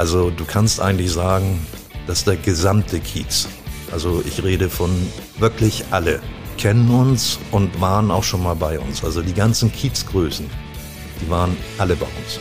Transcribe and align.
Also 0.00 0.30
du 0.30 0.46
kannst 0.46 0.80
eigentlich 0.80 1.12
sagen, 1.12 1.60
dass 2.06 2.24
der 2.24 2.36
gesamte 2.36 3.00
Kiez, 3.00 3.48
also 3.92 4.22
ich 4.26 4.42
rede 4.42 4.70
von 4.70 4.90
wirklich 5.38 5.84
alle, 5.90 6.22
kennen 6.56 6.88
uns 6.88 7.38
und 7.50 7.82
waren 7.82 8.10
auch 8.10 8.24
schon 8.24 8.42
mal 8.42 8.56
bei 8.56 8.78
uns. 8.78 9.04
Also 9.04 9.20
die 9.20 9.34
ganzen 9.34 9.70
Kiezgrößen, 9.70 10.48
die 11.20 11.28
waren 11.28 11.54
alle 11.76 11.96
bei 11.96 12.06
uns. 12.06 12.40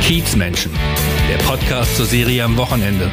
Kiezmenschen, 0.00 0.72
der 1.30 1.36
Podcast 1.44 1.94
zur 1.98 2.06
Serie 2.06 2.42
am 2.42 2.56
Wochenende. 2.56 3.10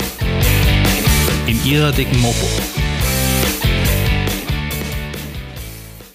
In 1.47 1.61
ihrer 1.65 1.91
dicken 1.91 2.17
Mopo. 2.21 2.47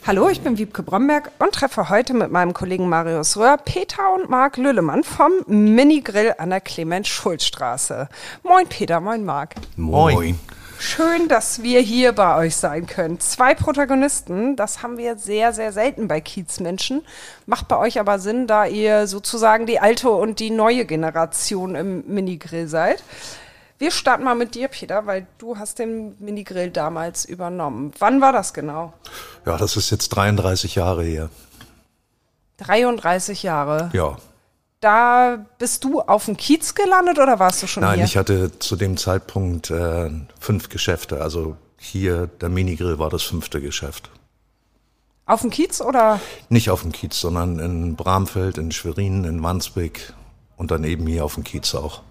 Hallo, 0.07 0.29
ich 0.29 0.41
bin 0.41 0.57
Wiebke 0.57 0.84
Bromberg 0.84 1.32
und 1.41 1.52
treffe 1.52 1.89
heute 1.89 2.14
mit 2.14 2.30
meinem 2.30 2.54
Kollegen 2.54 2.89
Marius 2.89 3.36
Röhr 3.36 3.57
Peter 3.57 4.14
und 4.14 4.31
Marc 4.31 4.57
Lüllemann 4.57 5.03
vom 5.03 5.32
Mini-Grill 5.48 6.35
an 6.39 6.50
der 6.50 6.61
Clemens-Schulz-Straße. 6.61 8.08
Moin 8.45 8.68
Peter, 8.68 9.00
moin 9.00 9.25
Marc. 9.25 9.57
Moin. 9.75 10.39
Schön, 10.79 11.26
dass 11.26 11.64
wir 11.64 11.81
hier 11.81 12.12
bei 12.12 12.36
euch 12.36 12.54
sein 12.54 12.86
können. 12.86 13.18
Zwei 13.18 13.57
Protagonisten, 13.57 14.54
das 14.54 14.84
haben 14.84 14.96
wir 14.96 15.17
sehr, 15.17 15.53
sehr 15.53 15.72
selten 15.72 16.07
bei 16.07 16.20
Kiezmenschen. 16.20 17.03
Macht 17.46 17.67
bei 17.67 17.76
euch 17.76 17.98
aber 17.98 18.20
Sinn, 18.20 18.46
da 18.46 18.64
ihr 18.64 19.09
sozusagen 19.09 19.67
die 19.67 19.81
alte 19.81 20.11
und 20.11 20.39
die 20.39 20.50
neue 20.50 20.84
Generation 20.84 21.75
im 21.75 22.04
Minigrill 22.07 22.68
seid. 22.68 23.03
Wir 23.79 23.90
starten 23.90 24.25
mal 24.25 24.35
mit 24.35 24.54
dir, 24.54 24.68
Peter, 24.68 25.07
weil 25.07 25.26
du 25.39 25.58
hast 25.58 25.79
den 25.79 26.14
Minigrill 26.18 26.71
damals 26.71 27.25
übernommen. 27.26 27.93
Wann 27.98 28.21
war 28.22 28.32
das 28.32 28.54
genau? 28.54 28.94
Ja, 29.44 29.58
das 29.58 29.76
ist 29.76 29.90
jetzt 29.90 30.08
33 30.11 30.75
Jahre 30.76 31.04
her. 31.04 31.29
33 32.58 33.42
Jahre. 33.42 33.91
Ja. 33.92 34.17
Da 34.81 35.45
bist 35.59 35.84
du 35.84 36.01
auf 36.01 36.27
dem 36.27 36.36
Kiez 36.36 36.75
gelandet 36.75 37.19
oder 37.19 37.39
warst 37.39 37.62
du 37.62 37.67
schon 37.67 37.83
Nein, 37.83 37.97
hier? 37.97 38.05
ich 38.05 38.17
hatte 38.17 38.59
zu 38.59 38.77
dem 38.77 38.97
Zeitpunkt 38.97 39.70
äh, 39.70 40.11
fünf 40.39 40.69
Geschäfte. 40.69 41.20
Also 41.20 41.56
hier 41.79 42.27
der 42.27 42.48
Minigrill 42.48 42.98
war 42.98 43.11
das 43.11 43.23
fünfte 43.23 43.61
Geschäft. 43.61 44.11
auf 45.27 45.41
dem 45.42 45.51
Kiez 45.51 45.81
oder? 45.81 46.20
Nicht 46.48 46.70
auf 46.70 46.83
dem 46.83 46.92
Kiez, 46.92 47.19
sondern 47.20 47.58
in 47.58 47.97
Bramfeld, 47.97 48.58
in 48.58 48.70
Schwerin, 48.73 49.25
in 49.25 49.42
Wandsbek 49.42 50.12
und 50.56 50.70
dann 50.70 50.84
eben 50.84 51.06
hier 51.06 51.25
auf 51.25 51.34
dem 51.34 51.45
Kiez 51.45 51.75
auch. 51.75 52.03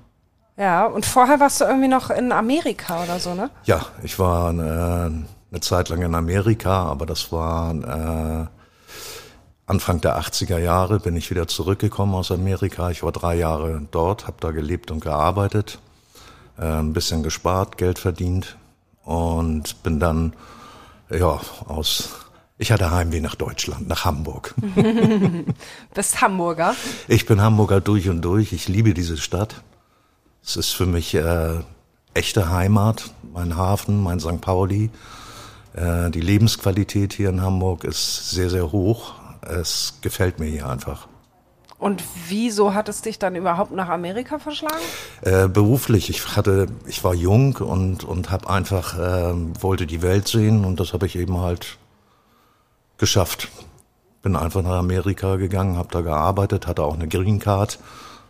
Ja, 0.58 0.86
und 0.86 1.06
vorher 1.06 1.40
warst 1.40 1.60
du 1.60 1.66
irgendwie 1.66 1.90
noch 1.90 2.10
in 2.10 2.32
Amerika 2.32 3.04
oder 3.04 3.20
so, 3.20 3.34
ne? 3.34 3.50
Ja, 3.66 3.88
ich 4.04 4.18
war 4.20 4.54
äh, 4.54 5.12
eine 5.12 5.62
Zeit 5.62 5.90
lang 5.90 6.02
in 6.02 6.16
Amerika, 6.16 6.86
aber 6.86 7.06
das 7.06 7.32
war 7.32 7.74
äh, 7.76 8.48
Anfang 9.68 10.00
der 10.00 10.20
80er 10.20 10.60
Jahre 10.60 11.00
bin 11.00 11.18
ich 11.18 11.30
wieder 11.30 11.48
zurückgekommen 11.48 12.14
aus 12.16 12.32
Amerika. 12.32 12.90
Ich 12.92 13.04
war 13.04 13.12
drei 13.12 13.36
Jahre 13.36 13.82
dort, 13.92 14.28
habe 14.28 14.38
da 14.40 14.52
gelebt 14.52 14.92
und 14.92 15.02
gearbeitet, 15.02 15.80
äh, 16.58 16.66
ein 16.66 16.94
bisschen 16.94 17.24
gespart, 17.24 17.78
Geld 17.78 18.00
verdient 18.00 18.58
und 19.04 19.84
bin 19.84 20.00
dann 20.00 20.34
ja 21.10 21.40
aus 21.68 22.22
ich 22.58 22.72
hatte 22.72 22.90
Heimweh 22.90 23.20
nach 23.20 23.36
Deutschland, 23.36 23.90
nach 23.90 24.06
Hamburg. 24.06 24.56
Bist 25.94 26.22
Hamburger. 26.22 26.74
Ich 27.10 27.26
bin 27.26 27.42
Hamburger 27.42 27.82
durch 27.82 28.08
und 28.08 28.22
durch. 28.22 28.54
Ich 28.54 28.70
liebe 28.70 28.94
diese 28.94 29.18
Stadt. 29.18 29.62
Es 30.46 30.56
ist 30.56 30.74
für 30.74 30.86
mich 30.86 31.16
äh, 31.16 31.60
echte 32.14 32.50
Heimat, 32.52 33.12
mein 33.34 33.58
Hafen, 33.58 34.04
mein 34.04 34.20
St. 34.20 34.42
Pauli. 34.42 34.92
Äh, 35.74 36.12
die 36.12 36.22
Lebensqualität 36.22 37.14
hier 37.14 37.30
in 37.30 37.42
Hamburg 37.42 37.84
ist 37.84 38.30
sehr, 38.30 38.52
sehr 38.52 38.72
hoch. 38.72 39.14
Es 39.42 39.96
gefällt 40.02 40.40
mir 40.40 40.46
hier 40.46 40.70
einfach. 40.70 41.08
Und 41.80 42.04
wieso 42.30 42.74
hat 42.76 42.90
es 42.90 43.02
dich 43.02 43.18
dann 43.18 43.36
überhaupt 43.36 43.72
nach 43.72 43.90
Amerika 43.90 44.38
verschlagen? 44.38 44.76
Äh, 45.22 45.48
beruflich, 45.48 46.10
ich 46.10 46.36
hatte, 46.36 46.68
ich 46.86 47.04
war 47.04 47.14
jung 47.14 47.58
und 47.58 48.04
und 48.04 48.30
habe 48.30 48.50
einfach 48.50 48.98
äh, 48.98 49.34
wollte 49.60 49.86
die 49.86 50.02
Welt 50.02 50.28
sehen 50.28 50.64
und 50.64 50.80
das 50.80 50.94
habe 50.94 51.06
ich 51.08 51.18
eben 51.18 51.38
halt 51.40 51.78
geschafft. 52.98 53.50
Bin 54.22 54.36
einfach 54.36 54.62
nach 54.62 54.78
Amerika 54.78 55.36
gegangen, 55.36 55.76
habe 55.76 55.90
da 55.92 56.02
gearbeitet, 56.02 56.66
hatte 56.66 56.84
auch 56.84 56.94
eine 56.94 57.08
Green 57.08 57.40
Card, 57.40 57.78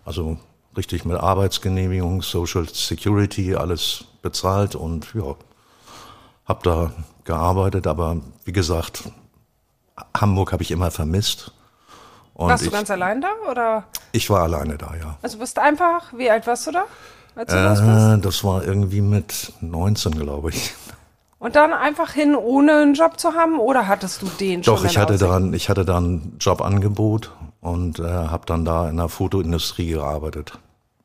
also 0.06 0.38
richtig 0.78 1.06
mit 1.06 1.18
Arbeitsgenehmigung, 1.18 2.22
Social 2.22 2.68
Security, 2.68 3.56
alles 3.56 4.06
bezahlt 4.22 4.76
und 4.76 5.14
ja, 5.14 5.36
habe 6.46 6.60
da 6.64 6.92
gearbeitet, 7.24 7.88
aber 7.88 8.18
wie 8.44 8.52
gesagt, 8.52 9.04
Hamburg 10.16 10.52
habe 10.52 10.64
ich 10.64 10.72
immer 10.72 10.92
vermisst. 10.92 11.52
Und 12.34 12.50
warst 12.50 12.64
ich, 12.64 12.70
du 12.70 12.76
ganz 12.76 12.92
allein 12.92 13.22
da 13.22 13.30
oder? 13.50 13.86
ich 14.12 14.30
war 14.30 14.44
alleine 14.44 14.78
da, 14.78 14.94
ja. 15.00 15.18
Also 15.22 15.38
bist 15.38 15.58
einfach, 15.60 16.14
wie 16.16 16.30
alt 16.30 16.48
warst 16.48 16.68
du 16.68 16.72
da? 16.72 16.86
Als 17.36 17.52
du? 17.52 17.58
Äh, 17.58 18.20
das 18.20 18.44
war 18.44 18.64
irgendwie 18.64 19.02
mit 19.02 19.54
19, 19.62 20.14
glaube 20.14 20.50
ich. 20.50 20.74
Und 21.38 21.56
dann 21.56 21.74
einfach 21.74 22.12
hin, 22.12 22.36
ohne 22.36 22.74
einen 22.78 22.94
Job 22.94 23.20
zu 23.20 23.34
haben 23.34 23.60
oder 23.60 23.88
hattest 23.88 24.22
du 24.22 24.28
den 24.40 24.64
schon? 24.64 24.76
Doch, 24.76 24.84
in 24.84 24.90
ich 24.90 24.98
hatte 24.98 25.14
Aussicht? 25.16 25.52
da, 25.52 25.56
ich 25.56 25.70
hatte 25.70 25.86
da 25.86 26.00
ein 26.00 26.38
Jobangebot 26.40 27.32
und 27.62 28.00
äh, 28.00 28.04
habe 28.04 28.46
dann 28.46 28.66
da 28.66 28.90
in 28.90 28.98
der 28.98 29.10
Fotoindustrie 29.10 29.92
gearbeitet. 29.92 30.58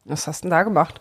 Was 0.04 0.26
hast 0.26 0.40
du 0.40 0.48
denn 0.48 0.50
da 0.50 0.62
gemacht? 0.62 1.00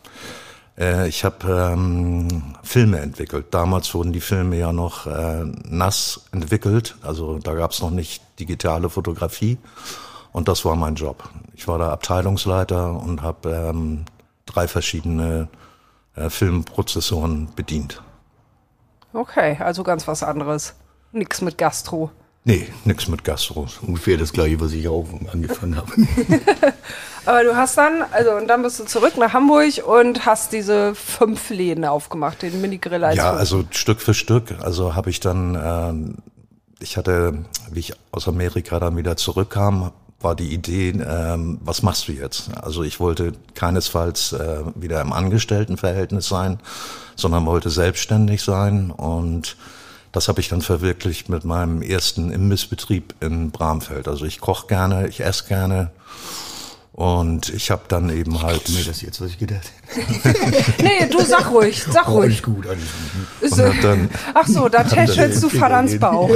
Äh, 0.78 1.08
ich 1.08 1.26
habe 1.26 1.72
ähm, 1.74 2.56
Filme 2.64 3.00
entwickelt. 3.00 3.48
Damals 3.52 3.94
wurden 3.94 4.14
die 4.14 4.22
Filme 4.22 4.58
ja 4.58 4.72
noch 4.72 5.08
äh, 5.08 5.44
nass 5.66 6.26
entwickelt, 6.32 6.96
also 7.02 7.38
da 7.40 7.54
gab 7.54 7.72
es 7.72 7.82
noch 7.82 7.92
nicht 7.92 8.24
digitale 8.40 8.90
Fotografie 8.90 9.58
und 10.32 10.48
das 10.48 10.64
war 10.66 10.76
mein 10.76 10.96
Job. 10.96 11.30
Ich 11.54 11.68
war 11.68 11.78
da 11.78 11.92
Abteilungsleiter 11.92 12.94
und 12.94 13.22
habe 13.22 13.50
ähm, 13.50 14.06
drei 14.46 14.68
verschiedene 14.68 15.50
äh, 16.16 16.30
Filmprozessoren 16.30 17.50
bedient. 17.56 18.02
Okay, 19.12 19.58
also 19.60 19.84
ganz 19.84 20.08
was 20.08 20.24
anderes. 20.24 20.76
Nix 21.12 21.42
mit 21.42 21.58
Gastro. 21.58 22.12
Nee, 22.46 22.68
nix 22.86 23.08
mit 23.08 23.24
Gastro. 23.24 23.68
Ungefähr 23.82 24.18
das 24.18 24.32
gleiche, 24.32 24.62
was 24.62 24.72
ich 24.72 24.88
auch 24.88 25.08
angefangen 25.32 25.76
habe. 25.76 25.92
Aber 27.26 27.44
du 27.44 27.56
hast 27.56 27.78
dann, 27.78 28.04
also 28.12 28.32
und 28.32 28.48
dann 28.48 28.64
bist 28.64 28.80
du 28.80 28.86
zurück 28.86 29.18
nach 29.18 29.34
Hamburg 29.34 29.86
und 29.86 30.26
hast 30.26 30.52
diese 30.54 30.96
fünf 30.96 31.50
Läden 31.50 31.86
aufgemacht, 31.86 32.42
den 32.42 32.62
Minigrill 32.62 33.04
als 33.04 33.18
Ja, 33.18 33.32
also 33.34 33.66
Stück 33.72 34.02
für 34.02 34.14
Stück. 34.14 34.56
Also 34.62 34.96
habe 34.96 35.10
ich 35.10 35.20
dann, 35.20 35.60
ähm, 35.62 36.16
ich 36.80 36.98
hatte, 36.98 37.46
wie 37.72 37.80
ich 37.80 37.94
aus 38.12 38.28
Amerika 38.28 38.80
dann 38.80 38.98
wieder 38.98 39.18
zurückkam, 39.18 39.92
war 40.22 40.36
die 40.36 40.54
Idee, 40.54 40.90
ähm, 40.90 41.60
was 41.64 41.82
machst 41.82 42.08
du 42.08 42.12
jetzt? 42.12 42.50
Also 42.62 42.84
ich 42.84 43.00
wollte 43.00 43.34
keinesfalls 43.54 44.34
äh, 44.34 44.64
wieder 44.76 45.02
im 45.02 45.14
Angestelltenverhältnis 45.14 46.28
sein, 46.28 46.60
sondern 47.16 47.46
wollte 47.46 47.70
selbstständig 47.70 48.44
sein 48.44 48.92
und 48.92 49.56
das 50.12 50.28
habe 50.28 50.42
ich 50.42 50.50
dann 50.50 50.62
verwirklicht 50.62 51.30
mit 51.30 51.46
meinem 51.46 51.82
ersten 51.82 52.32
Imbissbetrieb 52.32 53.14
in 53.20 53.52
Bramfeld. 53.52 54.08
Also 54.08 54.26
ich 54.26 54.42
koche 54.42 54.68
gerne, 54.68 55.08
ich 55.08 55.22
esse 55.22 55.48
gerne 55.48 55.92
und 57.00 57.48
ich 57.54 57.72
habe 57.72 57.84
dann 57.88 58.10
eben 58.10 58.42
halt 58.42 58.68
Mir 58.68 58.84
das 58.84 59.02
jetzt, 59.02 59.22
was 59.22 59.30
ich 59.32 59.38
gedacht 59.38 59.72
hätte. 59.88 60.36
Nee, 60.84 61.08
du 61.10 61.22
sag 61.24 61.50
ruhig, 61.50 61.82
sag 61.90 62.10
Oh, 62.10 62.20
alles 62.20 62.32
ruhig. 62.34 62.44
gut, 62.44 62.68
alles 62.68 62.84
gut. 62.84 63.42
Ist, 63.42 63.54
und 63.54 63.66
hab 63.74 63.82
dann 63.82 64.10
ach 64.34 64.48
so, 64.48 64.68
da 64.68 64.84
tätschelst 64.84 65.42
du 65.42 65.48
Vaterns 65.50 65.98
Bauch. 65.98 66.30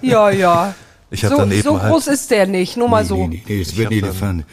Ja, 0.00 0.30
ja. 0.30 0.74
Ich 1.10 1.22
hab 1.22 1.32
so, 1.32 1.36
dann 1.38 1.52
eben 1.52 1.62
so 1.62 1.80
halt- 1.82 1.92
groß 1.92 2.06
ist 2.06 2.30
der 2.30 2.46
nicht, 2.46 2.78
nur 2.78 2.88
mal 2.88 3.02
Nee, 3.02 3.08
so. 3.08 3.16
nee, 3.16 3.26
nee, 3.28 3.42
nee, 3.46 3.60
es 3.60 3.76
wird 3.76 3.86
hab 3.88 3.92
ein 3.92 4.00
dann- 4.00 4.08
Elefant. 4.08 4.44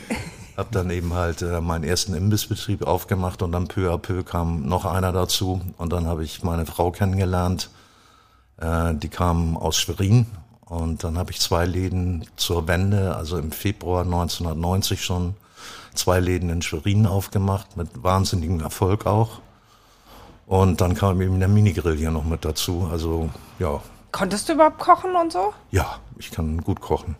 Hab 0.57 0.71
dann 0.73 0.89
eben 0.91 1.13
halt 1.13 1.41
äh, 1.41 1.61
meinen 1.61 1.83
ersten 1.85 2.13
Imbissbetrieb 2.13 2.85
aufgemacht 2.85 3.41
und 3.41 3.53
dann 3.53 3.67
peu 3.69 3.89
à 3.91 3.97
peu 3.97 4.21
kam 4.23 4.67
noch 4.67 4.83
einer 4.85 5.11
dazu 5.13 5.61
und 5.77 5.93
dann 5.93 6.05
habe 6.07 6.23
ich 6.25 6.43
meine 6.43 6.65
Frau 6.65 6.91
kennengelernt. 6.91 7.69
Äh, 8.57 8.93
die 8.95 9.07
kam 9.07 9.55
aus 9.57 9.77
Schwerin 9.77 10.25
und 10.65 11.03
dann 11.05 11.17
habe 11.17 11.31
ich 11.31 11.39
zwei 11.39 11.65
Läden 11.65 12.25
zur 12.35 12.67
Wende, 12.67 13.15
also 13.15 13.37
im 13.37 13.51
Februar 13.53 14.03
1990 14.03 15.03
schon 15.03 15.35
zwei 15.93 16.19
Läden 16.19 16.49
in 16.49 16.61
Schwerin 16.61 17.05
aufgemacht 17.05 17.77
mit 17.77 18.03
wahnsinnigem 18.03 18.61
Erfolg 18.61 19.05
auch. 19.05 19.39
Und 20.45 20.81
dann 20.81 20.93
kam 20.95 21.21
eben 21.21 21.39
der 21.39 21.47
Minigrill 21.47 21.97
hier 21.97 22.11
noch 22.11 22.25
mit 22.25 22.43
dazu. 22.45 22.87
Also 22.91 23.29
ja, 23.59 23.81
Konntest 24.11 24.47
du 24.49 24.53
überhaupt 24.53 24.77
kochen 24.79 25.15
und 25.15 25.31
so? 25.31 25.53
ja, 25.71 25.99
ich 26.19 26.29
kann 26.31 26.61
gut 26.61 26.81
kochen. 26.81 27.15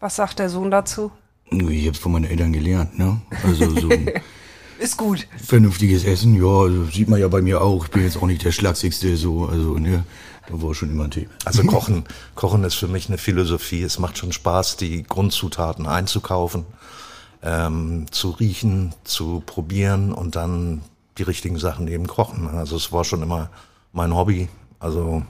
Was 0.00 0.16
sagt 0.16 0.38
der 0.38 0.48
Sohn 0.48 0.70
dazu? 0.70 1.10
Ich 1.50 1.86
hab's 1.86 1.98
von 1.98 2.12
meinen 2.12 2.24
Eltern 2.24 2.52
gelernt, 2.52 2.98
ne? 2.98 3.20
Also 3.44 3.68
so 3.70 3.88
Ist 4.78 4.96
gut. 4.96 5.26
vernünftiges 5.44 6.04
Essen, 6.04 6.34
ja, 6.36 6.46
also 6.46 6.84
sieht 6.84 7.08
man 7.08 7.18
ja 7.20 7.26
bei 7.28 7.42
mir 7.42 7.60
auch. 7.62 7.86
Ich 7.86 7.90
bin 7.90 8.04
jetzt 8.04 8.16
auch 8.16 8.26
nicht 8.26 8.44
der 8.44 8.52
Schlagsigste, 8.52 9.16
so, 9.16 9.46
also, 9.46 9.74
ne? 9.78 10.04
Da 10.46 10.62
war 10.62 10.74
schon 10.74 10.90
immer 10.90 11.04
ein 11.04 11.10
Thema. 11.10 11.28
Also 11.44 11.62
Kochen, 11.66 12.04
Kochen 12.36 12.62
ist 12.64 12.76
für 12.76 12.86
mich 12.86 13.08
eine 13.08 13.18
Philosophie. 13.18 13.82
Es 13.82 13.98
macht 13.98 14.16
schon 14.18 14.30
Spaß, 14.32 14.76
die 14.76 15.02
Grundzutaten 15.02 15.86
einzukaufen, 15.86 16.64
ähm, 17.42 18.06
zu 18.10 18.30
riechen, 18.30 18.94
zu 19.04 19.42
probieren 19.44 20.12
und 20.12 20.36
dann 20.36 20.82
die 21.18 21.22
richtigen 21.22 21.58
Sachen 21.58 21.88
eben 21.88 22.06
kochen. 22.06 22.48
Also 22.48 22.76
es 22.76 22.92
war 22.92 23.04
schon 23.04 23.22
immer 23.22 23.50
mein 23.92 24.14
Hobby. 24.14 24.48
Also 24.78 25.22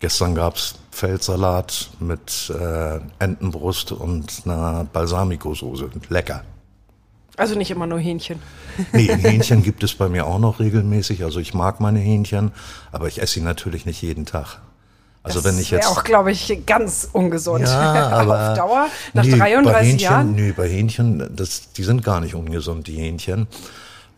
Gestern 0.00 0.36
gab's 0.36 0.76
Feldsalat 0.92 1.90
mit 1.98 2.50
äh, 2.50 3.00
Entenbrust 3.18 3.90
und 3.90 4.42
einer 4.44 4.84
Balsamico-Soße. 4.84 5.90
Lecker. 6.08 6.44
Also 7.36 7.56
nicht 7.56 7.70
immer 7.70 7.86
nur 7.86 7.98
Hähnchen. 7.98 8.40
Nee, 8.92 9.08
Hähnchen 9.08 9.64
gibt 9.64 9.82
es 9.82 9.96
bei 9.96 10.08
mir 10.08 10.24
auch 10.24 10.38
noch 10.38 10.60
regelmäßig. 10.60 11.24
Also 11.24 11.40
ich 11.40 11.52
mag 11.52 11.80
meine 11.80 11.98
Hähnchen, 11.98 12.52
aber 12.92 13.08
ich 13.08 13.20
esse 13.20 13.34
sie 13.34 13.40
natürlich 13.40 13.86
nicht 13.86 14.00
jeden 14.02 14.24
Tag. 14.24 14.60
Also 15.22 15.44
wenn 15.44 15.58
ich 15.58 15.72
Wäre 15.72 15.82
jetzt 15.82 15.90
auch, 15.90 16.04
glaube 16.04 16.30
ich, 16.30 16.62
ganz 16.64 17.08
ungesund. 17.12 17.66
ja, 17.66 18.08
aber 18.12 18.50
Auf 18.52 18.56
Dauer, 18.56 18.86
nach 19.12 19.24
nee, 19.24 19.32
bei 19.32 19.50
33 19.50 19.88
Hähnchen, 19.88 19.98
Jahren. 19.98 20.32
Nee, 20.32 20.52
bei 20.52 20.68
Hähnchen, 20.68 21.36
das, 21.36 21.72
die 21.72 21.84
sind 21.84 22.02
gar 22.02 22.20
nicht 22.20 22.34
ungesund, 22.34 22.86
die 22.86 22.96
Hähnchen. 22.96 23.46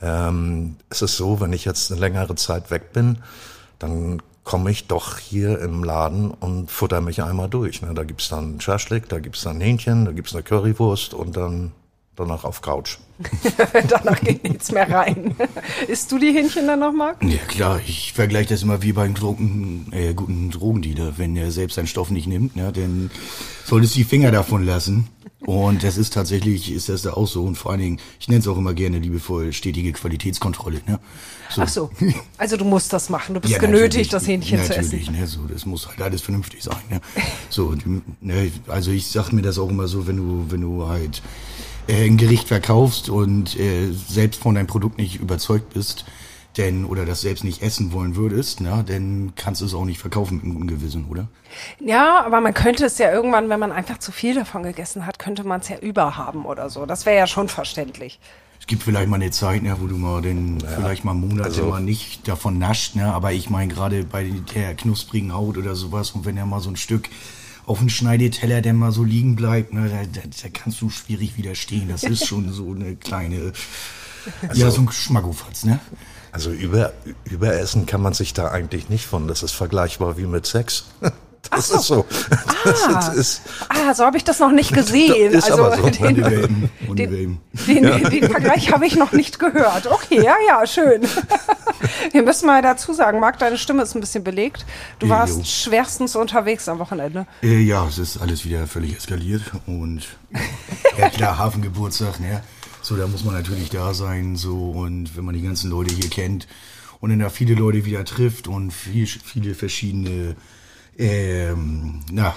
Ähm, 0.03 0.77
es 0.89 1.03
ist 1.03 1.17
so, 1.17 1.41
wenn 1.41 1.53
ich 1.53 1.65
jetzt 1.65 1.91
eine 1.91 2.01
längere 2.01 2.35
Zeit 2.35 2.71
weg 2.71 2.93
bin, 2.93 3.19
dann 3.79 4.23
komme 4.45 4.71
ich 4.71 4.87
doch 4.87 5.19
hier 5.19 5.61
im 5.61 5.85
Laden 5.85 6.31
und 6.31 6.71
futter 6.71 7.01
mich 7.01 7.23
einmal 7.23 7.49
durch. 7.49 7.83
Ne? 7.83 7.93
Da 7.95 8.05
gibt's 8.05 8.29
dann 8.29 8.61
Schaschlik, 8.61 9.09
da 9.09 9.19
gibt's 9.19 9.43
dann 9.43 9.61
Hähnchen, 9.61 10.05
da 10.07 10.13
gibt's 10.13 10.35
eine 10.35 10.43
Currywurst 10.43 11.15
und 11.15 11.37
dann 11.37 11.73
danach 12.21 12.45
auf 12.45 12.63
Couch. 12.63 12.99
Danach 13.89 14.21
geht 14.21 14.45
nichts 14.45 14.73
mehr 14.73 14.91
rein. 14.91 15.35
Isst 15.89 16.11
du 16.11 16.19
die 16.19 16.33
Hähnchen 16.33 16.67
dann 16.67 16.81
noch, 16.81 16.93
Marc? 16.93 17.23
Ja 17.23 17.39
klar, 17.49 17.81
ich 17.87 18.13
vergleiche 18.15 18.49
das 18.51 18.63
immer 18.63 18.83
wie 18.83 18.93
beim 18.93 19.13
Drogen, 19.15 19.89
äh, 19.93 20.15
guten 20.15 20.51
Drogendealer. 20.51 21.19
Wenn 21.19 21.37
er 21.37 21.51
selbst 21.51 21.75
seinen 21.75 21.87
Stoff 21.87 22.11
nicht 22.11 22.27
nimmt, 22.27 22.57
ne, 22.57 22.73
dann 22.73 23.11
solltest 23.65 23.95
du 23.95 23.99
die 23.99 24.05
Finger 24.05 24.31
davon 24.31 24.65
lassen. 24.65 25.09
Und 25.41 25.83
das 25.85 25.97
ist 25.97 26.13
tatsächlich, 26.13 26.71
ist 26.71 26.91
das 26.91 27.03
da 27.03 27.15
auch 27.15 27.27
so. 27.27 27.45
Und 27.45 27.57
vor 27.57 27.71
allen 27.73 27.81
Dingen, 27.81 27.99
ich 28.21 28.29
nenne 28.29 28.41
es 28.41 28.49
auch 28.49 28.59
immer 28.59 28.75
gerne 28.75 28.99
liebevoll 28.99 29.53
stetige 29.55 29.93
Qualitätskontrolle. 29.93 30.83
Ne? 30.87 31.01
So. 31.49 31.63
Ach 31.63 31.69
so. 31.69 31.91
Also 32.37 32.57
du 32.59 32.65
musst 32.65 32.93
das 32.93 33.09
machen. 33.09 33.35
Du 33.35 33.41
bist 33.41 33.53
Ja, 33.53 33.59
genötigt, 33.59 34.13
das 34.13 34.27
Hähnchen 34.27 34.63
zu 34.63 34.77
essen. 34.77 34.85
Natürlich, 34.85 35.11
ne, 35.11 35.27
so, 35.27 35.41
das 35.47 35.65
muss 35.65 35.89
halt 35.89 36.01
alles 36.03 36.21
vernünftig 36.21 36.63
sein. 36.63 36.77
Ne? 36.91 37.01
So, 37.49 37.75
ne, 38.21 38.53
also 38.69 38.91
ich 38.91 39.07
sag 39.07 39.33
mir 39.33 39.43
das 39.43 39.59
auch 39.59 39.71
immer 39.71 39.89
so, 39.89 40.07
wenn 40.07 40.19
du, 40.19 40.47
wenn 40.51 40.61
du 40.61 40.87
halt 40.87 41.23
äh, 41.91 42.07
ein 42.07 42.17
Gericht 42.17 42.49
verkaufst 42.49 43.09
und 43.09 43.59
äh, 43.59 43.91
selbst 43.93 44.41
von 44.41 44.55
deinem 44.55 44.67
Produkt 44.67 44.99
nicht 44.99 45.21
überzeugt 45.21 45.75
bist, 45.75 46.05
denn 46.57 46.85
oder 46.85 47.05
das 47.05 47.21
selbst 47.21 47.45
nicht 47.45 47.63
essen 47.63 47.93
wollen 47.93 48.17
würdest, 48.17 48.61
na, 48.61 48.83
dann 48.83 49.33
kannst 49.37 49.61
du 49.61 49.65
es 49.65 49.75
auch 49.75 49.85
nicht 49.85 50.01
verkaufen 50.01 50.37
mit 50.37 50.45
einem 50.45 50.55
guten 50.55 50.69
Gewissen, 50.69 51.07
oder? 51.09 51.29
Ja, 51.79 52.25
aber 52.25 52.41
man 52.41 52.55
könnte 52.55 52.85
es 52.87 52.99
ja 52.99 53.13
irgendwann, 53.13 53.49
wenn 53.49 53.61
man 53.61 53.73
einfach 53.73 53.99
zu 53.99 54.13
viel 54.13 54.35
davon 54.35 54.63
gegessen 54.63 55.07
hat, 55.07 55.19
könnte 55.19 55.45
man 55.45 55.61
es 55.61 55.69
ja 55.69 55.79
überhaben 55.79 56.45
oder 56.45 56.71
so. 56.71 56.87
Das 56.87 57.07
wäre 57.07 57.17
ja 57.17 57.27
schon 57.27 57.49
verständlich. 57.49 58.19
Es 58.59 58.67
gibt 58.67 58.83
vielleicht 58.83 59.09
mal 59.09 59.17
eine 59.17 59.31
Zeit, 59.31 59.63
ne, 59.63 59.77
wo 59.81 59.87
du 59.87 59.97
mal 59.97 60.23
den, 60.23 60.61
vielleicht 60.61 61.05
mal 61.05 61.15
Monate 61.15 61.45
also- 61.45 61.67
mal 61.67 61.81
nicht 61.81 62.29
davon 62.29 62.59
nascht, 62.59 62.95
ne, 62.95 63.13
aber 63.13 63.33
ich 63.33 63.49
meine 63.49 63.73
gerade 63.73 64.05
bei 64.05 64.31
der 64.55 64.75
knusprigen 64.75 65.33
Haut 65.33 65.57
oder 65.57 65.75
sowas 65.75 66.11
und 66.11 66.25
wenn 66.25 66.37
ja 66.37 66.47
mal 66.47 66.61
so 66.61 66.69
ein 66.69 66.77
Stück 66.77 67.09
auf 67.71 67.79
dem 67.79 67.89
Schneideteller, 67.89 68.63
der 68.63 68.75
mal 68.75 68.91
so 68.91 69.05
liegen 69.05 69.37
bleibt, 69.37 69.73
ne, 69.73 69.89
da, 69.89 70.21
da, 70.21 70.27
da 70.27 70.49
kannst 70.53 70.81
du 70.81 70.91
schwierig 70.91 71.37
widerstehen. 71.37 71.89
Das 71.89 72.03
ist 72.03 72.27
schon 72.27 72.53
so 72.53 72.73
eine 72.75 72.97
kleine, 72.97 73.53
Also 74.49 74.61
ja, 74.61 74.71
so 74.71 74.81
ein 74.83 74.91
Schmackofatz, 74.91 75.65
ne? 75.65 75.79
Also 76.33 76.51
über, 76.51 76.93
überessen 77.25 77.87
kann 77.87 78.03
man 78.03 78.13
sich 78.13 78.35
da 78.35 78.51
eigentlich 78.51 78.89
nicht 78.89 79.07
von. 79.07 79.29
Das 79.29 79.43
ist 79.43 79.53
vergleichbar 79.53 80.17
wie 80.19 80.27
mit 80.27 80.47
Sex. 80.47 80.87
Das 81.51 81.71
ist 81.71 81.83
so. 81.85 82.07
Das 82.65 82.83
Ah. 82.89 83.13
ist, 83.13 83.43
Ah, 83.69 83.93
so 83.95 84.05
habe 84.05 84.17
ich 84.17 84.25
das 84.25 84.39
noch 84.39 84.53
nicht 84.53 84.73
gesehen. 84.73 85.33
Ist 85.33 85.51
also 85.51 85.65
aber 85.65 85.77
so. 85.79 85.83
den, 85.89 86.15
die 86.15 86.23
den, 86.23 87.11
Welpen. 87.11 87.39
den, 87.67 87.83
den 88.11 88.31
Vergleich 88.31 88.71
habe 88.73 88.87
ich 88.87 88.95
noch 88.97 89.13
nicht 89.13 89.39
gehört. 89.39 89.87
Okay, 89.91 90.23
ja, 90.23 90.35
ja, 90.47 90.65
schön. 90.67 91.03
Wir 92.13 92.23
müssen 92.23 92.47
mal 92.47 92.63
dazu 92.63 92.93
sagen, 92.93 93.19
Marc, 93.21 93.39
deine 93.39 93.59
Stimme 93.59 93.83
ist 93.83 93.95
ein 93.95 94.01
bisschen 94.01 94.23
belegt. 94.23 94.65
Du 94.99 95.07
Jo. 95.07 95.13
warst 95.13 95.47
schwerstens 95.49 96.15
unterwegs 96.15 96.69
am 96.69 96.79
Wochenende. 96.79 97.27
Äh, 97.43 97.61
ja, 97.63 97.87
es 97.89 97.99
ist 97.99 98.19
alles 98.19 98.45
wieder 98.45 98.67
völlig 98.67 98.97
eskaliert 98.97 99.43
und 99.67 100.03
ja 100.99 101.09
klar, 101.09 101.39
Hafengeburtstag, 101.39 102.21
ne? 102.21 102.43
So, 102.83 102.97
da 102.97 103.07
muss 103.07 103.25
man 103.25 103.35
natürlich 103.35 103.71
da 103.71 103.93
sein, 103.95 104.37
so 104.37 104.71
und 104.71 105.17
wenn 105.17 105.25
man 105.25 105.35
die 105.35 105.43
ganzen 105.43 105.71
Leute 105.71 105.95
hier 105.95 106.11
kennt 106.11 106.47
und 107.01 107.11
dann 107.11 107.19
da 107.19 107.29
viele 107.31 107.55
Leute 107.55 107.85
wieder 107.87 108.05
trifft 108.05 108.47
und 108.47 108.73
viel, 108.73 109.07
viele 109.07 109.55
verschiedene 109.55 110.37
ähm, 111.01 112.01
na, 112.13 112.35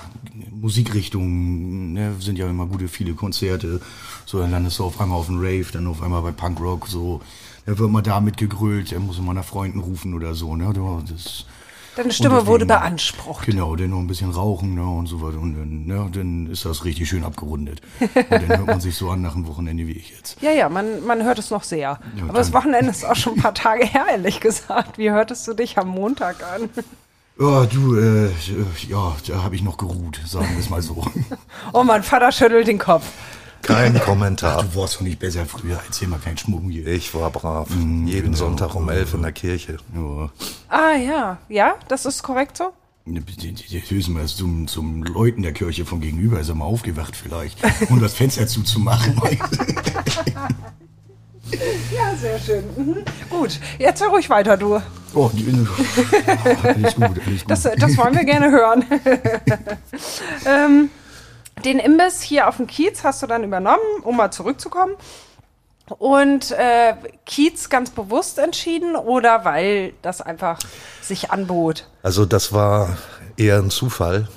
Musikrichtungen, 0.52 1.94
ne, 1.94 2.16
sind 2.20 2.38
ja 2.38 2.48
immer 2.50 2.66
gute, 2.66 2.88
viele 2.88 3.14
Konzerte. 3.14 3.82
So, 4.26 4.40
dann 4.40 4.52
landest 4.52 4.80
du 4.80 4.86
auf 4.86 5.00
einmal 5.02 5.20
auf 5.20 5.28
dem 5.28 5.38
Rave, 5.40 5.66
dann 5.72 5.88
auf 5.88 6.02
einmal 6.02 6.22
bei 6.22 6.32
Punkrock, 6.32 6.88
so. 6.88 7.22
Dann 7.66 7.78
wird 7.78 7.92
man 7.92 8.04
da 8.04 8.20
mitgegrölt, 8.20 8.92
dann 8.92 9.06
muss 9.06 9.20
man 9.22 9.36
nach 9.36 9.46
Freunden 9.46 9.80
rufen 9.80 10.14
oder 10.14 10.34
so, 10.34 10.56
ne? 10.56 10.74
Das, 11.08 11.46
Deine 11.96 12.12
Stimme 12.12 12.30
deswegen- 12.36 12.48
wurde 12.48 12.66
beansprucht. 12.66 13.46
Genau, 13.46 13.76
dann 13.76 13.92
noch 13.92 14.00
ein 14.00 14.08
bisschen 14.08 14.32
rauchen 14.32 14.74
ne, 14.74 14.84
und 14.84 15.06
so 15.06 15.22
weiter. 15.22 15.40
Und 15.40 15.54
dann, 15.56 15.86
ne, 15.86 16.10
dann 16.12 16.48
ist 16.48 16.66
das 16.66 16.86
richtig 16.86 17.08
schön 17.08 17.24
abgerundet. 17.24 17.82
Und 18.00 18.32
dann 18.32 18.48
hört 18.48 18.66
man 18.66 18.82
sich 18.82 18.96
so 18.96 19.12
an 19.12 19.22
nach 19.22 19.36
einem 19.36 19.46
Wochenende 19.48 19.86
wie 19.86 19.92
ich 19.92 20.10
jetzt. 20.10 20.42
Ja, 20.42 20.52
ja, 20.52 20.70
man, 20.70 21.06
man 21.06 21.22
hört 21.24 21.38
es 21.38 21.52
noch 21.52 21.62
sehr. 21.64 21.80
Ja, 21.80 22.00
Aber 22.24 22.34
das. 22.40 22.52
Wochenende 22.52 22.90
ist 22.90 23.06
auch 23.06 23.16
schon 23.16 23.34
ein 23.36 23.42
paar 23.42 23.54
Tage 23.54 23.86
her, 23.86 24.06
ehrlich 24.10 24.40
gesagt. 24.40 24.98
Wie 24.98 25.12
hörtest 25.12 25.48
du 25.48 25.54
dich 25.54 25.78
am 25.78 25.90
Montag 25.90 26.38
an? 26.44 26.70
Ja, 27.40 27.66
du, 27.66 27.96
äh, 27.98 28.30
ja, 28.88 29.16
da 29.28 29.44
habe 29.44 29.56
ich 29.56 29.64
noch 29.64 29.78
geruht, 29.78 30.20
sagen 30.26 30.50
wir 30.52 30.60
es 30.60 30.70
mal 30.70 30.82
so. 30.82 31.04
Oh, 31.74 31.84
mein 31.84 32.04
Vater 32.04 32.32
schüttelt 32.32 32.68
den 32.68 32.78
Kopf. 32.78 33.06
kein 33.64 34.00
Kommentar. 34.00 34.62
Du 34.64 34.76
warst 34.80 34.96
doch 34.98 35.02
nicht 35.02 35.18
besser 35.20 35.46
früher, 35.48 35.80
erzähl 35.86 36.08
mal 36.08 36.20
keinen 36.20 36.38
Schmuck 36.38 36.64
hier. 36.70 36.86
Ich 36.88 37.14
war 37.16 37.32
brav. 37.32 37.70
Mhm, 37.72 38.06
Jeden 38.08 38.26
genau. 38.26 38.38
Sonntag 38.38 38.76
um 38.76 38.88
elf 38.90 39.14
in 39.16 39.24
der 39.24 39.32
Kirche. 39.32 39.78
Ja, 39.96 40.30
Ah, 40.70 40.96
ja. 40.96 41.38
Ja, 41.50 41.76
das 41.88 42.06
ist 42.06 42.22
korrekt 42.22 42.58
so? 42.58 42.72
höchstens 43.06 44.08
mal 44.10 44.26
zum, 44.28 44.68
zum 44.68 45.04
Leuten 45.04 45.42
der 45.42 45.52
Kirche 45.54 45.86
von 45.86 46.00
gegenüber 46.02 46.40
ist 46.40 46.50
er 46.50 46.56
mal 46.56 46.66
aufgewacht 46.66 47.16
vielleicht, 47.16 47.58
um 47.90 48.00
das 48.00 48.14
Fenster 48.14 48.48
zuzumachen. 48.48 49.20
Ja, 51.96 52.16
sehr 52.16 52.40
schön. 52.40 52.64
Mhm. 52.76 52.96
Gut, 53.30 53.60
jetzt 53.78 54.02
hör 54.02 54.10
ruhig 54.10 54.28
weiter, 54.30 54.58
du. 54.58 54.82
Oh, 55.14 55.30
die, 55.34 55.46
alles 56.64 56.96
gut, 56.96 57.04
alles 57.04 57.26
gut. 57.26 57.44
Das, 57.48 57.64
das 57.64 57.98
wollen 57.98 58.16
wir 58.16 58.26
gerne 58.26 58.52
hören. 58.52 58.86
ähm, 60.46 60.90
den 61.66 61.80
Imbiss 61.80 62.22
hier 62.22 62.48
auf 62.48 62.58
dem 62.58 62.68
Kiez 62.68 63.04
hast 63.04 63.24
du 63.24 63.28
dann 63.28 63.44
übernommen, 63.44 64.02
um 64.04 64.18
mal 64.18 64.32
zurückzukommen. 64.32 64.96
Und 66.00 66.52
äh, 66.52 66.96
Kiez 67.26 67.70
ganz 67.70 67.90
bewusst 67.90 68.40
entschieden 68.40 68.96
oder 68.96 69.46
weil 69.46 69.94
das 70.02 70.22
einfach 70.22 70.60
sich 71.02 71.32
anbot? 71.32 71.88
Also 72.02 72.26
das 72.26 72.54
war 72.54 72.98
eher 73.38 73.58
ein 73.58 73.70
Zufall, 73.70 74.28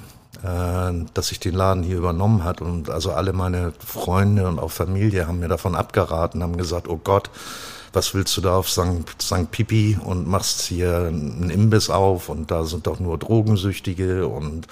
dass 0.43 1.33
ich 1.33 1.41
den 1.41 1.55
Laden 1.55 1.83
hier 1.83 1.97
übernommen 1.97 2.45
hat 2.45 2.61
und 2.61 2.91
also 2.91 3.13
alle 3.13 3.33
meine 3.33 3.73
Freunde 3.85 4.49
und 4.49 4.59
auch 4.59 4.71
Familie 4.71 5.27
haben 5.27 5.41
mir 5.41 5.49
davon 5.49 5.75
abgeraten, 5.75 6.43
haben 6.43 6.57
gesagt, 6.57 6.89
oh 6.89 7.01
Gott, 7.03 7.31
was 7.93 8.15
willst 8.15 8.37
du 8.37 8.43
da 8.43 8.57
auf 8.57 8.69
St. 8.69 9.05
St. 9.21 9.51
Pipi 9.51 9.99
und 10.05 10.29
machst 10.29 10.63
hier 10.63 11.07
einen 11.07 11.51
Imbiss 11.51 11.89
auf 11.89 12.29
und 12.29 12.51
da 12.51 12.65
sind 12.65 12.87
doch 12.87 13.01
nur 13.01 13.19
Drogensüchtige 13.19 14.29
und 14.29 14.67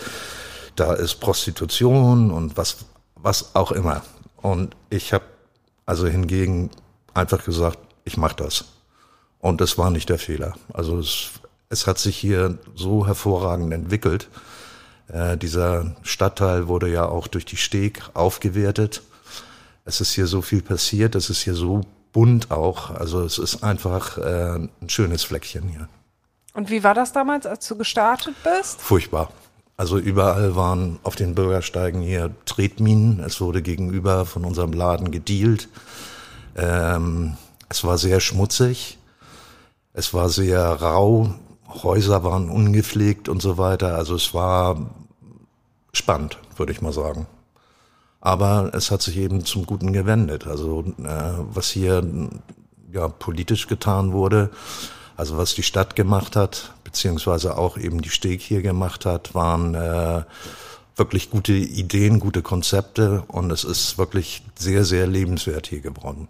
da 0.77 0.93
ist 0.93 1.17
Prostitution 1.17 2.31
und 2.31 2.57
was, 2.57 2.77
was 3.17 3.55
auch 3.55 3.73
immer. 3.73 4.03
Und 4.43 4.77
ich 4.91 5.13
habe 5.13 5.25
also 5.87 6.07
hingegen 6.07 6.71
einfach 7.15 7.45
gesagt, 7.45 7.79
ich 8.05 8.17
mache 8.17 8.37
das. 8.37 8.65
Und 9.39 9.61
das 9.61 9.79
war 9.79 9.91
nicht 9.91 10.09
der 10.09 10.19
Fehler. 10.19 10.55
Also 10.73 10.99
es, 10.99 11.31
es 11.69 11.87
hat 11.87 11.99
sich 11.99 12.17
hier 12.17 12.59
so 12.75 13.07
hervorragend 13.07 13.73
entwickelt. 13.73 14.29
Äh, 15.09 15.37
dieser 15.37 15.97
Stadtteil 16.03 16.69
wurde 16.69 16.91
ja 16.91 17.07
auch 17.07 17.27
durch 17.27 17.45
die 17.45 17.57
Steg 17.57 18.03
aufgewertet. 18.15 19.03
Es 19.85 20.01
ist 20.01 20.13
hier 20.13 20.27
so 20.27 20.41
viel 20.43 20.63
passiert, 20.63 21.15
es 21.15 21.29
ist 21.31 21.43
hier 21.43 21.55
so 21.55 21.83
bunt 22.13 22.51
auch. 22.51 22.91
Also 22.91 23.23
es 23.23 23.39
ist 23.39 23.63
einfach 23.63 24.19
äh, 24.19 24.57
ein 24.57 24.89
schönes 24.89 25.25
Fleckchen 25.25 25.69
hier. 25.69 25.89
Und 26.55 26.71
wie 26.71 26.85
war 26.85 26.95
das 26.95 27.13
damals, 27.13 27.47
als 27.47 27.67
du 27.67 27.77
gestartet 27.77 28.35
bist? 28.43 28.81
Furchtbar. 28.81 29.31
Also 29.77 29.99
überall 29.99 30.55
waren 30.55 31.01
auf 31.03 31.17
den 31.17 31.35
Bürgersteigen 31.35 32.01
hier 32.01 32.31
Tretminen. 32.47 33.21
Es 33.21 33.41
wurde 33.41 33.61
gegenüber 33.61 34.25
von 34.25 34.45
unserem 34.45 34.73
Laden 34.73 35.11
gedealt. 35.11 35.69
Ähm, 36.57 37.37
es 37.69 37.83
war 37.83 37.99
sehr 37.99 38.21
schmutzig. 38.21 38.99
Es 39.93 40.15
war 40.15 40.29
sehr 40.29 40.61
rau. 40.61 41.35
Häuser 41.69 42.25
waren 42.25 42.51
ungepflegt 42.51 43.29
und 43.29 43.43
so 43.43 43.59
weiter. 43.59 43.97
Also 43.97 44.15
es 44.15 44.35
war 44.35 44.91
spannend, 45.93 46.39
würde 46.57 46.73
ich 46.73 46.83
mal 46.83 46.93
sagen. 46.93 47.27
Aber 48.21 48.71
es 48.75 48.91
hat 48.91 49.03
sich 49.03 49.17
eben 49.19 49.45
zum 49.45 49.67
Guten 49.67 49.93
gewendet. 49.93 50.47
Also 50.47 50.85
äh, 50.99 51.33
was 51.53 51.71
hier 51.71 52.03
ja 52.93 53.09
politisch 53.09 53.67
getan 53.67 54.13
wurde, 54.13 54.51
also 55.17 55.37
was 55.37 55.55
die 55.55 55.63
Stadt 55.63 55.95
gemacht 55.95 56.37
hat, 56.37 56.73
beziehungsweise 56.85 57.57
auch 57.57 57.77
eben 57.77 58.01
die 58.03 58.09
Steg 58.09 58.41
hier 58.41 58.63
gemacht 58.63 59.05
hat, 59.05 59.35
waren 59.35 59.75
äh, 59.75 60.23
wirklich 60.97 61.31
gute 61.31 61.53
Ideen, 61.53 62.21
gute 62.21 62.43
Konzepte 62.43 63.25
und 63.29 63.51
es 63.51 63.65
ist 63.65 63.99
wirklich 63.99 64.43
sehr, 64.57 64.85
sehr 64.85 65.07
lebenswert 65.07 65.67
hier 65.67 65.81
geworden. 65.81 66.29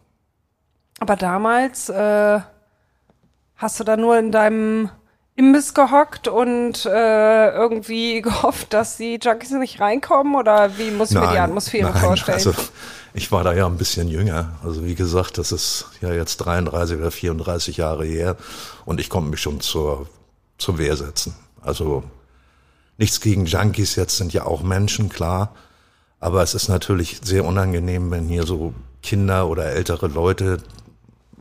Aber 1.01 1.17
damals 1.17 1.89
äh, 1.89 2.41
hast 3.57 3.81
du 3.81 3.85
da 3.85 3.97
nur 3.97 4.19
in 4.19 4.33
deinem 4.33 4.91
Imbiss 5.37 5.75
gehockt 5.75 6.29
und 6.29 6.87
äh, 6.87 7.51
irgendwie 7.51 8.23
gehofft, 8.23 8.73
dass 8.73 8.97
die 8.97 9.19
Junkies 9.21 9.51
nicht 9.51 9.81
reinkommen? 9.81 10.35
Oder 10.37 10.79
wie 10.79 10.91
muss 10.91 11.11
ich 11.11 11.19
mir 11.19 11.33
die 11.33 11.39
Atmosphäre 11.39 11.91
nein, 11.91 12.01
vorstellen? 12.01 12.37
Also, 12.37 12.55
ich 13.15 13.31
war 13.31 13.45
da 13.45 13.53
ja 13.53 13.67
ein 13.67 13.77
bisschen 13.77 14.09
jünger. 14.09 14.59
Also 14.65 14.85
wie 14.85 14.95
gesagt, 14.95 15.39
das 15.39 15.53
ist 15.53 15.87
ja 16.01 16.13
jetzt 16.13 16.39
33 16.39 16.99
oder 16.99 17.11
34 17.11 17.77
Jahre 17.77 18.05
her 18.05 18.37
und 18.85 19.01
ich 19.01 19.09
konnte 19.09 19.31
mich 19.31 19.41
schon 19.41 19.61
zur, 19.61 20.09
zur 20.59 20.79
Wehr 20.79 20.97
setzen. 20.97 21.35
Also 21.63 22.03
nichts 22.99 23.21
gegen 23.21 23.47
Junkies, 23.47 23.95
jetzt 23.95 24.17
sind 24.17 24.33
ja 24.33 24.47
auch 24.47 24.63
Menschen, 24.63 25.09
klar. 25.09 25.55
Aber 26.19 26.43
es 26.43 26.55
ist 26.55 26.69
natürlich 26.69 27.21
sehr 27.23 27.45
unangenehm, 27.45 28.11
wenn 28.11 28.27
hier 28.27 28.47
so 28.47 28.75
Kinder 29.03 29.49
oder 29.49 29.67
ältere 29.67 30.09
Leute 30.09 30.59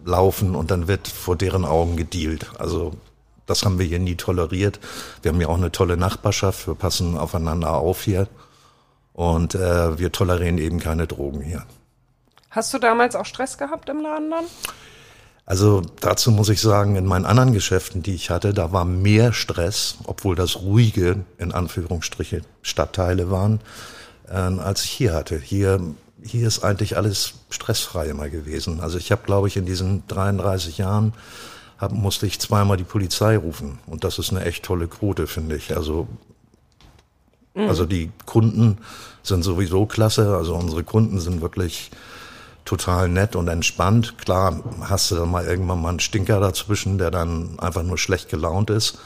laufen 0.06 0.56
und 0.56 0.70
dann 0.70 0.88
wird 0.88 1.08
vor 1.08 1.36
deren 1.36 1.66
Augen 1.66 1.96
gedealt. 1.96 2.52
Also 2.60 2.94
das 3.46 3.64
haben 3.64 3.80
wir 3.80 3.86
hier 3.86 4.00
nie 4.00 4.16
toleriert. 4.16 4.80
Wir 5.22 5.32
haben 5.32 5.42
ja 5.42 5.48
auch 5.48 5.58
eine 5.58 5.72
tolle 5.72 5.98
Nachbarschaft, 5.98 6.68
wir 6.68 6.76
passen 6.76 7.18
aufeinander 7.18 7.74
auf 7.74 8.04
hier 8.04 8.28
und 9.14 9.56
äh, 9.56 9.98
wir 9.98 10.12
tolerieren 10.12 10.58
eben 10.58 10.80
keine 10.80 11.08
Drogen 11.08 11.42
hier. 11.42 11.66
Hast 12.50 12.74
du 12.74 12.80
damals 12.80 13.16
auch 13.16 13.26
Stress 13.26 13.58
gehabt 13.58 13.90
im 13.90 14.02
Laden 14.02 14.30
dann? 14.30 14.46
Also 15.46 15.82
dazu 16.00 16.32
muss 16.32 16.50
ich 16.50 16.62
sagen, 16.62 16.96
in 16.96 17.06
meinen 17.06 17.26
anderen 17.26 17.52
Geschäften, 17.52 18.02
die 18.02 18.14
ich 18.14 18.30
hatte, 18.30 18.54
da 18.54 18.72
war 18.72 18.86
mehr 18.86 19.34
Stress, 19.34 19.98
obwohl 20.06 20.36
das 20.36 20.62
ruhige, 20.62 21.26
in 21.38 21.52
Anführungsstriche, 21.52 22.44
Stadtteile 22.62 23.30
waren, 23.30 23.60
äh, 24.30 24.36
als 24.36 24.86
ich 24.86 24.92
hier 24.92 25.14
hatte. 25.14 25.38
Hier, 25.38 25.82
hier 26.22 26.48
ist 26.48 26.64
eigentlich 26.64 26.96
alles 26.96 27.34
stressfrei 27.50 28.06
immer 28.06 28.30
gewesen. 28.30 28.80
Also 28.80 28.98
ich 28.98 29.12
habe, 29.12 29.24
glaube 29.26 29.50
ich, 29.50 29.58
in 29.58 29.66
diesen 29.66 30.08
33 30.08 30.78
Jahren 30.78 31.14
hab, 31.84 31.92
musste 31.92 32.26
ich 32.26 32.40
zweimal 32.40 32.78
die 32.78 32.84
Polizei 32.84 33.38
rufen. 33.38 33.80
Und 33.86 34.04
das 34.04 34.20
ist 34.20 34.32
eine 34.32 34.46
echt 34.46 34.64
tolle 34.64 34.88
Quote, 34.88 35.28
finde 35.28 35.56
ich. 35.56 35.76
Also, 35.76 36.08
mhm. 37.54 37.68
also 37.68 37.86
die 37.86 38.12
Kunden 38.26 38.78
sind 39.22 39.44
sowieso 39.44 39.86
klasse. 39.86 40.36
Also 40.36 40.56
unsere 40.56 40.84
Kunden 40.84 41.20
sind 41.20 41.42
wirklich 41.42 41.92
total 42.66 43.10
nett 43.10 43.36
und 43.36 43.48
entspannt. 43.48 44.18
Klar 44.18 44.64
hast 44.82 45.12
du 45.12 45.16
dann 45.16 45.32
mal 45.32 45.46
irgendwann 45.46 45.82
mal 45.82 45.90
einen 45.90 46.00
Stinker 46.00 46.40
dazwischen, 46.40 46.98
der 46.98 47.12
dann 47.12 47.60
einfach 47.60 47.84
nur 47.84 47.98
schlecht 47.98 48.30
gelaunt 48.30 48.70
ist. 48.70 48.98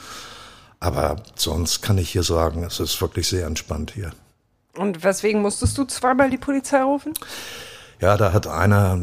Aber 0.80 1.18
sonst 1.36 1.82
kann 1.82 1.98
ich 1.98 2.10
hier 2.12 2.24
sagen, 2.24 2.64
es 2.64 2.80
ist 2.80 3.02
wirklich 3.02 3.28
sehr 3.28 3.48
entspannt 3.48 3.92
hier. 3.96 4.12
Und 4.76 5.04
weswegen 5.04 5.42
musstest 5.42 5.78
du 5.78 5.86
zweimal 5.86 6.30
die 6.30 6.38
Polizei 6.38 6.84
rufen? 6.84 7.14
Ja, 8.00 8.16
da 8.16 8.32
hat 8.32 8.46
einer, 8.46 9.00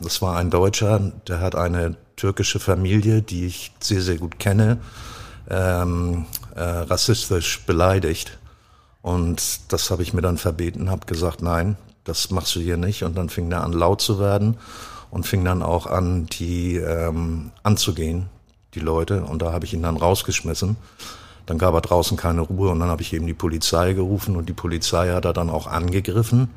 das 0.00 0.22
war 0.22 0.36
ein 0.36 0.50
Deutscher, 0.50 1.12
der 1.26 1.40
hat 1.40 1.54
eine 1.54 1.96
türkische 2.16 2.58
Familie, 2.58 3.22
die 3.22 3.46
ich 3.46 3.72
sehr, 3.80 4.00
sehr 4.00 4.16
gut 4.16 4.38
kenne, 4.38 4.78
ähm, 5.48 6.26
äh, 6.54 6.62
rassistisch 6.62 7.64
beleidigt. 7.66 8.38
Und 9.02 9.72
das 9.72 9.90
habe 9.90 10.02
ich 10.02 10.12
mir 10.12 10.22
dann 10.22 10.38
verbeten, 10.38 10.90
habe 10.90 11.06
gesagt, 11.06 11.42
nein, 11.42 11.76
das 12.04 12.30
machst 12.30 12.56
du 12.56 12.60
hier 12.60 12.76
nicht. 12.76 13.04
Und 13.04 13.16
dann 13.16 13.28
fing 13.28 13.50
er 13.52 13.62
an, 13.62 13.72
laut 13.72 14.00
zu 14.00 14.18
werden 14.18 14.56
und 15.10 15.26
fing 15.26 15.44
dann 15.44 15.62
auch 15.62 15.86
an, 15.86 16.26
die 16.26 16.76
ähm, 16.76 17.52
anzugehen, 17.62 18.26
die 18.74 18.80
Leute. 18.80 19.22
Und 19.22 19.42
da 19.42 19.52
habe 19.52 19.64
ich 19.64 19.74
ihn 19.74 19.82
dann 19.82 19.96
rausgeschmissen. 19.96 20.76
Dann 21.46 21.58
gab 21.58 21.74
er 21.74 21.80
draußen 21.80 22.16
keine 22.16 22.40
Ruhe 22.40 22.70
und 22.70 22.80
dann 22.80 22.88
habe 22.88 23.02
ich 23.02 23.12
eben 23.12 23.26
die 23.26 23.34
Polizei 23.34 23.92
gerufen 23.92 24.34
und 24.34 24.48
die 24.48 24.52
Polizei 24.52 25.12
hat 25.12 25.24
er 25.24 25.32
dann 25.32 25.48
auch 25.48 25.68
angegriffen, 25.68 26.48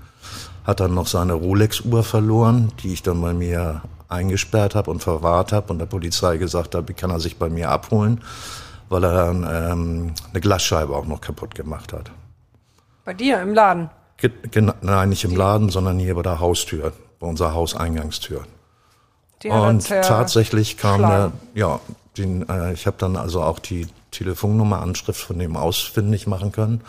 hat 0.64 0.80
dann 0.80 0.94
noch 0.94 1.08
seine 1.08 1.34
Rolex-Uhr 1.34 2.04
verloren, 2.04 2.72
die 2.84 2.94
ich 2.94 3.04
dann 3.04 3.22
bei 3.22 3.34
mir 3.34 3.82
eingesperrt 4.08 4.76
habe 4.76 4.92
und 4.92 5.04
verwahrt 5.04 5.52
habe 5.52 5.72
und 5.72 5.80
der 5.80 5.86
Polizei 5.86 6.38
gesagt 6.38 6.76
habe, 6.76 6.94
kann 6.94 7.12
er 7.12 7.20
sich 7.20 7.38
bei 7.38 7.50
mir 7.50 7.70
abholen, 7.70 8.22
weil 8.90 9.04
er 9.04 9.14
dann 9.14 9.48
ähm, 9.50 10.14
eine 10.32 10.42
Glasscheibe 10.42 10.96
auch 10.96 11.06
noch 11.06 11.22
kaputt 11.22 11.56
gemacht 11.56 11.94
hat. 11.94 12.12
Bei 13.06 13.14
dir 13.14 13.42
im 13.42 13.54
Laden? 13.54 13.90
Ge 14.18 14.32
nein, 14.82 15.10
nicht 15.10 15.24
im 15.24 15.36
Laden, 15.36 15.70
sondern 15.70 15.98
hier 15.98 16.16
bei 16.16 16.24
der 16.24 16.40
Haustür, 16.40 16.92
bei 17.20 17.28
unserer 17.28 17.54
Hauseingangstür. 17.54 18.44
Die 19.44 19.50
und 19.50 19.88
tatsächlich 19.88 20.76
kam 20.76 21.02
der, 21.02 21.32
ja, 21.54 21.80
den, 22.18 22.48
äh, 22.50 22.74
ich 22.74 22.86
habe 22.86 22.98
dann 23.00 23.16
also 23.16 23.42
auch 23.42 23.60
die 23.60 23.88
Telefonnummer, 24.12 24.82
Anschrift 24.82 25.22
von 25.22 25.40
dem 25.40 25.56
ausfindig 25.56 26.28
machen 26.28 26.52
können. 26.52 26.82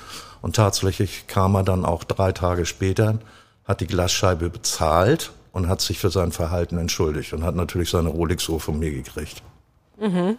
Und 0.42 0.56
tatsächlich 0.56 1.26
kam 1.26 1.54
er 1.54 1.62
dann 1.62 1.84
auch 1.84 2.02
drei 2.02 2.32
Tage 2.32 2.66
später, 2.66 3.18
hat 3.70 3.80
die 3.80 3.86
Glasscheibe 3.86 4.50
bezahlt 4.50 5.30
und 5.52 5.68
hat 5.68 5.80
sich 5.80 5.98
für 6.00 6.10
sein 6.10 6.32
Verhalten 6.32 6.76
entschuldigt 6.76 7.32
und 7.32 7.44
hat 7.44 7.54
natürlich 7.54 7.90
seine 7.90 8.08
Rolex-Uhr 8.08 8.58
von 8.58 8.78
mir 8.78 8.90
gekriegt. 8.90 9.42
Mhm. 9.98 10.36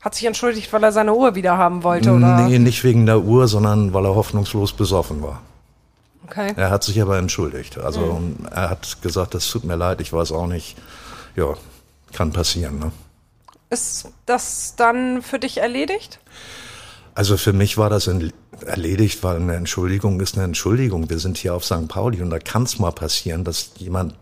Hat 0.00 0.14
sich 0.14 0.24
entschuldigt, 0.24 0.72
weil 0.72 0.84
er 0.84 0.92
seine 0.92 1.12
Uhr 1.12 1.34
wieder 1.34 1.58
haben 1.58 1.82
wollte, 1.82 2.12
oder? 2.12 2.48
Nee, 2.48 2.60
nicht 2.60 2.84
wegen 2.84 3.06
der 3.06 3.20
Uhr, 3.20 3.48
sondern 3.48 3.92
weil 3.92 4.06
er 4.06 4.14
hoffnungslos 4.14 4.72
besoffen 4.72 5.20
war. 5.20 5.42
Okay. 6.26 6.52
Er 6.56 6.70
hat 6.70 6.84
sich 6.84 7.02
aber 7.02 7.18
entschuldigt. 7.18 7.76
Also 7.76 8.00
mhm. 8.00 8.46
er 8.50 8.70
hat 8.70 9.02
gesagt, 9.02 9.34
es 9.34 9.50
tut 9.50 9.64
mir 9.64 9.74
leid, 9.76 10.00
ich 10.00 10.12
weiß 10.12 10.30
auch 10.30 10.46
nicht. 10.46 10.76
Ja, 11.34 11.54
kann 12.12 12.32
passieren. 12.32 12.78
Ne? 12.78 12.92
Ist 13.68 14.08
das 14.26 14.76
dann 14.76 15.22
für 15.22 15.40
dich 15.40 15.58
erledigt? 15.58 16.20
Also 17.14 17.36
für 17.36 17.52
mich 17.52 17.76
war 17.76 17.90
das 17.90 18.08
erledigt, 18.66 19.22
weil 19.22 19.36
eine 19.36 19.56
Entschuldigung 19.56 20.20
ist 20.20 20.36
eine 20.36 20.44
Entschuldigung. 20.44 21.10
Wir 21.10 21.18
sind 21.18 21.38
hier 21.38 21.54
auf 21.54 21.64
St. 21.64 21.88
Pauli 21.88 22.22
und 22.22 22.30
da 22.30 22.38
kann 22.38 22.62
es 22.64 22.78
mal 22.78 22.92
passieren, 22.92 23.44
dass 23.44 23.72
jemand 23.78 24.14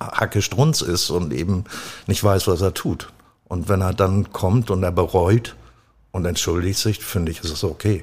Hacke 0.00 0.42
Strunz 0.42 0.80
ist 0.80 1.10
und 1.10 1.32
eben 1.32 1.64
nicht 2.06 2.22
weiß, 2.22 2.48
was 2.48 2.60
er 2.60 2.74
tut. 2.74 3.12
Und 3.44 3.68
wenn 3.68 3.80
er 3.80 3.94
dann 3.94 4.32
kommt 4.32 4.70
und 4.70 4.82
er 4.82 4.92
bereut 4.92 5.56
und 6.10 6.24
entschuldigt 6.24 6.78
sich, 6.78 6.98
finde 6.98 7.30
ich, 7.32 7.44
ist 7.44 7.52
es 7.52 7.64
okay. 7.64 8.02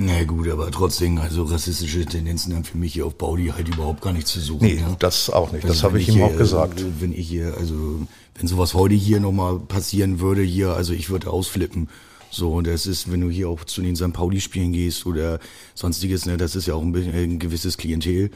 Na 0.00 0.22
gut, 0.22 0.48
aber 0.48 0.70
trotzdem, 0.70 1.18
also 1.18 1.42
rassistische 1.42 2.06
Tendenzen 2.06 2.54
haben 2.54 2.62
für 2.62 2.78
mich 2.78 2.92
hier 2.92 3.04
auf 3.04 3.18
Pauli 3.18 3.48
halt 3.48 3.66
überhaupt 3.68 4.00
gar 4.00 4.12
nichts 4.12 4.30
zu 4.30 4.40
suchen. 4.40 4.64
Nee, 4.64 4.76
ja? 4.76 4.94
das 5.00 5.28
auch 5.28 5.50
nicht. 5.50 5.64
Also 5.64 5.74
das 5.74 5.82
habe 5.82 5.98
ich, 5.98 6.08
ich 6.08 6.14
ihm 6.14 6.22
auch 6.22 6.36
gesagt. 6.36 6.84
Wenn 7.00 7.12
ich 7.12 7.28
hier, 7.28 7.54
also 7.58 8.06
wenn 8.36 8.46
sowas 8.46 8.74
heute 8.74 8.94
hier 8.94 9.18
nochmal 9.18 9.58
passieren 9.58 10.20
würde, 10.20 10.42
hier, 10.42 10.74
also 10.74 10.92
ich 10.92 11.10
würde 11.10 11.30
ausflippen. 11.30 11.88
So, 12.30 12.52
und 12.52 12.66
das 12.66 12.86
ist, 12.86 13.10
wenn 13.10 13.20
du 13.20 13.30
hier 13.30 13.48
auch 13.48 13.64
zu 13.64 13.82
den 13.82 13.96
St. 13.96 14.12
Pauli-Spielen 14.12 14.72
gehst 14.72 15.06
oder 15.06 15.40
sonstiges, 15.74 16.26
ne, 16.26 16.36
das 16.36 16.56
ist 16.56 16.66
ja 16.66 16.74
auch 16.74 16.82
ein, 16.82 16.94
ein 16.94 17.38
gewisses 17.38 17.78
Klientel. 17.78 18.30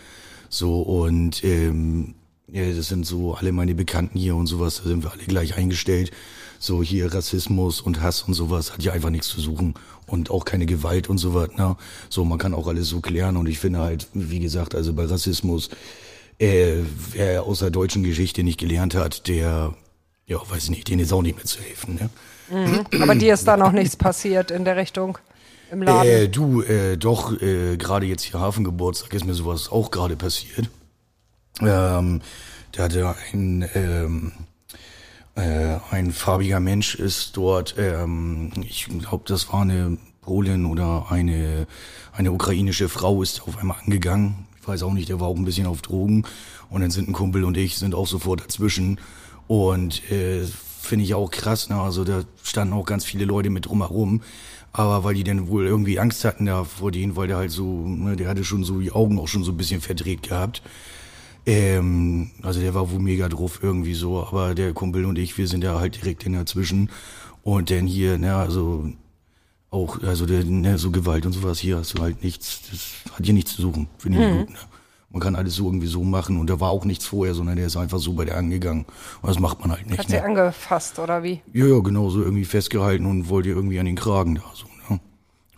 So, 0.48 0.80
und 0.82 1.42
ähm, 1.44 2.14
ja, 2.50 2.70
das 2.70 2.88
sind 2.88 3.06
so 3.06 3.34
alle 3.34 3.52
meine 3.52 3.74
Bekannten 3.74 4.18
hier 4.18 4.36
und 4.36 4.46
sowas, 4.46 4.82
da 4.82 4.88
sind 4.88 5.02
wir 5.04 5.12
alle 5.12 5.24
gleich 5.24 5.56
eingestellt. 5.56 6.10
So 6.58 6.82
hier 6.82 7.12
Rassismus 7.12 7.80
und 7.80 8.00
Hass 8.00 8.22
und 8.22 8.34
sowas 8.34 8.72
hat 8.72 8.82
ja 8.82 8.92
einfach 8.92 9.10
nichts 9.10 9.28
zu 9.28 9.40
suchen 9.40 9.74
und 10.06 10.30
auch 10.30 10.44
keine 10.44 10.66
Gewalt 10.66 11.08
und 11.08 11.18
sowas. 11.18 11.50
Ne? 11.56 11.76
So, 12.08 12.24
man 12.24 12.38
kann 12.38 12.54
auch 12.54 12.68
alles 12.68 12.88
so 12.88 13.00
klären 13.00 13.36
und 13.36 13.48
ich 13.48 13.58
finde 13.58 13.80
halt, 13.80 14.06
wie 14.12 14.38
gesagt, 14.38 14.74
also 14.74 14.92
bei 14.92 15.06
Rassismus, 15.06 15.70
äh, 16.38 16.74
wer 17.12 17.44
aus 17.44 17.60
der 17.60 17.70
deutschen 17.70 18.02
Geschichte 18.02 18.42
nicht 18.42 18.60
gelernt 18.60 18.94
hat, 18.94 19.28
der, 19.28 19.74
ja, 20.26 20.38
weiß 20.48 20.64
ich 20.64 20.70
nicht, 20.70 20.88
denen 20.88 21.00
ist 21.00 21.12
auch 21.12 21.22
nicht 21.22 21.36
mehr 21.36 21.46
zu 21.46 21.60
helfen. 21.60 21.94
Ne? 21.94 22.10
Mhm. 22.50 23.02
Aber 23.02 23.14
dir 23.14 23.34
ist 23.34 23.46
da 23.46 23.56
noch 23.56 23.72
nichts 23.72 23.96
passiert 23.96 24.50
in 24.50 24.64
der 24.64 24.76
Richtung? 24.76 25.18
Im 25.70 25.82
Laden? 25.82 26.08
Äh, 26.08 26.28
du, 26.28 26.62
äh, 26.62 26.96
doch, 26.96 27.40
äh, 27.40 27.76
gerade 27.76 28.06
jetzt 28.06 28.22
hier 28.22 28.40
Hafengeburtstag 28.40 29.14
ist 29.14 29.24
mir 29.24 29.34
sowas 29.34 29.70
auch 29.70 29.90
gerade 29.90 30.16
passiert. 30.16 30.68
Ähm, 31.60 32.20
der 32.76 32.84
hatte 32.84 33.14
ein, 33.32 33.68
ähm, 33.74 34.32
äh, 35.34 35.78
ein 35.90 36.12
farbiger 36.12 36.60
Mensch 36.60 36.94
ist 36.94 37.36
dort, 37.36 37.74
ähm, 37.78 38.52
ich 38.62 38.86
glaube, 38.86 39.24
das 39.26 39.52
war 39.52 39.62
eine 39.62 39.96
Polin 40.20 40.66
oder 40.66 41.06
eine, 41.10 41.66
eine 42.12 42.32
ukrainische 42.32 42.88
Frau 42.88 43.22
ist 43.22 43.42
auf 43.42 43.58
einmal 43.58 43.78
angegangen. 43.82 44.46
Ich 44.60 44.68
weiß 44.68 44.82
auch 44.84 44.92
nicht, 44.92 45.08
der 45.08 45.20
war 45.20 45.28
auch 45.28 45.36
ein 45.36 45.44
bisschen 45.44 45.66
auf 45.66 45.82
Drogen. 45.82 46.24
Und 46.70 46.80
dann 46.80 46.90
sind 46.90 47.08
ein 47.08 47.12
Kumpel 47.12 47.44
und 47.44 47.56
ich 47.56 47.76
sind 47.76 47.94
auch 47.94 48.06
sofort 48.06 48.40
dazwischen. 48.40 49.00
Und 49.48 50.10
äh, 50.10 50.46
finde 50.82 51.04
ich 51.04 51.14
auch 51.14 51.30
krass, 51.30 51.68
ne? 51.68 51.80
Also 51.80 52.04
da 52.04 52.24
standen 52.42 52.74
auch 52.74 52.84
ganz 52.84 53.04
viele 53.04 53.24
Leute 53.24 53.50
mit 53.50 53.66
drumherum. 53.66 54.22
Aber 54.72 55.04
weil 55.04 55.14
die 55.14 55.24
dann 55.24 55.48
wohl 55.48 55.66
irgendwie 55.66 55.98
Angst 55.98 56.24
hatten 56.24 56.46
da 56.46 56.64
vor 56.64 56.90
denen, 56.90 57.14
weil 57.14 57.28
der 57.28 57.36
halt 57.36 57.50
so, 57.50 57.86
ne, 57.86 58.16
der 58.16 58.28
hatte 58.28 58.42
schon 58.42 58.64
so 58.64 58.80
die 58.80 58.90
Augen 58.92 59.18
auch 59.18 59.28
schon 59.28 59.44
so 59.44 59.52
ein 59.52 59.56
bisschen 59.58 59.82
verdreht 59.82 60.22
gehabt. 60.22 60.62
Ähm, 61.44 62.30
also 62.42 62.60
der 62.60 62.72
war 62.74 62.90
wohl 62.90 63.00
mega 63.00 63.28
drauf 63.28 63.60
irgendwie 63.62 63.94
so, 63.94 64.24
aber 64.24 64.54
der 64.54 64.72
Kumpel 64.72 65.04
und 65.04 65.18
ich, 65.18 65.36
wir 65.36 65.46
sind 65.46 65.62
ja 65.62 65.78
halt 65.78 65.96
direkt 65.96 66.24
in 66.24 66.32
dazwischen. 66.32 66.90
Und 67.42 67.70
dann 67.70 67.86
hier, 67.86 68.16
ne, 68.16 68.34
also 68.36 68.90
auch, 69.70 70.02
also 70.02 70.26
der, 70.26 70.44
ne, 70.44 70.78
so 70.78 70.90
Gewalt 70.90 71.26
und 71.26 71.32
sowas, 71.32 71.58
hier 71.58 71.78
hast 71.78 71.98
du 71.98 72.02
halt 72.02 72.22
nichts, 72.22 72.62
das 72.70 73.12
hat 73.14 73.24
hier 73.24 73.34
nichts 73.34 73.56
zu 73.56 73.62
suchen, 73.62 73.88
finde 73.98 74.22
ich 74.22 74.32
mhm. 74.32 74.38
gut, 74.38 74.50
ne? 74.50 74.58
Man 75.12 75.20
kann 75.20 75.36
alles 75.36 75.54
so 75.54 75.66
irgendwie 75.66 75.86
so 75.86 76.02
machen 76.02 76.40
und 76.40 76.48
da 76.48 76.58
war 76.58 76.70
auch 76.70 76.84
nichts 76.84 77.06
vorher, 77.06 77.34
sondern 77.34 77.56
der 77.56 77.66
ist 77.66 77.76
einfach 77.76 77.98
so 77.98 78.14
bei 78.14 78.24
der 78.24 78.36
angegangen. 78.36 78.86
Und 79.20 79.28
das 79.28 79.38
macht 79.38 79.60
man 79.60 79.70
halt 79.70 79.86
nicht. 79.86 79.98
Hat 79.98 80.08
sie 80.08 80.16
ne? 80.16 80.24
angefasst 80.24 80.98
oder 80.98 81.22
wie? 81.22 81.42
Ja, 81.52 81.66
ja, 81.66 81.78
genau, 81.80 82.08
so 82.08 82.22
irgendwie 82.22 82.46
festgehalten 82.46 83.06
und 83.06 83.28
wollte 83.28 83.50
irgendwie 83.50 83.78
an 83.78 83.86
den 83.86 83.96
Kragen 83.96 84.36
da 84.36 84.42
so. 84.54 84.66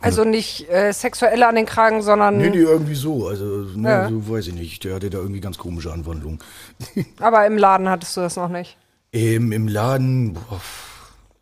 Also 0.05 0.25
nicht 0.25 0.69
äh, 0.69 0.93
sexuell 0.93 1.43
an 1.45 1.55
den 1.55 1.65
Kragen, 1.65 2.03
sondern. 2.03 2.37
Nee, 2.37 2.51
nee, 2.51 2.59
irgendwie 2.59 2.95
so. 2.95 3.27
Also, 3.27 3.45
ne, 3.75 3.89
ja. 3.89 4.09
so 4.09 4.29
weiß 4.29 4.49
ich 4.49 4.55
nicht. 4.55 4.85
Der 4.85 4.97
hatte 4.97 5.09
da 5.09 5.19
irgendwie 5.19 5.41
ganz 5.41 5.57
komische 5.57 5.93
Anwandlungen. 5.93 6.41
Aber 7.21 7.47
im 7.47 7.57
Laden 7.57 7.89
hattest 7.89 8.15
du 8.17 8.21
das 8.21 8.37
noch 8.37 8.51
nicht? 8.51 8.77
Ähm, 9.15 9.51
Im 9.53 9.67
Laden, 9.67 10.35
boah, 10.35 10.61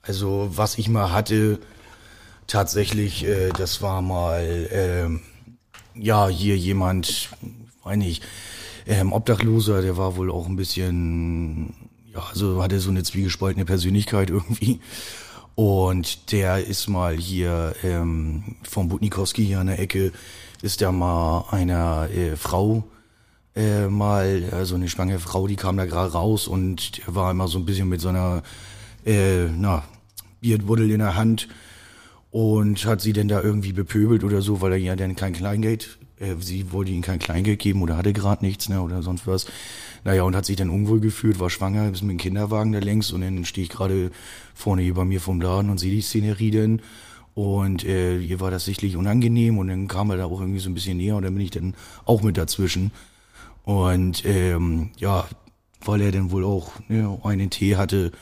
Also 0.02 0.48
was 0.52 0.78
ich 0.78 0.88
mal 0.88 1.10
hatte, 1.10 1.58
tatsächlich, 2.46 3.26
äh, 3.26 3.48
das 3.48 3.82
war 3.82 4.00
mal, 4.00 4.68
ähm, 4.70 5.22
ja, 5.94 6.28
hier 6.28 6.56
jemand, 6.56 7.30
weiß 7.84 7.96
nicht, 7.96 8.22
ähm, 8.86 9.12
Obdachloser, 9.12 9.82
der 9.82 9.96
war 9.96 10.16
wohl 10.16 10.30
auch 10.30 10.46
ein 10.46 10.56
bisschen, 10.56 11.74
ja, 12.12 12.22
also 12.28 12.62
hatte 12.62 12.80
so 12.80 12.90
eine 12.90 13.02
zwiegespaltene 13.02 13.64
Persönlichkeit 13.64 14.30
irgendwie. 14.30 14.80
Und 15.54 16.32
der 16.32 16.66
ist 16.66 16.88
mal 16.88 17.16
hier 17.16 17.74
ähm, 17.82 18.56
vom 18.62 18.88
Butnikowski 18.88 19.44
hier 19.44 19.60
an 19.60 19.66
der 19.66 19.78
Ecke, 19.78 20.12
ist 20.62 20.80
da 20.80 20.92
mal 20.92 21.44
einer 21.50 22.08
äh, 22.10 22.36
Frau 22.36 22.84
äh, 23.54 23.88
mal, 23.88 24.48
also 24.52 24.74
eine 24.76 24.88
schwangere 24.88 25.18
Frau, 25.18 25.46
die 25.46 25.56
kam 25.56 25.76
da 25.76 25.84
gerade 25.84 26.12
raus 26.12 26.48
und 26.48 26.98
der 26.98 27.14
war 27.14 27.30
immer 27.30 27.48
so 27.48 27.58
ein 27.58 27.66
bisschen 27.66 27.88
mit 27.88 28.00
so 28.00 28.08
einer, 28.08 28.42
äh, 29.04 29.46
na, 29.46 29.84
Bierbuddel 30.40 30.90
in 30.90 30.98
der 30.98 31.16
Hand 31.16 31.48
und 32.30 32.84
hat 32.86 33.00
sie 33.00 33.12
denn 33.12 33.28
da 33.28 33.42
irgendwie 33.42 33.72
bepöbelt 33.72 34.24
oder 34.24 34.40
so, 34.40 34.60
weil 34.60 34.72
er 34.72 34.78
ja 34.78 34.96
dann 34.96 35.16
kein 35.16 35.34
Kleingeld, 35.34 35.98
äh, 36.22 36.36
sie 36.38 36.72
wollte 36.72 36.92
ihm 36.92 37.02
kein 37.02 37.18
Kleingeld 37.18 37.58
geben 37.58 37.82
oder 37.82 37.96
hatte 37.96 38.12
gerade 38.12 38.44
nichts, 38.44 38.68
ne, 38.68 38.80
oder 38.80 39.02
sonst 39.02 39.26
was. 39.26 39.46
Naja, 40.04 40.22
und 40.22 40.34
hat 40.34 40.46
sich 40.46 40.56
dann 40.56 40.70
unwohl 40.70 41.00
gefühlt, 41.00 41.38
war 41.38 41.50
schwanger, 41.50 41.90
ist 41.90 42.02
mit 42.02 42.12
dem 42.12 42.18
Kinderwagen 42.18 42.72
da 42.72 42.78
längs 42.78 43.12
und 43.12 43.20
dann 43.20 43.44
stehe 43.44 43.64
ich 43.64 43.70
gerade 43.70 44.10
vorne 44.54 44.82
hier 44.82 44.94
bei 44.94 45.04
mir 45.04 45.20
vom 45.20 45.40
Laden 45.40 45.70
und 45.70 45.78
sehe 45.78 45.92
die 45.92 46.02
Szenerie 46.02 46.50
denn. 46.50 46.82
Und 47.34 47.84
äh, 47.84 48.18
ihr 48.18 48.40
war 48.40 48.50
das 48.50 48.64
sichtlich 48.64 48.96
unangenehm 48.96 49.58
und 49.58 49.68
dann 49.68 49.88
kam 49.88 50.10
er 50.10 50.18
da 50.18 50.26
auch 50.26 50.40
irgendwie 50.40 50.60
so 50.60 50.68
ein 50.68 50.74
bisschen 50.74 50.98
näher 50.98 51.16
und 51.16 51.22
dann 51.22 51.34
bin 51.34 51.42
ich 51.42 51.50
dann 51.50 51.74
auch 52.04 52.22
mit 52.22 52.36
dazwischen. 52.36 52.92
Und 53.64 54.24
ähm, 54.26 54.90
ja, 54.98 55.26
weil 55.80 56.02
er 56.02 56.12
dann 56.12 56.30
wohl 56.30 56.44
auch 56.44 56.72
ne, 56.88 57.18
einen 57.22 57.50
Tee 57.50 57.76
hatte, 57.76 58.12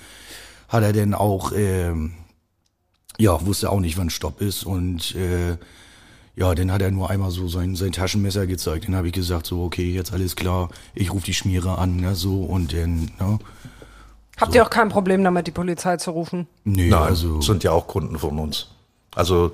hat 0.68 0.82
er 0.82 0.92
dann 0.92 1.14
auch, 1.14 1.52
ähm, 1.56 2.12
ja, 3.18 3.44
wusste 3.44 3.70
auch 3.70 3.80
nicht, 3.80 3.98
wann 3.98 4.10
Stopp 4.10 4.40
ist. 4.40 4.64
Und 4.64 5.14
äh, 5.16 5.56
ja, 6.40 6.54
dann 6.54 6.72
hat 6.72 6.80
er 6.80 6.90
nur 6.90 7.10
einmal 7.10 7.30
so 7.30 7.48
sein, 7.48 7.76
sein 7.76 7.92
Taschenmesser 7.92 8.46
gezeigt. 8.46 8.88
Dann 8.88 8.96
habe 8.96 9.08
ich 9.08 9.12
gesagt, 9.12 9.44
so, 9.44 9.62
okay, 9.62 9.92
jetzt 9.92 10.10
alles 10.14 10.36
klar, 10.36 10.70
ich 10.94 11.12
rufe 11.12 11.26
die 11.26 11.34
Schmierer 11.34 11.78
an, 11.78 11.96
ne, 11.96 12.14
so 12.14 12.42
und 12.44 12.72
dann, 12.72 13.10
ne. 13.20 13.38
Habt 14.40 14.54
ihr 14.54 14.64
auch 14.64 14.70
kein 14.70 14.88
Problem 14.88 15.22
damit, 15.22 15.46
die 15.46 15.50
Polizei 15.50 15.98
zu 15.98 16.12
rufen? 16.12 16.46
Nee, 16.64 16.88
Nein, 16.88 17.02
also. 17.02 17.42
sind 17.42 17.62
ja 17.62 17.72
auch 17.72 17.86
Kunden 17.86 18.18
von 18.18 18.38
uns. 18.38 18.68
Also 19.14 19.52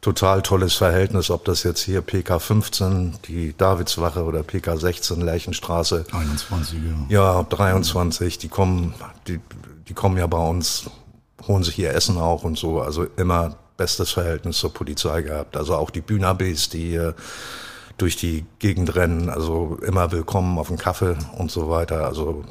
total 0.00 0.42
tolles 0.42 0.74
Verhältnis, 0.74 1.30
ob 1.30 1.44
das 1.44 1.62
jetzt 1.62 1.82
hier 1.82 2.00
PK 2.00 2.40
15, 2.40 3.18
die 3.28 3.56
Davidswache 3.56 4.24
oder 4.24 4.42
PK 4.42 4.78
16, 4.78 5.20
Lerchenstraße, 5.20 6.06
21, 6.10 6.80
ja. 7.08 7.36
ja, 7.36 7.42
23, 7.44 8.36
die 8.38 8.48
kommen, 8.48 8.94
die, 9.28 9.38
die 9.88 9.94
kommen 9.94 10.18
ja 10.18 10.26
bei 10.26 10.38
uns, 10.38 10.90
holen 11.46 11.62
sich 11.62 11.78
ihr 11.78 11.94
Essen 11.94 12.18
auch 12.18 12.42
und 12.42 12.58
so, 12.58 12.80
also 12.80 13.04
immer 13.16 13.54
bestes 13.80 14.10
Verhältnis 14.10 14.58
zur 14.58 14.74
Polizei 14.74 15.22
gehabt. 15.22 15.56
Also 15.56 15.74
auch 15.74 15.88
die 15.88 16.02
Bühnabes, 16.02 16.68
die 16.68 16.90
hier 16.90 17.14
durch 17.96 18.14
die 18.16 18.44
Gegend 18.58 18.94
rennen, 18.94 19.30
also 19.30 19.78
immer 19.86 20.12
willkommen 20.12 20.58
auf 20.58 20.68
den 20.68 20.76
Kaffee 20.76 21.16
und 21.38 21.50
so 21.50 21.70
weiter. 21.70 22.04
Also 22.04 22.44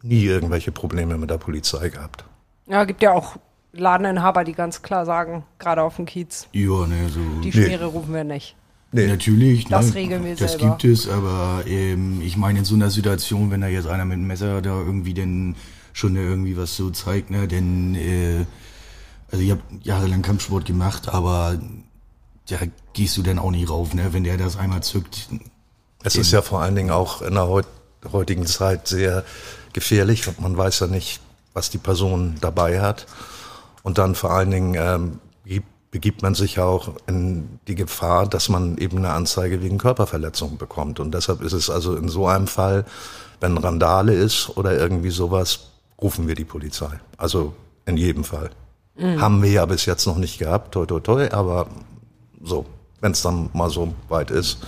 nie 0.00 0.24
irgendwelche 0.24 0.72
Probleme 0.72 1.18
mit 1.18 1.28
der 1.28 1.36
Polizei 1.36 1.90
gehabt. 1.90 2.24
Ja, 2.66 2.84
gibt 2.84 3.02
ja 3.02 3.12
auch 3.12 3.36
Ladeninhaber, 3.74 4.44
die 4.44 4.54
ganz 4.54 4.80
klar 4.80 5.04
sagen, 5.04 5.44
gerade 5.58 5.82
auf 5.82 5.96
dem 5.96 6.06
Kiez, 6.06 6.48
Ja, 6.52 6.86
ne, 6.86 7.10
so. 7.10 7.20
die 7.44 7.52
Schmiere 7.52 7.84
rufen 7.84 8.14
wir 8.14 8.24
nicht. 8.24 8.56
Nee. 8.90 9.06
Natürlich, 9.06 9.66
Das 9.66 9.88
ne, 9.88 9.94
regeln 9.96 10.24
wir 10.24 10.34
das 10.34 10.52
selber. 10.52 10.78
gibt 10.78 10.84
es, 10.84 11.10
aber 11.10 11.64
ähm, 11.66 12.22
ich 12.24 12.38
meine 12.38 12.60
in 12.60 12.64
so 12.64 12.74
einer 12.74 12.88
Situation, 12.88 13.50
wenn 13.50 13.60
da 13.60 13.66
jetzt 13.66 13.86
einer 13.86 14.06
mit 14.06 14.14
einem 14.14 14.26
Messer 14.26 14.62
da 14.62 14.78
irgendwie 14.78 15.12
denn 15.12 15.56
schon 15.92 16.16
irgendwie 16.16 16.56
was 16.56 16.74
so 16.74 16.88
zeigt, 16.88 17.28
ne, 17.30 17.46
denn 17.46 17.94
äh, 17.96 18.46
also 19.30 19.42
ich 19.44 19.50
habe 19.50 19.60
jahrelang 19.82 20.22
Kampfsport 20.22 20.64
gemacht, 20.64 21.08
aber 21.08 21.58
da 22.48 22.56
gehst 22.92 23.16
du 23.16 23.22
dann 23.22 23.38
auch 23.38 23.50
nicht 23.50 23.68
rauf, 23.68 23.94
ne, 23.94 24.12
wenn 24.12 24.24
der 24.24 24.36
das 24.36 24.56
einmal 24.56 24.82
zückt. 24.82 25.28
Es 26.02 26.16
ist 26.16 26.30
ja 26.30 26.42
vor 26.42 26.60
allen 26.62 26.76
Dingen 26.76 26.90
auch 26.90 27.22
in 27.22 27.34
der 27.34 27.46
heut, 27.46 27.66
heutigen 28.12 28.46
Zeit 28.46 28.88
sehr 28.88 29.24
gefährlich 29.72 30.26
und 30.28 30.40
man 30.40 30.56
weiß 30.56 30.80
ja 30.80 30.86
nicht, 30.86 31.20
was 31.52 31.70
die 31.70 31.78
Person 31.78 32.36
dabei 32.40 32.80
hat. 32.80 33.06
Und 33.82 33.98
dann 33.98 34.14
vor 34.14 34.30
allen 34.30 34.50
Dingen 34.50 34.74
ähm, 34.78 35.18
gibt- 35.44 35.66
begibt 35.90 36.22
man 36.22 36.34
sich 36.34 36.56
ja 36.56 36.64
auch 36.64 36.92
in 37.06 37.58
die 37.66 37.74
Gefahr, 37.74 38.26
dass 38.26 38.48
man 38.48 38.76
eben 38.78 38.98
eine 38.98 39.10
Anzeige 39.10 39.62
wegen 39.62 39.78
Körperverletzung 39.78 40.58
bekommt. 40.58 41.00
Und 41.00 41.12
deshalb 41.12 41.40
ist 41.42 41.54
es 41.54 41.70
also 41.70 41.96
in 41.96 42.08
so 42.08 42.26
einem 42.26 42.46
Fall, 42.46 42.84
wenn 43.40 43.56
Randale 43.56 44.12
ist 44.12 44.56
oder 44.56 44.78
irgendwie 44.78 45.10
sowas, 45.10 45.60
rufen 46.00 46.28
wir 46.28 46.34
die 46.34 46.44
Polizei. 46.44 47.00
Also 47.16 47.54
in 47.86 47.96
jedem 47.96 48.24
Fall. 48.24 48.50
Haben 49.00 49.42
wir 49.42 49.50
ja 49.50 49.64
bis 49.66 49.86
jetzt 49.86 50.06
noch 50.06 50.16
nicht 50.16 50.38
gehabt, 50.38 50.72
toi 50.72 50.84
toi 50.84 50.98
toi, 51.00 51.28
aber 51.30 51.68
so, 52.42 52.66
wenn 53.00 53.12
es 53.12 53.22
dann 53.22 53.48
mal 53.52 53.70
so 53.70 53.94
weit 54.08 54.30
ist, 54.30 54.58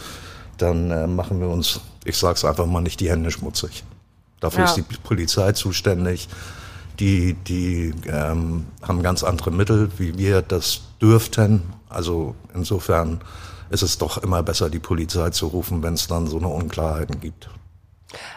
dann 0.58 0.90
äh, 0.90 1.06
machen 1.06 1.40
wir 1.40 1.48
uns, 1.48 1.80
ich 2.04 2.16
sag's 2.16 2.44
einfach 2.44 2.66
mal, 2.66 2.80
nicht 2.80 3.00
die 3.00 3.10
Hände 3.10 3.30
schmutzig. 3.30 3.82
Dafür 4.40 4.60
Ja. 4.60 4.64
ist 4.66 4.74
die 4.76 4.82
Polizei 4.82 5.52
zuständig. 5.52 6.28
Die, 7.00 7.34
die 7.34 7.94
ähm, 8.06 8.66
haben 8.82 9.02
ganz 9.02 9.24
andere 9.24 9.50
Mittel, 9.50 9.90
wie 9.98 10.16
wir 10.18 10.42
das 10.42 10.82
dürften. 11.00 11.62
Also 11.88 12.34
insofern 12.54 13.20
ist 13.70 13.82
es 13.82 13.98
doch 13.98 14.18
immer 14.18 14.42
besser, 14.42 14.68
die 14.70 14.78
Polizei 14.80 15.30
zu 15.30 15.46
rufen, 15.46 15.82
wenn 15.82 15.94
es 15.94 16.06
dann 16.08 16.26
so 16.26 16.36
eine 16.38 16.48
Unklarheiten 16.48 17.18
gibt. 17.20 17.48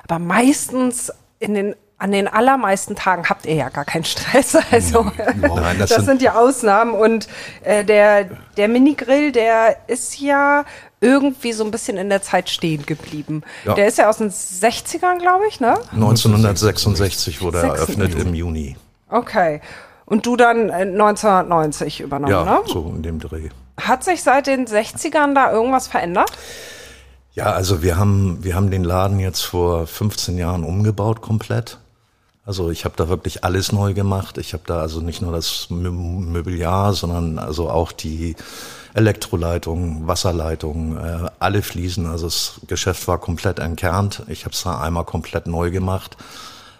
Aber 0.07 0.17
meistens 0.19 1.11
in 1.39 1.53
den 1.55 1.75
an 2.03 2.11
den 2.11 2.27
allermeisten 2.27 2.97
Tagen 2.97 3.29
habt 3.29 3.45
ihr 3.45 3.55
ja 3.55 3.69
gar 3.69 3.85
keinen 3.85 4.03
Stress. 4.03 4.57
Also 4.71 5.09
Nein, 5.15 5.77
das, 5.79 5.91
das 5.91 6.03
sind, 6.03 6.21
ja 6.21 6.35
Ausnahmen. 6.35 6.93
Und 6.93 7.29
äh, 7.63 7.85
der, 7.85 8.25
der 8.57 8.67
Minigrill, 8.67 9.31
der 9.31 9.77
ist 9.87 10.19
ja 10.19 10.65
irgendwie 10.99 11.53
so 11.53 11.63
ein 11.63 11.71
bisschen 11.71 11.95
in 11.95 12.09
der 12.09 12.21
Zeit 12.21 12.49
stehen 12.49 12.85
geblieben. 12.85 13.43
Ja. 13.63 13.75
Der 13.75 13.87
ist 13.87 13.97
ja 13.99 14.09
aus 14.09 14.17
den 14.17 14.31
60ern, 14.31 15.19
glaube 15.19 15.47
ich, 15.47 15.61
ne? 15.61 15.75
1966 15.93 17.41
wurde 17.41 17.59
er 17.59 17.75
66. 17.75 17.97
eröffnet 17.99 18.27
im 18.27 18.33
Juni. 18.33 18.75
Okay. 19.09 19.61
Und 20.05 20.25
du 20.25 20.35
dann 20.35 20.69
äh, 20.69 20.81
1990 20.81 22.01
übernommen, 22.01 22.33
Ja, 22.33 22.43
ne? 22.43 22.59
so 22.65 22.91
in 22.93 23.03
dem 23.03 23.19
Dreh. 23.19 23.47
Hat 23.79 24.03
sich 24.03 24.23
seit 24.23 24.47
den 24.47 24.67
60ern 24.67 25.33
da 25.33 25.53
irgendwas 25.53 25.87
verändert? 25.87 26.31
Ja, 27.31 27.45
also 27.53 27.81
wir 27.81 27.97
haben, 27.97 28.39
wir 28.41 28.55
haben 28.55 28.71
den 28.71 28.83
Laden 28.83 29.19
jetzt 29.19 29.41
vor 29.41 29.87
15 29.87 30.37
Jahren 30.37 30.65
umgebaut 30.65 31.21
komplett. 31.21 31.79
Also 32.45 32.71
ich 32.71 32.83
habe 32.83 32.95
da 32.97 33.07
wirklich 33.07 33.43
alles 33.45 33.71
neu 33.71 33.93
gemacht. 33.93 34.37
Ich 34.37 34.53
habe 34.53 34.63
da 34.65 34.81
also 34.81 34.99
nicht 34.99 35.21
nur 35.21 35.31
das 35.31 35.67
Mö- 35.69 35.91
Mobiliar, 35.91 36.93
sondern 36.93 37.39
also 37.39 37.69
auch 37.69 37.93
die 37.93 38.35
Elektroleitung, 38.93 40.07
Wasserleitung, 40.07 40.97
äh, 40.97 41.29
alle 41.39 41.61
Fliesen. 41.61 42.05
Also 42.05 42.25
das 42.25 42.59
Geschäft 42.67 43.07
war 43.07 43.17
komplett 43.17 43.59
entkernt. 43.59 44.23
Ich 44.27 44.43
habe 44.43 44.53
es 44.53 44.63
da 44.63 44.81
einmal 44.81 45.05
komplett 45.05 45.47
neu 45.47 45.71
gemacht, 45.71 46.17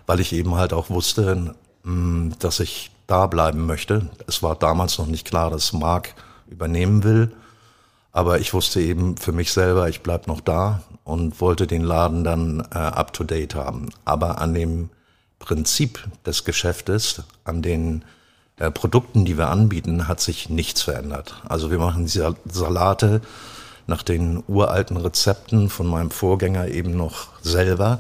weil 0.06 0.20
ich 0.20 0.34
eben 0.34 0.56
halt 0.56 0.74
auch 0.74 0.90
wusste, 0.90 1.56
mh, 1.84 2.36
dass 2.40 2.60
ich 2.60 2.92
da 3.08 3.28
bleiben 3.28 3.66
möchte. 3.66 4.10
Es 4.28 4.44
war 4.44 4.56
damals 4.56 4.98
noch 4.98 5.08
nicht 5.08 5.26
klar, 5.26 5.50
dass 5.50 5.72
Mark 5.72 6.14
übernehmen 6.48 7.04
will. 7.04 7.32
Aber 8.12 8.40
ich 8.40 8.54
wusste 8.54 8.82
eben 8.82 9.18
für 9.18 9.32
mich 9.32 9.54
selber, 9.54 9.88
ich 9.90 10.02
bleib 10.02 10.28
noch 10.28 10.42
da 10.42 10.84
und 11.04 11.40
wollte 11.42 11.68
den 11.68 11.84
Laden 11.84 12.24
dann 12.24 12.68
äh, 12.74 12.78
up-to-date 12.78 13.56
haben. 13.56 13.90
Aber 14.06 14.40
an 14.40 14.54
dem 14.54 14.90
Prinzip 15.44 16.08
des 16.26 16.46
Geschäftes, 16.46 17.22
an 17.44 17.62
den 17.62 18.06
äh, 18.58 18.72
Produkten, 18.72 19.26
die 19.26 19.38
wir 19.38 19.50
anbieten, 19.50 20.08
hat 20.08 20.22
sich 20.22 20.50
nichts 20.50 20.82
verändert. 20.82 21.36
Also 21.50 21.70
wir 21.70 21.80
machen 21.80 22.08
Sal- 22.08 22.38
Salate 22.46 23.20
nach 23.86 24.04
den 24.04 24.42
uralten 24.48 24.96
Rezepten 24.96 25.70
von 25.70 25.86
meinem 25.86 26.12
Vorgänger 26.12 26.70
eben 26.70 26.96
noch 26.96 27.28
selber. 27.42 28.00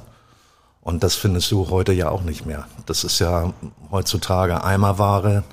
Und 0.79 1.03
das 1.03 1.15
findest 1.15 1.51
du 1.51 1.69
heute 1.69 1.91
ja 1.91 2.07
auch 2.07 2.21
nicht 2.21 2.45
mehr. 2.45 2.65
Das 2.85 3.03
ist 3.03 3.19
ja 3.19 3.53
heutzutage 3.91 4.63
Eimerware, 4.63 5.43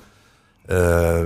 äh, 0.67 1.25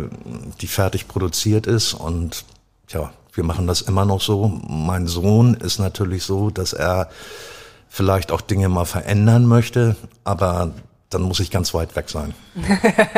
die 0.62 0.68
fertig 0.68 1.08
produziert 1.08 1.68
ist. 1.68 1.94
Und 1.94 2.44
ja, 2.90 3.12
wir 3.34 3.44
machen 3.44 3.68
das 3.68 3.82
immer 3.82 4.06
noch 4.06 4.22
so. 4.22 4.48
Mein 4.68 5.06
Sohn 5.06 5.54
ist 5.54 5.78
natürlich 5.78 6.24
so, 6.24 6.50
dass 6.50 6.74
er 6.74 7.10
vielleicht 7.96 8.34
auch 8.34 8.42
Dinge 8.42 8.68
mal 8.68 8.84
verändern 8.84 9.46
möchte, 9.46 9.96
aber 10.26 10.74
dann 11.10 11.22
muss 11.22 11.40
ich 11.40 11.50
ganz 11.50 11.74
weit 11.74 11.96
weg 11.96 12.10
sein. 12.10 12.34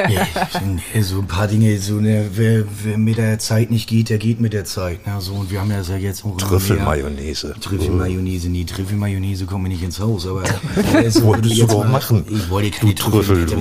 Ja, 0.09 1.01
so 1.01 1.19
ein 1.19 1.27
paar 1.27 1.47
Dinge, 1.47 1.77
so 1.79 1.95
ne, 1.95 2.29
wer, 2.33 2.63
wer 2.83 2.97
mit 2.97 3.17
der 3.17 3.39
Zeit 3.39 3.71
nicht 3.71 3.89
geht, 3.89 4.09
der 4.09 4.19
geht 4.19 4.39
mit 4.39 4.53
der 4.53 4.65
Zeit. 4.65 5.05
Ne? 5.07 5.19
So, 5.19 5.33
und 5.33 5.49
wir 5.49 5.59
haben 5.61 5.71
ja 5.71 5.81
jetzt 5.97 6.23
auch 6.23 6.37
Trüffelmayonnaise. 6.37 7.55
Trüffelmayonnaise, 7.59 8.49
nee, 8.49 8.63
Trüffelmayonnaise 8.65 9.45
kommt 9.45 9.63
mir 9.63 9.69
nicht 9.69 9.81
ins 9.83 9.99
Haus, 9.99 10.27
aber 10.27 10.43
also, 10.93 11.23
Wolltest 11.23 11.59
du 11.59 11.65
doch 11.65 11.83
mal- 11.83 11.89
machen. 11.89 12.25
Ich 12.29 12.49
wollte 12.49 12.71
keine 12.71 12.93
Trüffel, 12.95 13.45
du. 13.47 13.55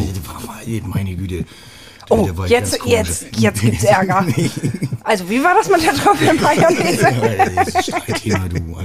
Meine 0.87 1.17
Güte. 1.17 1.45
Oh, 2.09 2.25
Der 2.25 2.37
war 2.39 2.47
jetzt, 2.49 2.79
jetzt, 2.87 3.27
jetzt 3.37 3.61
gibt's 3.63 3.85
Ärger. 3.85 4.27
Also, 5.05 5.29
wie 5.31 5.43
war 5.43 5.55
das 5.55 5.69
mit 5.69 5.83
der 5.85 5.95
Trüffelmayonnaise? 5.95 7.07
Ja, 7.57 7.65
das 7.65 7.85
Streitthema, 7.87 8.49
du. 8.49 8.77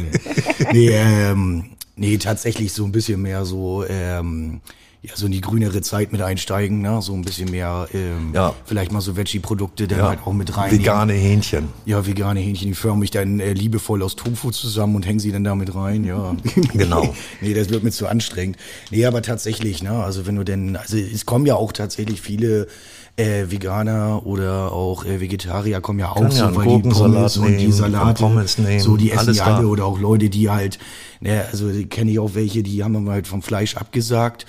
Nee, 0.72 0.90
ähm, 0.90 1.66
nee, 1.96 2.18
tatsächlich 2.18 2.74
so 2.74 2.86
ein 2.86 2.92
bisschen 2.92 3.22
mehr 3.22 3.46
so, 3.46 3.84
ähm, 3.88 4.62
ja, 5.04 5.14
so 5.16 5.26
in 5.26 5.32
die 5.32 5.42
grünere 5.42 5.82
Zeit 5.82 6.12
mit 6.12 6.22
einsteigen, 6.22 6.82
ne? 6.84 7.02
so 7.02 7.14
ein 7.16 7.24
bisschen 7.24 7.50
mehr, 7.50 7.88
ähm, 7.92 8.32
Ja. 8.36 8.54
vielleicht 8.66 8.92
mal 8.92 9.02
so 9.02 9.18
Veggie-Produkte 9.18 9.88
dann 9.88 9.98
Ja. 9.98 10.10
halt 10.10 10.20
auch 10.26 10.34
mit 10.34 10.56
rein. 10.56 10.72
Vegane 10.72 11.14
Hähnchen. 11.14 11.70
Ja, 11.86 12.06
vegane 12.06 12.40
Hähnchen, 12.40 12.68
die 12.68 12.76
förme 12.76 13.04
ich 13.04 13.10
dann 13.10 13.40
äh, 13.40 13.54
liebevoll 13.54 14.04
aus 14.04 14.16
Tofu 14.16 14.52
zusammen 14.52 14.96
und 14.96 15.08
hängen 15.08 15.20
sie 15.20 15.32
dann 15.32 15.44
damit 15.44 15.74
rein, 15.74 16.04
ja. 16.04 16.36
Genau. 16.74 17.16
nee, 17.42 17.56
das 17.56 17.70
wird 17.72 17.84
mir 17.84 17.90
zu 17.90 18.08
anstrengend. 18.08 18.58
Nee, 18.92 19.06
aber 19.08 19.24
tatsächlich, 19.24 19.82
ne, 19.82 19.92
also 20.04 20.28
wenn 20.28 20.36
du 20.36 20.44
denn, 20.44 20.76
also 20.76 20.98
es 20.98 21.26
kommen 21.26 21.48
ja 21.48 21.56
auch 21.56 21.72
tatsächlich 21.74 22.22
viele 22.22 22.68
äh, 23.18 23.46
Veganer 23.50 24.26
oder 24.26 24.72
auch 24.72 25.06
äh, 25.06 25.20
Vegetarier 25.20 25.82
kommen 25.82 26.00
ja 26.00 26.10
auch 26.12 26.16
Kann 26.16 26.32
ja 26.32 26.32
so, 26.32 26.46
einen 26.46 26.56
weil 26.56 26.82
die 26.82 26.90
Pommes 26.90 27.38
und 27.38 27.48
die 27.48 27.56
nehmen, 27.58 27.72
Salate, 27.72 28.22
Pommes 28.24 28.58
nehmen, 28.58 28.80
so 28.80 28.98
die 28.98 29.12
essen 29.12 29.34
ja 29.34 29.46
alle 29.46 29.68
oder 29.68 29.86
auch 29.86 30.00
Leute, 30.00 30.30
die 30.30 30.50
halt, 30.50 30.80
ne, 31.20 31.46
also 31.52 31.72
die 31.72 31.86
kenne 31.86 32.12
ich 32.12 32.20
auch 32.20 32.34
welche, 32.34 32.64
die 32.64 32.84
haben 32.84 33.10
halt 33.10 33.28
vom 33.28 33.42
Fleisch 33.42 33.76
abgesagt 33.76 34.46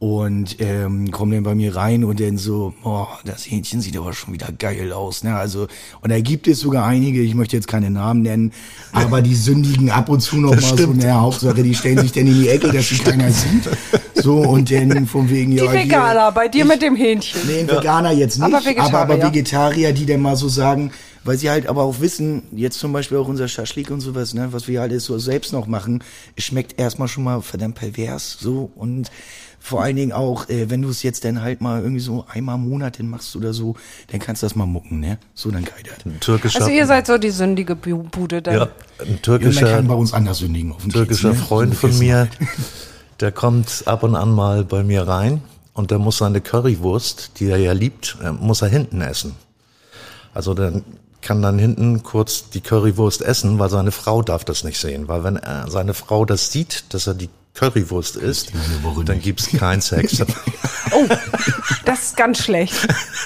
und 0.00 0.60
ähm, 0.60 1.10
kommen 1.10 1.32
dann 1.32 1.42
bei 1.42 1.56
mir 1.56 1.74
rein 1.74 2.04
und 2.04 2.20
dann 2.20 2.38
so, 2.38 2.72
boah, 2.84 3.08
das 3.24 3.50
Hähnchen 3.50 3.80
sieht 3.80 3.96
aber 3.96 4.12
schon 4.12 4.32
wieder 4.32 4.52
geil 4.56 4.92
aus, 4.92 5.24
ne? 5.24 5.34
Also 5.34 5.66
und 6.02 6.10
da 6.10 6.20
gibt 6.20 6.46
es 6.46 6.60
sogar 6.60 6.86
einige, 6.86 7.20
ich 7.20 7.34
möchte 7.34 7.56
jetzt 7.56 7.66
keine 7.66 7.90
Namen 7.90 8.22
nennen, 8.22 8.52
aber 8.92 9.22
die 9.22 9.34
sündigen 9.34 9.90
ab 9.90 10.08
und 10.08 10.20
zu 10.20 10.36
noch 10.36 10.52
mal 10.52 10.60
so, 10.60 10.74
stimmt. 10.76 10.98
ne, 10.98 11.12
Hauptsache, 11.20 11.62
die 11.64 11.74
stellen 11.74 11.98
sich 11.98 12.12
dann 12.12 12.28
in 12.28 12.40
die 12.42 12.48
Ecke, 12.48 12.70
dass 12.70 12.88
sie 12.88 12.98
keiner 12.98 13.30
sieht. 13.32 13.68
So 14.14 14.36
und 14.38 14.70
dann 14.70 15.06
von 15.06 15.28
wegen 15.30 15.50
Die 15.52 15.56
ja 15.58 15.70
hier- 15.72 15.80
Veganer, 15.84 16.30
bei 16.30 16.46
dir 16.46 16.64
mit 16.64 16.80
dem 16.80 16.94
Hähnchen. 16.94 17.40
Nee, 17.48 17.66
Veganer 17.66 18.12
jetzt 18.12 18.38
nicht, 18.38 18.44
Aber 18.44 18.58
aber, 18.58 18.66
Vegetarier. 18.66 19.00
aber 19.00 19.22
Vegetarier, 19.22 19.92
die 19.92 20.06
dann 20.06 20.20
mal 20.20 20.36
so 20.36 20.48
sagen, 20.48 20.92
weil 21.24 21.36
sie 21.38 21.50
halt 21.50 21.66
aber 21.66 21.82
auch 21.82 22.00
wissen, 22.00 22.42
jetzt 22.52 22.78
zum 22.78 22.92
Beispiel 22.92 23.18
auch 23.18 23.26
unser 23.28 23.48
Schaschlik 23.48 23.90
und 23.90 24.00
sowas, 24.00 24.32
ne, 24.32 24.48
was 24.52 24.68
wir 24.68 24.80
halt 24.80 24.92
jetzt 24.92 25.04
so 25.06 25.18
selbst 25.18 25.52
noch 25.52 25.66
machen, 25.66 26.04
es 26.36 26.44
schmeckt 26.44 26.78
erstmal 26.80 27.08
schon 27.08 27.24
mal 27.24 27.42
verdammt 27.42 27.74
pervers, 27.74 28.36
so 28.40 28.70
und 28.76 29.10
vor 29.60 29.82
allen 29.82 29.96
Dingen 29.96 30.12
auch, 30.12 30.48
äh, 30.48 30.70
wenn 30.70 30.82
du 30.82 30.88
es 30.88 31.02
jetzt 31.02 31.24
dann 31.24 31.42
halt 31.42 31.60
mal 31.60 31.80
irgendwie 31.82 32.00
so 32.00 32.24
einmal 32.28 32.54
im 32.56 32.68
Monat 32.68 32.96
hin 32.96 33.10
machst 33.10 33.34
oder 33.36 33.52
so, 33.52 33.74
dann 34.10 34.20
kannst 34.20 34.42
du 34.42 34.46
das 34.46 34.54
mal 34.56 34.66
mucken, 34.66 35.00
ne? 35.00 35.18
So 35.34 35.50
dann. 35.50 35.64
Ein 36.04 36.20
türkischer, 36.20 36.60
Also 36.60 36.70
ihr 36.70 36.86
seid 36.86 37.06
so 37.06 37.18
die 37.18 37.30
sündige 37.30 37.76
Bu- 37.76 38.04
Bude 38.04 38.40
dann. 38.40 38.54
ja, 38.54 38.62
ein 39.00 39.08
Ja, 39.10 39.16
türkischer, 39.16 39.70
kann 39.70 39.88
bei 39.88 39.94
uns 39.94 40.12
anders 40.12 40.38
sündigen 40.38 40.72
auf 40.72 40.82
türkischer 40.86 41.30
Kiez, 41.30 41.38
ne? 41.40 41.44
Freund 41.46 41.74
So 41.74 41.88
von 41.88 41.98
mir, 41.98 42.28
der 43.20 43.32
kommt 43.32 43.82
ab 43.86 44.02
und 44.04 44.14
an 44.14 44.32
mal 44.32 44.64
bei 44.64 44.82
mir 44.84 45.06
rein 45.08 45.42
und 45.74 45.90
der 45.90 45.98
muss 45.98 46.18
seine 46.18 46.40
Currywurst, 46.40 47.32
die 47.40 47.46
er 47.48 47.58
ja 47.58 47.72
liebt, 47.72 48.16
äh, 48.22 48.32
muss 48.32 48.62
er 48.62 48.68
hinten 48.68 49.00
essen. 49.00 49.34
Also 50.34 50.54
der 50.54 50.82
kann 51.20 51.42
dann 51.42 51.58
hinten 51.58 52.02
kurz 52.04 52.48
die 52.50 52.60
Currywurst 52.60 53.22
essen, 53.22 53.58
weil 53.58 53.70
seine 53.70 53.90
Frau 53.90 54.22
darf 54.22 54.44
das 54.44 54.62
nicht 54.62 54.78
sehen. 54.78 55.08
Weil 55.08 55.24
wenn 55.24 55.36
er, 55.36 55.68
seine 55.68 55.94
Frau 55.94 56.24
das 56.24 56.52
sieht, 56.52 56.84
dass 56.94 57.08
er 57.08 57.14
die 57.14 57.28
Currywurst 57.58 58.16
isst, 58.16 58.52
dann 59.04 59.16
nicht. 59.16 59.24
gibt's 59.24 59.48
keinen 59.52 59.80
Sex. 59.80 60.22
Oh, 60.90 61.04
das 61.84 62.02
ist 62.04 62.16
ganz 62.16 62.38
schlecht. 62.42 62.72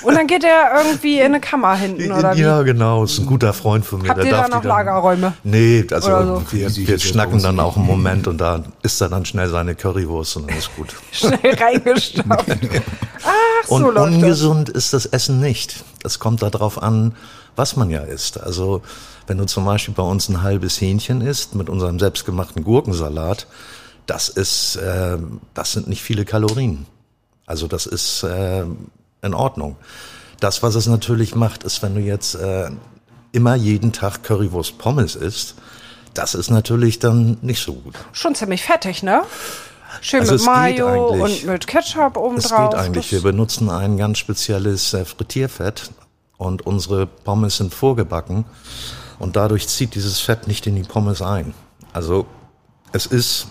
Und 0.02 0.16
dann 0.16 0.26
geht 0.26 0.42
er 0.42 0.82
irgendwie 0.84 1.20
in 1.20 1.26
eine 1.26 1.38
Kammer 1.40 1.76
hinten, 1.76 2.10
oder 2.10 2.34
wie? 2.36 2.40
ja, 2.40 2.60
genau, 2.62 3.04
ist 3.04 3.20
ein 3.20 3.26
guter 3.26 3.52
Freund 3.52 3.86
von 3.86 4.02
mir. 4.02 4.08
Habt 4.08 4.18
der 4.18 4.24
ihr 4.26 4.30
da 4.32 4.36
darf 4.38 4.46
die 4.46 4.52
noch 4.54 4.62
dann- 4.62 4.68
Lagerräume? 4.68 5.34
Nee, 5.44 5.86
also 5.92 6.08
so? 6.08 6.42
wir, 6.50 6.74
Wie 6.74 6.88
wir 6.88 6.98
schnacken 6.98 7.40
dann 7.40 7.60
auch 7.60 7.76
einen 7.76 7.86
Moment 7.86 8.26
und 8.26 8.38
da 8.38 8.64
isst 8.82 9.00
er 9.00 9.10
dann 9.10 9.24
schnell 9.24 9.48
seine 9.48 9.76
Currywurst 9.76 10.38
und 10.38 10.50
dann 10.50 10.58
ist 10.58 10.74
gut. 10.74 10.92
Schnell 11.12 11.38
reingestopft. 11.54 12.48
Ach, 13.24 13.68
so 13.68 13.74
Und 13.76 13.82
läuft 13.82 13.96
das. 13.96 14.06
ungesund 14.06 14.68
ist 14.68 14.92
das 14.92 15.06
Essen 15.06 15.38
nicht. 15.38 15.84
Das 16.02 16.18
kommt 16.18 16.42
darauf 16.42 16.82
an, 16.82 17.14
was 17.54 17.76
man 17.76 17.90
ja 17.90 18.00
isst. 18.00 18.40
Also 18.42 18.82
wenn 19.28 19.38
du 19.38 19.44
zum 19.46 19.64
Beispiel 19.64 19.94
bei 19.94 20.02
uns 20.02 20.28
ein 20.28 20.42
halbes 20.42 20.80
Hähnchen 20.80 21.20
isst 21.20 21.54
mit 21.54 21.70
unserem 21.70 22.00
selbstgemachten 22.00 22.64
Gurkensalat, 22.64 23.46
das 24.06 24.28
ist, 24.28 24.76
äh, 24.76 25.18
das 25.54 25.72
sind 25.72 25.88
nicht 25.88 26.02
viele 26.02 26.24
Kalorien. 26.24 26.86
Also 27.46 27.66
das 27.68 27.86
ist 27.86 28.22
äh, 28.24 28.64
in 29.22 29.34
Ordnung. 29.34 29.76
Das, 30.40 30.62
was 30.62 30.74
es 30.74 30.86
natürlich 30.86 31.34
macht, 31.34 31.62
ist, 31.64 31.82
wenn 31.82 31.94
du 31.94 32.00
jetzt 32.00 32.34
äh, 32.34 32.70
immer 33.32 33.54
jeden 33.54 33.92
Tag 33.92 34.22
Currywurst 34.24 34.78
Pommes 34.78 35.14
isst, 35.14 35.54
das 36.14 36.34
ist 36.34 36.50
natürlich 36.50 36.98
dann 36.98 37.38
nicht 37.42 37.62
so 37.62 37.72
gut. 37.74 37.94
Schon 38.12 38.34
ziemlich 38.34 38.62
fettig, 38.62 39.02
ne? 39.02 39.22
Schön 40.00 40.20
Also 40.20 40.34
mit 40.34 40.44
Mayo 40.44 41.08
und 41.24 41.44
mit 41.44 41.66
Ketchup 41.66 42.16
Es 42.16 42.22
obendrauf. 42.22 42.70
geht 42.70 42.78
eigentlich. 42.80 43.04
Das- 43.06 43.12
Wir 43.12 43.22
benutzen 43.22 43.70
ein 43.70 43.96
ganz 43.96 44.18
spezielles 44.18 44.94
äh, 44.94 45.04
Frittierfett 45.04 45.90
und 46.38 46.66
unsere 46.66 47.06
Pommes 47.06 47.58
sind 47.58 47.72
vorgebacken 47.74 48.44
und 49.18 49.36
dadurch 49.36 49.68
zieht 49.68 49.94
dieses 49.94 50.18
Fett 50.20 50.48
nicht 50.48 50.66
in 50.66 50.76
die 50.76 50.82
Pommes 50.82 51.22
ein. 51.22 51.54
Also 51.92 52.26
es 52.92 53.06
ist 53.06 53.46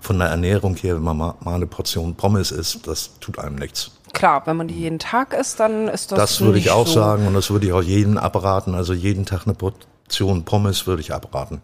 von 0.00 0.18
der 0.18 0.28
Ernährung 0.28 0.76
her, 0.76 0.96
wenn 0.96 1.02
man 1.02 1.16
mal, 1.16 1.34
mal 1.40 1.54
eine 1.54 1.66
Portion 1.66 2.14
Pommes 2.14 2.50
isst, 2.50 2.86
das 2.86 3.18
tut 3.20 3.38
einem 3.38 3.56
nichts. 3.56 3.92
Klar, 4.12 4.42
wenn 4.46 4.56
man 4.56 4.68
die 4.68 4.74
jeden 4.74 4.98
Tag 4.98 5.32
isst, 5.32 5.60
dann 5.60 5.88
ist 5.88 6.10
das 6.12 6.18
Das 6.18 6.40
würde 6.40 6.58
ich 6.58 6.70
auch 6.70 6.86
so. 6.86 6.94
sagen 6.94 7.26
und 7.26 7.34
das 7.34 7.50
würde 7.50 7.66
ich 7.66 7.72
auch 7.72 7.82
jedem 7.82 8.18
abraten. 8.18 8.74
Also 8.74 8.92
jeden 8.92 9.24
Tag 9.24 9.46
eine 9.46 9.54
Portion 9.54 10.44
Pommes 10.44 10.86
würde 10.86 11.00
ich 11.00 11.14
abraten. 11.14 11.62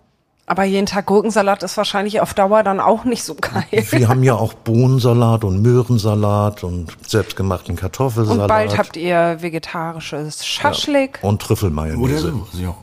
Aber 0.48 0.62
jeden 0.62 0.87
Tag 0.87 1.07
Gurkensalat 1.07 1.64
ist 1.64 1.76
wahrscheinlich 1.76 2.20
auf 2.20 2.33
Dauer 2.33 2.62
dann 2.62 2.79
auch 2.79 3.02
nicht 3.02 3.24
so 3.24 3.35
geil. 3.35 3.64
Wir 3.90 4.07
haben 4.09 4.22
ja 4.22 4.35
auch 4.37 4.55
Bohnensalat 4.55 5.42
und 5.42 5.61
Möhrensalat 5.61 6.62
und 6.62 6.96
selbstgemachten 7.05 7.74
Kartoffelsalat. 7.74 8.42
Und 8.42 8.46
bald 8.46 8.79
habt 8.79 8.96
ihr 8.96 9.38
vegetarisches 9.40 10.46
Schaschlik. 10.46 11.18
und 11.22 11.42
Trüffelmayonnaise. 11.42 12.29
Oder 12.33 12.46
so, 12.52 12.59
ja. 12.62 12.76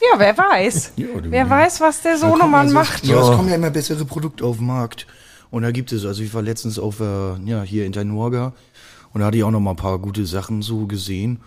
Ja, 0.00 0.18
wer 0.18 0.36
weiß. 0.36 0.92
Ja, 0.96 1.06
wer 1.22 1.48
weiß, 1.50 1.80
was 1.80 2.02
der 2.02 2.16
Sohnemann 2.16 2.66
Also, 2.66 2.74
macht. 2.74 3.04
Ja, 3.04 3.20
es 3.20 3.36
kommen 3.36 3.48
ja 3.48 3.54
immer 3.56 3.70
bessere 3.70 4.04
Produkte 4.04 4.44
auf 4.44 4.56
den 4.58 4.66
Markt. 4.66 5.06
Und 5.50 5.62
da 5.62 5.70
gibt 5.72 5.92
es, 5.92 6.04
also 6.04 6.22
ich 6.22 6.32
war 6.32 6.42
letztens 6.42 6.78
auf, 6.78 7.00
äh, 7.00 7.34
ja, 7.44 7.62
hier 7.62 7.84
in 7.84 7.92
Tenorga 7.92 8.52
und 9.12 9.20
da 9.20 9.26
hatte 9.26 9.36
ich 9.36 9.42
auch 9.44 9.50
noch 9.50 9.60
mal 9.60 9.70
ein 9.70 9.76
paar 9.76 9.98
gute 9.98 10.24
Sachen 10.24 10.62
so 10.62 10.86
gesehen, 10.86 11.40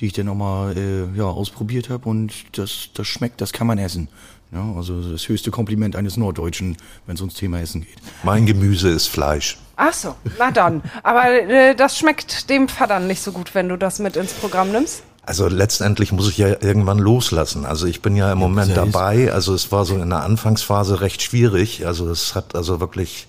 die 0.00 0.06
ich 0.06 0.12
dann 0.12 0.26
noch 0.26 0.34
mal, 0.34 0.76
äh, 0.76 1.16
ja, 1.16 1.24
ausprobiert 1.24 1.88
habe 1.88 2.08
und 2.08 2.32
das, 2.58 2.88
das 2.94 3.06
schmeckt, 3.06 3.40
das 3.40 3.52
kann 3.52 3.66
man 3.68 3.78
essen. 3.78 4.08
Ja, 4.52 4.64
also 4.76 5.12
das 5.12 5.28
höchste 5.28 5.50
Kompliment 5.50 5.96
eines 5.96 6.16
Norddeutschen, 6.16 6.76
wenn 7.06 7.14
es 7.16 7.20
ums 7.20 7.34
Thema 7.34 7.60
Essen 7.60 7.82
geht. 7.82 7.96
Mein 8.22 8.46
Gemüse 8.46 8.88
ist 8.88 9.08
Fleisch. 9.08 9.58
Ach 9.76 9.92
so, 9.92 10.14
na 10.38 10.50
dann. 10.50 10.82
Aber 11.02 11.30
äh, 11.30 11.74
das 11.74 11.98
schmeckt 11.98 12.48
dem 12.48 12.68
Vater 12.68 13.00
nicht 13.00 13.20
so 13.22 13.32
gut, 13.32 13.54
wenn 13.54 13.68
du 13.68 13.76
das 13.76 13.98
mit 13.98 14.16
ins 14.16 14.32
Programm 14.32 14.70
nimmst. 14.72 15.02
Also 15.26 15.48
letztendlich 15.48 16.12
muss 16.12 16.28
ich 16.30 16.38
ja 16.38 16.48
irgendwann 16.48 16.98
loslassen. 16.98 17.66
Also 17.66 17.86
ich 17.86 18.00
bin 18.00 18.14
ja 18.16 18.30
im 18.32 18.38
Moment 18.38 18.68
ist- 18.68 18.76
dabei. 18.76 19.32
Also 19.32 19.54
es 19.54 19.72
war 19.72 19.84
so 19.84 19.96
in 19.96 20.08
der 20.10 20.22
Anfangsphase 20.22 21.00
recht 21.00 21.20
schwierig. 21.20 21.84
Also 21.86 22.08
es 22.08 22.34
hat 22.36 22.54
also 22.54 22.78
wirklich 22.80 23.26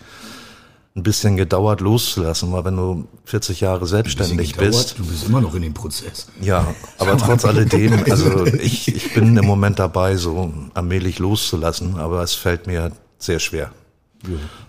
ein 0.96 1.04
bisschen 1.04 1.38
gedauert 1.38 1.82
loszulassen, 1.82 2.52
weil 2.52 2.66
wenn 2.66 2.76
du 2.76 3.08
40 3.26 3.62
Jahre 3.62 3.86
selbstständig 3.86 4.54
gedauert, 4.54 4.72
bist, 4.72 5.00
Du 5.00 5.06
bist 5.06 5.26
immer 5.26 5.42
noch 5.42 5.54
in 5.54 5.62
dem 5.62 5.74
Prozess. 5.76 6.28
ja, 6.42 6.66
aber 6.98 7.18
trotz 7.18 7.46
alledem, 7.46 8.04
also 8.10 8.46
ich, 8.48 8.88
ich 8.96 9.14
bin 9.14 9.38
im 9.38 9.46
Moment 9.46 9.78
dabei, 9.78 10.16
so 10.18 10.52
allmählich 10.74 11.20
loszulassen, 11.20 11.98
aber 12.00 12.24
es 12.24 12.34
fällt 12.34 12.66
mir 12.66 12.92
sehr 13.20 13.38
schwer. 13.40 13.70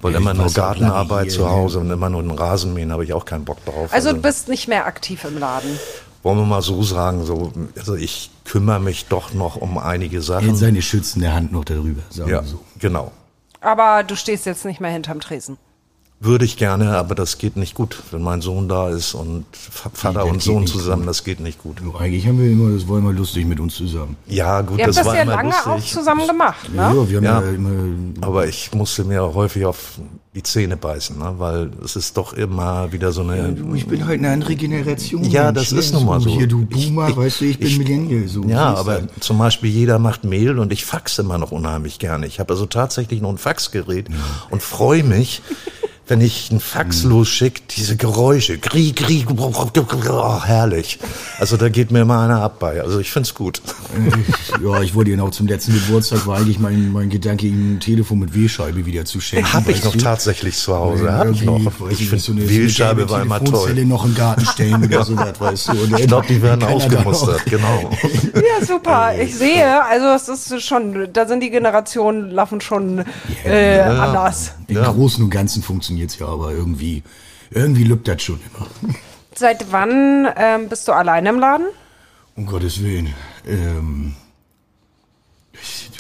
Weil 0.02 0.12
Ja, 0.12 0.18
immer 0.18 0.34
nur 0.34 0.52
Gartenarbeit 0.52 1.24
hier, 1.30 1.32
zu? 1.40 1.48
Hause 1.50 1.78
und 1.78 1.90
immer 1.90 2.10
nur 2.10 2.20
den 2.22 2.30
Rasenmähen, 2.32 2.92
habe 2.92 3.04
ich 3.04 3.14
auch 3.14 3.24
keinen 3.24 3.46
Bock 3.46 3.64
drauf. 3.64 3.90
Also 3.92 4.12
du 4.12 4.20
bist 4.20 4.48
nicht 4.48 4.68
mehr 4.68 4.84
aktiv 4.84 5.24
im 5.24 5.38
Laden. 5.38 5.78
Wollen 6.22 6.38
wir 6.38 6.44
mal 6.46 6.62
so 6.62 6.83
sagen, 6.83 7.24
so, 7.24 7.52
also 7.76 7.94
ich 7.94 8.31
kümmere 8.44 8.81
mich 8.81 9.07
doch 9.07 9.33
noch 9.35 9.57
um 9.57 9.78
einige 9.78 10.20
Sachen. 10.22 10.48
Jetzt 10.48 10.59
seine 10.61 10.83
schützende 10.83 11.33
Hand 11.33 11.52
noch 11.52 11.64
darüber, 11.64 12.02
sagen 12.11 12.31
ja, 12.31 12.42
wir 12.42 12.48
so. 12.48 12.61
genau. 12.78 13.12
Aber 13.61 14.04
du 14.04 14.14
stehst 14.16 14.46
jetzt 14.46 14.64
nicht 14.64 14.81
mehr 14.81 14.90
hinterm 14.90 15.20
Tresen. 15.20 15.57
Würde 16.20 16.44
ich 16.44 16.57
gerne, 16.57 16.96
aber 16.96 17.14
das 17.14 17.38
geht 17.38 17.57
nicht 17.57 17.74
gut, 17.76 18.02
wenn 18.11 18.22
mein 18.22 18.40
Sohn 18.40 18.68
da 18.68 18.88
ist 18.88 19.14
und 19.14 19.44
Vater 19.52 20.14
das 20.24 20.24
und 20.31 20.42
Sohn 20.42 20.66
zusammen, 20.66 21.02
gut. 21.02 21.11
das 21.11 21.22
geht 21.22 21.38
nicht 21.38 21.62
gut. 21.62 21.81
So, 21.81 21.94
eigentlich 21.96 22.26
haben 22.26 22.40
wir 22.40 22.50
immer, 22.50 22.72
das 22.74 22.88
war 22.88 22.98
immer 22.98 23.12
lustig 23.12 23.46
mit 23.46 23.61
uns 23.61 23.76
zusammen. 23.76 24.16
Ja, 24.26 24.62
gut, 24.62 24.78
Ihr 24.78 24.85
habt 24.85 24.88
das 24.88 24.96
das, 24.96 25.07
war 25.07 25.14
ja 25.14 25.22
immer 25.22 25.35
lange 25.37 25.54
auch 25.54 25.74
lustig. 25.76 25.92
zusammen 25.92 26.26
gemacht, 26.26 26.68
Ja, 26.74 26.92
ne? 26.92 27.09
wir 27.09 27.16
haben 27.18 27.24
Ja. 27.24 27.40
ja, 27.42 27.48
immer 27.50 28.26
Aber 28.26 28.48
ich 28.48 28.72
musste 28.74 29.04
mir 29.04 29.22
häufig 29.33 29.64
auf 29.64 30.00
die 30.38 30.44
Zähne 30.44 30.77
beißen, 30.77 31.18
ne? 31.18 31.35
weil 31.38 31.70
es 31.85 31.96
ist 31.96 32.16
doch 32.16 32.33
immer 32.33 32.92
wieder 32.92 33.11
so 33.11 33.22
eine. 33.22 33.53
Du, 33.53 33.74
Ich 33.74 33.88
bin 33.88 34.07
halt 34.07 34.20
eine 34.20 34.31
andere 34.31 34.55
Generation. 34.55 35.24
Ja, 35.24 35.51
das 35.51 35.72
ne? 35.72 35.81
ist 35.81 35.92
nun 35.92 36.07
mal 36.07 36.20
so. 36.20 36.31
Hier, 36.31 36.46
du 36.46 36.64
Boomer, 36.64 37.09
ich- 37.09 37.16
weißt 37.16 37.40
du, 37.40 37.44
ich 37.46 37.59
bin 37.59 37.66
ich- 37.66 37.79
Millennial. 37.79 38.29
So, 38.29 38.44
Ja, 38.44 38.72
aber 38.74 39.01
das. 39.01 39.11
zum 39.27 39.37
Beispiel 39.38 39.68
jeder 39.68 39.98
macht 39.98 40.22
Mehl 40.22 40.61
und 40.61 40.72
ich 40.72 40.85
fax 40.85 41.18
immer 41.18 41.38
noch 41.38 41.51
unheimlich 41.51 41.98
gerne. 41.98 42.29
Ich 42.29 42.38
habe 42.38 42.53
also 42.53 42.66
tatsächlich 42.66 43.20
noch 43.20 43.31
ein 43.31 43.38
Faxgerät 43.38 44.07
und 44.51 44.62
freue 44.62 45.03
mich, 45.03 45.42
wenn 46.09 46.21
ich 46.21 46.49
einen 46.51 46.61
Fax 46.61 47.03
Hm. 47.03 47.11
losschicke, 47.11 47.61
diese 47.77 47.97
Geräusche, 47.97 48.59
grie, 48.59 48.92
grie, 48.92 49.27
oh, 49.37 50.42
herrlich. 50.44 50.99
Also 51.38 51.57
da 51.57 51.68
geht 51.68 51.90
mir 51.90 52.01
immer 52.01 52.21
einer 52.21 52.40
ab 52.42 52.59
bei. 52.59 52.81
Also 52.83 52.99
ich 52.99 53.11
find's 53.11 53.35
gut. 53.35 53.61
Ich, 53.97 54.62
ja, 54.64 54.81
ich 54.83 54.94
wollte 54.94 55.11
Ihnen 55.11 55.21
auch 55.21 55.31
zum 55.31 55.47
letzten 55.47 55.75
Geburtstag, 55.75 56.27
war 56.27 56.38
eigentlich 56.38 56.59
mein, 56.59 56.90
mein 56.92 57.11
Gedanke, 57.11 57.47
Ihnen 57.47 57.77
ein 57.77 57.81
Telefon 57.81 58.18
mit 58.21 58.35
Wählscheibe 58.35 58.87
wieder 58.87 59.05
zu 59.05 59.21
schenken. 59.21 59.53
Hab 59.53 59.68
ich 59.68 59.85
noch 59.85 59.92
du? 59.92 59.99
tatsächlich 59.99 60.57
zu 60.57 60.75
Hause. 60.75 61.12
Hab 61.12 61.31
ich 61.31 61.42
noch. 61.42 61.61
Ich 61.90 61.99
nicht, 62.01 62.09
finde 62.09 62.25
so 62.25 62.33
eine- 62.33 62.49
Wählscheibe 62.49 63.03
so 63.03 63.11
war 63.11 63.23
immer 63.23 63.44
toll. 63.44 63.75
noch 63.85 64.05
im 64.05 64.14
Garten 64.14 64.44
stellen 64.47 64.83
oder 64.85 65.05
sowas, 65.05 65.35
weißt 65.38 65.68
du. 65.68 65.73
Und 65.73 65.99
Ich 66.01 66.07
glaube, 66.07 66.27
die 66.27 66.40
werden 66.42 66.62
ausgemustert, 66.64 67.44
genau. 67.47 67.90
Ja, 68.35 68.64
super. 68.64 69.12
Ich 69.21 69.37
sehe, 69.37 69.85
also 69.85 70.07
es 70.33 70.51
ist 70.51 70.64
schon, 70.64 71.09
da 71.12 71.27
sind 71.27 71.40
die 71.40 71.51
Generationen 71.51 72.31
laufen 72.31 72.61
schon 72.61 73.05
äh, 73.44 73.81
anders. 73.81 74.53
Im 74.68 74.77
Ja. 74.77 74.90
Großen 74.92 75.23
und 75.25 75.31
Ganzen 75.31 75.62
funktioniert 75.62 75.97
funktioniert's 75.98 76.18
ja, 76.18 76.26
aber 76.26 76.52
irgendwie, 76.52 77.02
irgendwie 77.50 77.84
lübt 77.84 78.08
das 78.08 78.22
schon 78.22 78.40
immer. 78.54 78.94
Seit 79.34 79.70
wann 79.70 80.26
ähm, 80.37 80.68
bist 80.68 80.87
du 80.88 80.92
alleine 80.92 81.28
im 81.30 81.38
Laden? 81.38 81.66
Um 82.37 82.46
Gottes 82.46 82.82
Willen. 82.82 83.14
Ähm, 83.46 84.14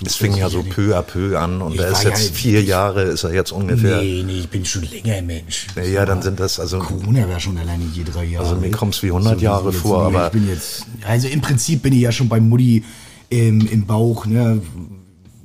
Es 0.04 0.14
fing 0.16 0.36
ja 0.36 0.48
so 0.48 0.62
peu 0.62 0.96
à 0.96 1.02
peu 1.02 1.36
an 1.38 1.60
und 1.62 1.78
er 1.78 1.90
ist 1.90 2.04
jetzt 2.04 2.28
ja- 2.28 2.32
vier 2.34 2.62
Jahre, 2.62 3.02
ist 3.02 3.24
er 3.24 3.32
jetzt 3.34 3.50
ungefähr. 3.52 4.00
Nee, 4.00 4.22
nee, 4.24 4.38
ich 4.40 4.48
bin 4.48 4.64
schon 4.64 4.82
länger 4.84 5.20
Mensch. 5.22 5.66
Ja, 5.92 6.04
dann 6.06 6.22
sind 6.22 6.38
das 6.38 6.60
also 6.60 6.78
Corona 6.78 7.28
war 7.28 7.40
schon 7.40 7.58
alleine 7.58 7.84
je 7.92 8.04
drei 8.04 8.24
Jahre. 8.24 8.46
Also 8.46 8.60
mir 8.60 8.70
kommt's 8.70 9.02
wie 9.02 9.08
100 9.08 9.40
Jahre 9.40 9.70
jetzt 9.70 9.80
vor, 9.80 10.02
aber- 10.06 10.26
Ich 10.26 10.32
bin 10.32 10.48
jetzt, 10.48 10.86
also 11.06 11.26
im 11.28 11.40
Prinzip 11.40 11.82
bin 11.82 11.92
ich 11.92 12.00
ja 12.00 12.12
schon 12.12 12.28
bei 12.28 12.38
Mutti 12.40 12.84
im, 13.30 13.66
im 13.68 13.86
Bauch, 13.86 14.26
ne, 14.26 14.62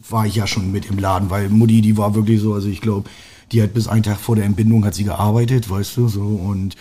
war 0.10 0.26
ich 0.28 0.36
ja 0.36 0.46
schon 0.46 0.72
mit 0.72 0.86
im 0.86 1.00
Laden, 1.00 1.30
weil 1.32 1.50
Mutti, 1.50 1.82
die 1.82 1.98
war 1.98 2.14
wirklich 2.14 2.40
so, 2.40 2.54
also 2.54 2.68
ich 2.68 2.82
glaube, 2.82 3.10
die 3.54 3.62
hat 3.62 3.74
bis 3.74 3.88
einen 3.88 4.04
Tag 4.04 4.20
vor 4.20 4.36
der 4.36 4.46
Entbindung 4.46 4.84
hat 4.86 4.96
sie 4.96 5.04
gearbeitet, 5.04 5.70
weißt 5.70 5.96
du, 5.98 6.08
so 6.08 6.22
und 6.22 6.76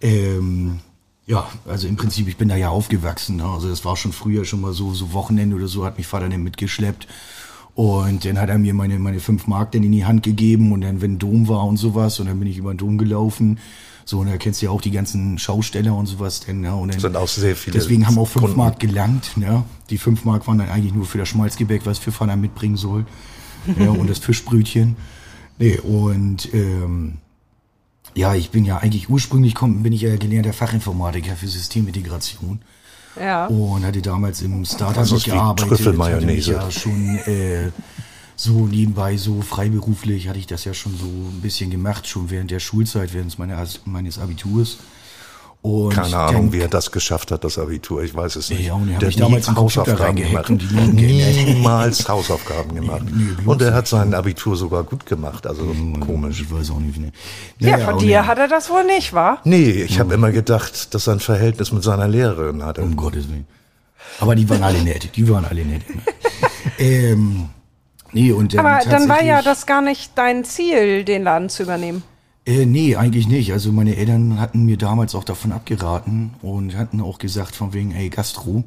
ähm, 0.00 0.80
ja, 1.26 1.48
also 1.66 1.86
im 1.86 1.96
Prinzip, 1.96 2.26
ich 2.26 2.36
bin 2.36 2.48
da 2.48 2.56
ja 2.56 2.70
aufgewachsen. 2.70 3.36
Ne? 3.36 3.44
Also 3.44 3.68
das 3.68 3.84
war 3.84 3.96
schon 3.96 4.12
früher 4.12 4.44
schon 4.44 4.60
mal 4.60 4.72
so, 4.72 4.94
so 4.94 5.12
Wochenende 5.12 5.54
oder 5.54 5.68
so, 5.68 5.84
hat 5.84 5.96
mich 5.96 6.06
Vater 6.06 6.28
dann 6.28 6.42
mitgeschleppt. 6.42 7.06
Und 7.74 8.24
dann 8.24 8.38
hat 8.38 8.48
er 8.48 8.58
mir 8.58 8.74
meine, 8.74 8.98
meine 8.98 9.20
fünf 9.20 9.46
Mark 9.46 9.70
dann 9.72 9.84
in 9.84 9.92
die 9.92 10.04
Hand 10.04 10.24
gegeben 10.24 10.72
und 10.72 10.80
dann, 10.80 11.00
wenn 11.00 11.18
Dom 11.18 11.46
war 11.46 11.64
und 11.66 11.76
sowas, 11.76 12.18
und 12.18 12.26
dann 12.26 12.38
bin 12.40 12.48
ich 12.48 12.58
über 12.58 12.74
den 12.74 12.78
Dom 12.78 12.98
gelaufen. 12.98 13.60
So, 14.04 14.18
und 14.18 14.26
da 14.26 14.36
kennst 14.38 14.60
du 14.60 14.66
ja 14.66 14.72
auch 14.72 14.80
die 14.80 14.90
ganzen 14.90 15.38
Schausteller 15.38 15.94
und 15.94 16.06
sowas. 16.06 16.40
Denn, 16.40 16.64
ja, 16.64 16.74
und 16.74 16.92
dann, 16.92 16.98
Sind 16.98 17.16
auch 17.16 17.28
sehr 17.28 17.54
viele 17.54 17.78
Deswegen 17.78 18.08
haben 18.08 18.18
auch 18.18 18.26
fünf 18.26 18.46
Kunden. 18.46 18.58
Mark 18.58 18.80
gelangt. 18.80 19.30
Ja? 19.40 19.64
Die 19.88 19.98
fünf 19.98 20.24
Mark 20.24 20.48
waren 20.48 20.58
dann 20.58 20.68
eigentlich 20.68 20.94
nur 20.94 21.06
für 21.06 21.18
das 21.18 21.28
Schmalzgebäck, 21.28 21.86
was 21.86 21.98
für 21.98 22.10
Vater 22.10 22.34
mitbringen 22.34 22.76
soll. 22.76 23.06
ja, 23.78 23.90
und 23.90 24.10
das 24.10 24.18
Fischbrötchen. 24.18 24.96
Nee, 25.60 25.78
und 25.78 26.52
ähm, 26.54 27.18
ja, 28.14 28.34
ich 28.34 28.50
bin 28.50 28.64
ja 28.64 28.78
eigentlich 28.78 29.08
ursprünglich 29.10 29.54
komm, 29.54 29.82
bin 29.84 29.92
ich 29.92 30.00
ja 30.00 30.16
gelernter 30.16 30.52
Fachinformatiker 30.52 31.36
für 31.36 31.46
Systemintegration 31.46 32.60
Ja. 33.20 33.46
und 33.46 33.84
hatte 33.84 34.00
damals 34.02 34.42
im 34.42 34.64
Startup 34.64 34.94
Das 34.96 35.12
ist 35.12 35.26
wie 35.26 35.30
gearbeitet. 35.30 35.68
Trüffelmayonnaise. 35.68 36.52
Ja 36.52 36.70
schon 36.70 37.18
äh, 37.26 37.70
so 38.36 38.66
nebenbei, 38.66 39.18
so 39.18 39.42
freiberuflich 39.42 40.28
hatte 40.28 40.38
ich 40.38 40.46
das 40.46 40.64
ja 40.64 40.72
schon 40.72 40.96
so 40.96 41.04
ein 41.04 41.40
bisschen 41.42 41.70
gemacht, 41.70 42.08
schon 42.08 42.30
während 42.30 42.50
der 42.50 42.58
Schulzeit, 42.60 43.12
während 43.12 43.38
meines 43.86 44.18
Abiturs. 44.18 44.78
Und 45.62 45.90
Keine 45.92 46.16
Ahnung, 46.16 46.52
wie 46.54 46.60
er 46.60 46.68
das 46.68 46.90
geschafft 46.90 47.30
hat, 47.30 47.44
das 47.44 47.58
Abitur. 47.58 48.02
Ich 48.02 48.14
weiß 48.14 48.36
es 48.36 48.48
nicht. 48.48 48.62
Ja, 48.66 48.72
und 48.74 48.88
er 48.88 48.94
hat 48.94 49.02
Der 49.02 49.10
hat 49.10 49.20
damals 49.20 49.54
Hausaufgaben 49.54 50.16
gemacht. 50.16 50.48
Niemals 50.48 52.08
Hausaufgaben 52.08 52.74
gemacht. 52.74 53.02
Und 53.44 53.60
er 53.60 53.74
hat 53.74 53.82
nicht. 53.82 53.90
sein 53.90 54.14
Abitur 54.14 54.56
sogar 54.56 54.84
gut 54.84 55.04
gemacht. 55.04 55.46
Also 55.46 55.66
komisch. 56.00 56.40
Ich 56.40 56.50
weiß 56.50 56.70
auch 56.70 56.78
nicht. 56.78 56.96
Ne. 56.98 57.12
Ja, 57.58 57.72
Naja, 57.72 57.84
von 57.84 57.94
und 57.94 58.02
dir 58.02 58.18
dann- 58.18 58.26
hat 58.26 58.38
er 58.38 58.48
das 58.48 58.70
wohl 58.70 58.84
nicht, 58.84 59.12
wa? 59.12 59.38
Nee, 59.44 59.70
ich 59.70 60.00
habe 60.00 60.14
immer 60.14 60.32
gedacht, 60.32 60.94
dass 60.94 61.06
er 61.06 61.14
ein 61.14 61.20
Verhältnis 61.20 61.72
mit 61.72 61.82
seiner 61.82 62.08
Lehrerin 62.08 62.64
hatte. 62.64 62.80
Um 62.80 62.96
Gottes 62.96 63.28
Willen. 63.28 63.46
Aber 64.18 64.34
die 64.34 64.48
waren 64.48 64.62
alle 64.62 64.82
nett. 64.82 65.14
Die 65.14 65.28
waren 65.28 65.44
alle 65.44 65.64
nett. 65.64 65.82
ähm, 66.78 67.50
nee, 68.12 68.32
und 68.32 68.54
dann 68.54 68.64
Aber 68.66 68.84
dann 68.88 69.08
war 69.10 69.22
ja 69.22 69.42
das 69.42 69.66
gar 69.66 69.82
nicht 69.82 70.12
dein 70.16 70.44
Ziel, 70.44 71.04
den 71.04 71.22
Laden 71.24 71.50
zu 71.50 71.64
übernehmen. 71.64 72.02
Äh, 72.46 72.66
nee, 72.66 72.96
eigentlich 72.96 73.28
nicht. 73.28 73.52
Also 73.52 73.72
meine 73.72 73.96
Eltern 73.96 74.40
hatten 74.40 74.64
mir 74.64 74.76
damals 74.76 75.14
auch 75.14 75.24
davon 75.24 75.52
abgeraten 75.52 76.34
und 76.42 76.76
hatten 76.76 77.00
auch 77.00 77.18
gesagt 77.18 77.54
von 77.54 77.72
wegen, 77.72 77.92
ey, 77.92 78.08
Gastro 78.08 78.64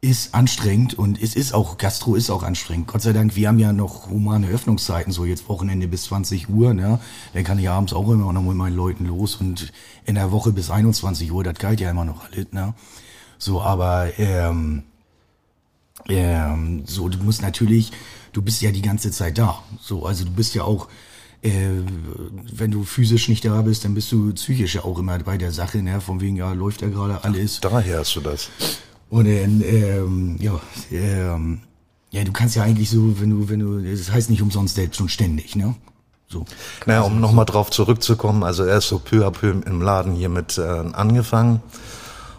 ist 0.00 0.32
anstrengend 0.34 0.94
und 0.94 1.20
es 1.20 1.34
ist 1.34 1.52
auch, 1.52 1.76
Gastro 1.76 2.14
ist 2.14 2.30
auch 2.30 2.44
anstrengend. 2.44 2.86
Gott 2.86 3.02
sei 3.02 3.12
Dank, 3.12 3.34
wir 3.34 3.48
haben 3.48 3.58
ja 3.58 3.72
noch 3.72 4.08
humane 4.10 4.46
Öffnungszeiten, 4.46 5.12
so 5.12 5.24
jetzt 5.24 5.48
Wochenende 5.48 5.88
bis 5.88 6.04
20 6.04 6.48
Uhr, 6.48 6.72
ne? 6.72 7.00
Dann 7.34 7.42
kann 7.42 7.58
ich 7.58 7.68
abends 7.68 7.92
auch 7.92 8.08
immer 8.08 8.32
noch 8.32 8.42
mit 8.42 8.54
meinen 8.54 8.76
Leuten 8.76 9.06
los 9.06 9.36
und 9.36 9.72
in 10.04 10.14
der 10.14 10.30
Woche 10.30 10.52
bis 10.52 10.70
21 10.70 11.32
Uhr, 11.32 11.42
das 11.42 11.54
galt 11.54 11.80
ja 11.80 11.90
immer 11.90 12.04
noch 12.04 12.24
alles, 12.30 12.52
ne? 12.52 12.74
So, 13.38 13.60
aber 13.60 14.16
ähm, 14.18 14.84
ähm, 16.08 16.82
so, 16.86 17.08
du 17.08 17.18
musst 17.18 17.42
natürlich, 17.42 17.90
du 18.32 18.42
bist 18.42 18.62
ja 18.62 18.70
die 18.70 18.82
ganze 18.82 19.10
Zeit 19.10 19.36
da. 19.38 19.62
So, 19.80 20.06
also 20.06 20.24
du 20.24 20.30
bist 20.30 20.54
ja 20.54 20.62
auch, 20.62 20.88
äh, 21.42 21.50
wenn 22.52 22.70
du 22.70 22.84
physisch 22.84 23.28
nicht 23.28 23.44
da 23.44 23.62
bist, 23.62 23.84
dann 23.84 23.94
bist 23.94 24.10
du 24.12 24.32
psychisch 24.34 24.74
ja 24.74 24.84
auch 24.84 24.98
immer 24.98 25.18
bei 25.20 25.38
der 25.38 25.52
Sache, 25.52 25.82
ne? 25.82 26.00
Von 26.00 26.20
wegen, 26.20 26.36
ja, 26.36 26.52
läuft 26.52 26.82
ja 26.82 26.88
gerade 26.88 27.22
alles. 27.24 27.60
Daher 27.60 28.00
hast 28.00 28.16
du 28.16 28.20
das. 28.20 28.50
Und 29.10 29.26
dann, 29.26 29.62
ähm, 29.64 30.36
ja, 30.40 30.60
ähm, 30.90 31.60
ja, 32.10 32.24
du 32.24 32.32
kannst 32.32 32.56
ja 32.56 32.62
eigentlich 32.62 32.90
so, 32.90 33.20
wenn 33.20 33.30
du, 33.30 33.48
wenn 33.48 33.60
du, 33.60 33.80
das 33.80 34.10
heißt 34.10 34.30
nicht 34.30 34.42
umsonst 34.42 34.74
selbst 34.74 35.00
und 35.00 35.10
ständig, 35.10 35.56
ne? 35.56 35.74
So. 36.28 36.44
Naja, 36.84 37.02
um 37.02 37.20
nochmal 37.20 37.46
drauf 37.46 37.70
zurückzukommen, 37.70 38.44
also 38.44 38.64
er 38.64 38.78
ist 38.78 38.88
so 38.88 38.98
peu 38.98 39.26
à 39.26 39.30
peu 39.30 39.54
im 39.64 39.80
Laden 39.80 40.12
hier 40.12 40.28
mit 40.28 40.58
äh, 40.58 40.62
angefangen. 40.62 41.62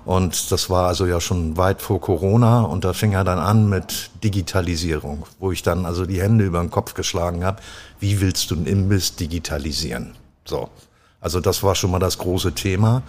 Und 0.09 0.51
das 0.51 0.71
war 0.71 0.87
also 0.87 1.05
ja 1.05 1.21
schon 1.21 1.55
weit 1.55 1.83
vor 1.83 2.01
Corona 2.01 2.61
und 2.61 2.83
da 2.83 2.93
fing 2.93 3.11
er 3.11 3.23
dann 3.23 3.37
an 3.37 3.69
mit 3.69 4.09
Digitalisierung, 4.23 5.27
wo 5.37 5.51
ich 5.51 5.61
dann 5.61 5.85
also 5.85 6.07
die 6.07 6.19
Hände 6.19 6.45
über 6.45 6.59
den 6.61 6.71
Kopf 6.71 6.95
geschlagen 6.95 7.45
habe. 7.45 7.61
Wie 7.99 8.19
willst 8.19 8.49
du 8.49 8.55
einen 8.55 8.65
Imbiss 8.65 9.17
digitalisieren? 9.17 10.15
So. 10.45 10.69
Also 11.21 11.39
das 11.39 11.61
war 11.61 11.75
schon 11.75 11.91
mal 11.91 11.99
das 11.99 12.17
große 12.17 12.55
Thema. 12.55 13.03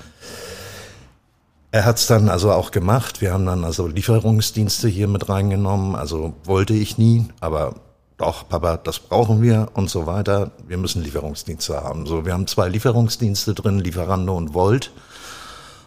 Er 1.71 1.87
hat's 1.87 2.07
dann 2.07 2.29
also 2.29 2.53
auch 2.53 2.71
gemacht. 2.71 3.23
Wir 3.23 3.33
haben 3.33 3.47
dann 3.47 3.65
also 3.65 3.87
Lieferungsdienste 3.87 4.87
hier 4.87 5.09
mit 5.09 5.31
reingenommen. 5.31 5.97
Also 5.97 6.35
wollte 6.45 6.75
ich 6.75 6.99
nie, 6.99 7.25
aber 7.41 7.77
doch, 8.19 8.47
Papa, 8.47 8.77
das 8.77 8.99
brauchen 8.99 9.41
wir 9.41 9.69
und 9.73 9.89
so 9.89 10.07
weiter. 10.07 10.51
Wir 10.69 10.77
müssen 10.77 11.03
Lieferungsdienste 11.03 11.83
haben. 11.83 12.05
So, 12.05 12.27
wir 12.27 12.35
haben 12.35 12.47
zwei 12.47 12.69
Lieferungsdienste 12.69 13.55
drin, 13.55 13.79
Lieferando 13.79 14.37
und 14.37 14.53
Volt. 14.53 14.93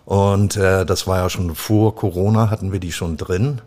Und 0.05 0.57
äh, 0.57 0.85
das 0.85 1.07
war 1.07 1.19
ja 1.19 1.29
schon 1.29 1.55
vor 1.55 1.95
Corona, 1.95 2.49
hatten 2.49 2.71
wir 2.71 2.79
die 2.79 2.91
schon 2.91 3.17
drin. 3.17 3.61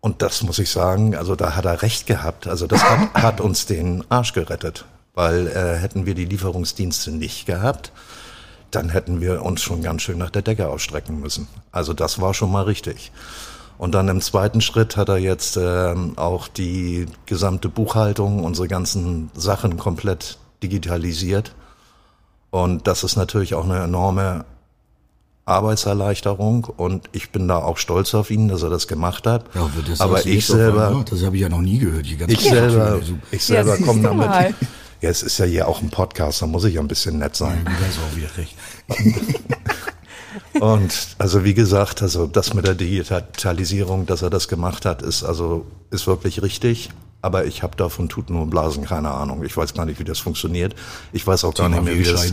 Und 0.00 0.22
das 0.22 0.42
muss 0.42 0.58
ich 0.58 0.70
sagen, 0.70 1.16
also 1.16 1.34
da 1.34 1.56
hat 1.56 1.64
er 1.64 1.82
recht 1.82 2.06
gehabt. 2.06 2.46
Also 2.46 2.66
das 2.66 2.82
hat, 2.82 3.14
hat 3.14 3.40
uns 3.40 3.66
den 3.66 4.04
Arsch 4.10 4.32
gerettet. 4.32 4.84
Weil 5.14 5.48
äh, 5.48 5.76
hätten 5.76 6.06
wir 6.06 6.14
die 6.14 6.24
Lieferungsdienste 6.24 7.10
nicht 7.10 7.46
gehabt, 7.46 7.92
dann 8.70 8.90
hätten 8.90 9.20
wir 9.20 9.42
uns 9.42 9.62
schon 9.62 9.82
ganz 9.82 10.02
schön 10.02 10.18
nach 10.18 10.30
der 10.30 10.42
Decke 10.42 10.68
ausstrecken 10.68 11.20
müssen. 11.20 11.48
Also 11.72 11.92
das 11.92 12.20
war 12.20 12.34
schon 12.34 12.52
mal 12.52 12.64
richtig. 12.64 13.10
Und 13.78 13.94
dann 13.94 14.08
im 14.08 14.20
zweiten 14.20 14.60
Schritt 14.60 14.96
hat 14.96 15.08
er 15.08 15.18
jetzt 15.18 15.56
ähm, 15.56 16.14
auch 16.16 16.48
die 16.48 17.06
gesamte 17.26 17.68
Buchhaltung, 17.68 18.44
unsere 18.44 18.68
ganzen 18.68 19.30
Sachen 19.34 19.76
komplett 19.76 20.38
digitalisiert. 20.62 21.54
Und 22.50 22.86
das 22.86 23.04
ist 23.04 23.16
natürlich 23.16 23.54
auch 23.54 23.64
eine 23.64 23.82
enorme 23.82 24.44
Arbeitserleichterung 25.48 26.64
und 26.76 27.08
ich 27.12 27.30
bin 27.30 27.48
da 27.48 27.58
auch 27.58 27.78
stolz 27.78 28.14
auf 28.14 28.30
ihn, 28.30 28.48
dass 28.48 28.62
er 28.62 28.70
das 28.70 28.86
gemacht 28.86 29.26
hat. 29.26 29.44
Ja, 29.54 29.68
das 29.86 30.00
Aber 30.00 30.24
ich 30.24 30.46
selber, 30.46 30.88
einmal? 30.88 31.04
Das 31.04 31.24
habe 31.24 31.36
ich 31.36 31.42
ja 31.42 31.48
noch 31.48 31.60
nie 31.60 31.78
gehört. 31.78 32.06
Die 32.06 32.16
ganze 32.16 32.34
ich 32.34 32.42
Zeit. 32.42 32.52
selber, 32.70 33.00
So, 33.02 33.14
ich 33.30 33.44
selber 33.44 33.76
siehst 33.76 33.86
komme 33.86 34.02
damit. 34.02 34.26
mal. 34.26 34.54
Ja, 35.00 35.10
es 35.10 35.22
ist 35.22 35.38
ja 35.38 35.44
hier 35.44 35.68
auch 35.68 35.80
ein 35.80 35.90
Podcast, 35.90 36.42
da 36.42 36.46
muss 36.48 36.64
ich 36.64 36.74
ja 36.74 36.80
ein 36.80 36.88
bisschen 36.88 37.18
nett 37.18 37.36
sein. 37.36 37.64
Du 37.64 37.70
hast 37.70 38.00
auch 38.00 38.16
wieder 38.16 38.36
recht. 38.36 38.56
Und 40.60 40.92
also 41.18 41.44
wie 41.44 41.54
gesagt, 41.54 42.02
also 42.02 42.26
das 42.26 42.52
mit 42.52 42.66
der 42.66 42.74
Digitalisierung, 42.74 44.06
dass 44.06 44.22
er 44.22 44.30
das 44.30 44.48
gemacht 44.48 44.84
hat, 44.84 45.02
ist 45.02 45.22
also 45.22 45.66
ist 45.90 46.08
wirklich 46.08 46.42
richtig. 46.42 46.90
Aber 47.20 47.46
ich 47.46 47.62
habe 47.62 47.76
davon 47.76 48.08
Tuten 48.08 48.36
und 48.36 48.50
Blasen 48.50 48.84
keine 48.84 49.10
Ahnung. 49.10 49.44
Ich 49.44 49.56
weiß 49.56 49.74
gar 49.74 49.84
nicht, 49.84 49.98
wie 49.98 50.04
das 50.04 50.18
funktioniert. 50.20 50.74
Ich 51.12 51.26
weiß 51.26 51.44
auch 51.44 51.54
gar 51.54 51.68
nicht 51.68 51.82
mehr, 51.82 51.96
wie 51.98 52.04
das. 52.04 52.32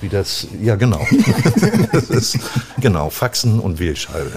Wie 0.00 0.08
das. 0.08 0.46
Ja, 0.60 0.76
genau. 0.76 1.06
das 1.92 2.10
ist, 2.10 2.38
genau 2.78 3.10
Faxen 3.10 3.60
und 3.60 3.78
Wählscheibe. 3.78 4.32